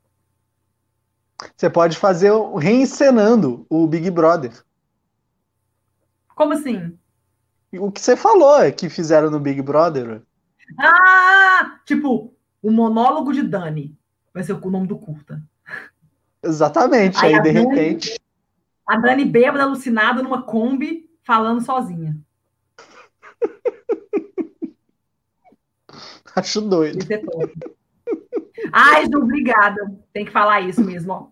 [1.57, 4.53] Você pode fazer reencenando o Big Brother.
[6.35, 6.95] Como assim?
[7.73, 10.21] O que você falou é que fizeram no Big Brother.
[10.79, 11.79] Ah!
[11.85, 12.31] Tipo,
[12.61, 13.97] o monólogo de Dani.
[14.31, 15.41] Vai ser o nome do curta.
[16.43, 17.17] Exatamente.
[17.25, 18.21] Aí, aí de Dani, repente.
[18.85, 22.15] A Dani bêbada, alucinada, numa Kombi, falando sozinha.
[26.35, 26.99] Acho doido.
[26.99, 27.80] Isso é top.
[28.71, 29.91] Ai, Ju, obrigada.
[30.13, 31.13] Tem que falar isso mesmo.
[31.13, 31.27] Ó.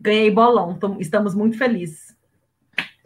[0.00, 0.78] Ganhei bolão.
[0.98, 2.16] Estamos muito felizes.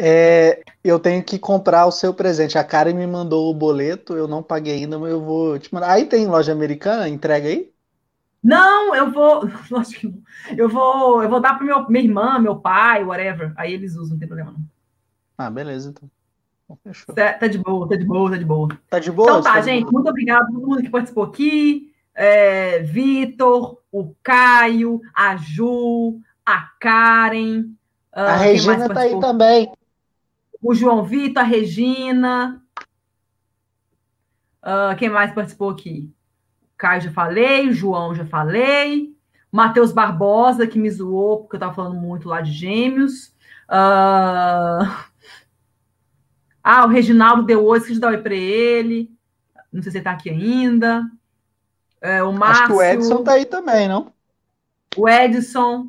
[0.02, 2.56] É, eu tenho que comprar o seu presente.
[2.56, 5.90] A Karen me mandou o boleto, eu não paguei ainda, mas eu vou te mandar.
[5.90, 7.70] Aí tem loja americana, entrega aí?
[8.42, 9.42] Não, eu vou.
[9.70, 10.22] Lógico que não.
[10.56, 13.52] Eu vou, eu vou dar para minha irmã, meu pai, whatever.
[13.56, 14.60] Aí eles usam, não tem problema não.
[15.36, 16.10] Ah, beleza, então.
[16.82, 17.14] Fechou.
[17.14, 18.68] Tá de boa, tá de boa, tá de boa.
[18.88, 19.30] Tá de boa?
[19.30, 19.90] Então tá, tá gente.
[19.92, 21.89] Muito obrigado a todo mundo que participou aqui.
[22.14, 27.60] É, Vitor, o Caio, a Ju, a Karen.
[28.12, 29.72] Uh, a Regina tá aí também.
[30.62, 32.62] O João Vitor, a Regina.
[34.62, 36.12] Uh, quem mais participou aqui?
[36.62, 39.14] O Caio já falei, o João já falei.
[39.50, 43.28] Matheus Barbosa, que me zoou, porque eu estava falando muito lá de gêmeos.
[43.68, 45.10] Uh...
[46.62, 49.10] Ah, o Reginaldo deu oi, esqueci de dar oi para ele.
[49.72, 51.10] Não sei se ele está aqui ainda.
[52.00, 52.64] É, o Márcio...
[52.64, 54.12] Acho que o Edson tá aí também, não?
[54.96, 55.88] O Edson.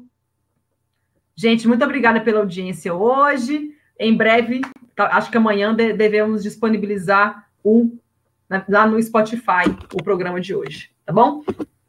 [1.35, 3.75] Gente, muito obrigada pela audiência hoje.
[3.97, 4.61] Em breve,
[4.95, 7.97] tá, acho que amanhã devemos disponibilizar o,
[8.67, 11.43] lá no Spotify o programa de hoje, tá bom?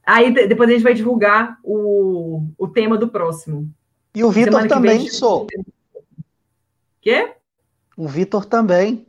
[0.05, 3.71] Aí depois a gente vai divulgar o, o tema do próximo.
[4.15, 5.47] E o Vitor também, vem, sou.
[7.01, 7.35] Quê?
[7.97, 9.07] O Vitor também.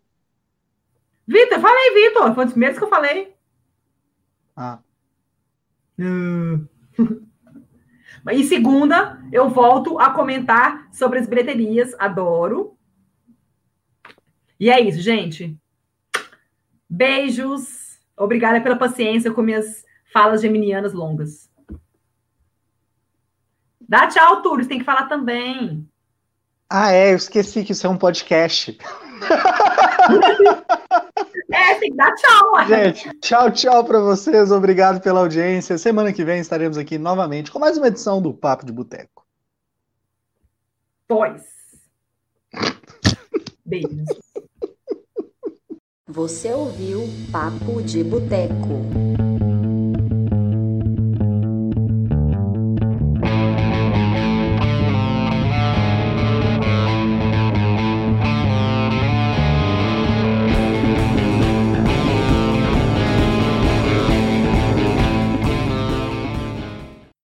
[1.28, 2.34] Vitor, falei, Vitor.
[2.36, 3.34] Foi os primeiros que eu falei.
[4.56, 4.80] Ah.
[6.00, 6.68] Uh.
[8.32, 11.94] E segunda, eu volto a comentar sobre as bilheterias.
[12.00, 12.78] Adoro.
[14.58, 15.58] E é isso, gente.
[16.90, 18.00] Beijos.
[18.16, 19.84] Obrigada pela paciência com minhas
[20.14, 21.52] falas geminianas longas.
[23.82, 24.64] Dá tchau, Túlio.
[24.64, 25.86] Você tem que falar também.
[26.70, 27.12] Ah, é.
[27.12, 28.78] Eu esqueci que isso é um podcast.
[31.52, 32.68] É, tem que dar tchau.
[32.68, 34.52] Gente, tchau, tchau para vocês.
[34.52, 35.78] Obrigado pela audiência.
[35.78, 39.26] Semana que vem estaremos aqui novamente com mais uma edição do Papo de Boteco.
[41.08, 41.44] Pois.
[43.66, 44.08] Beijos.
[46.08, 49.23] Você ouviu Papo de Boteco.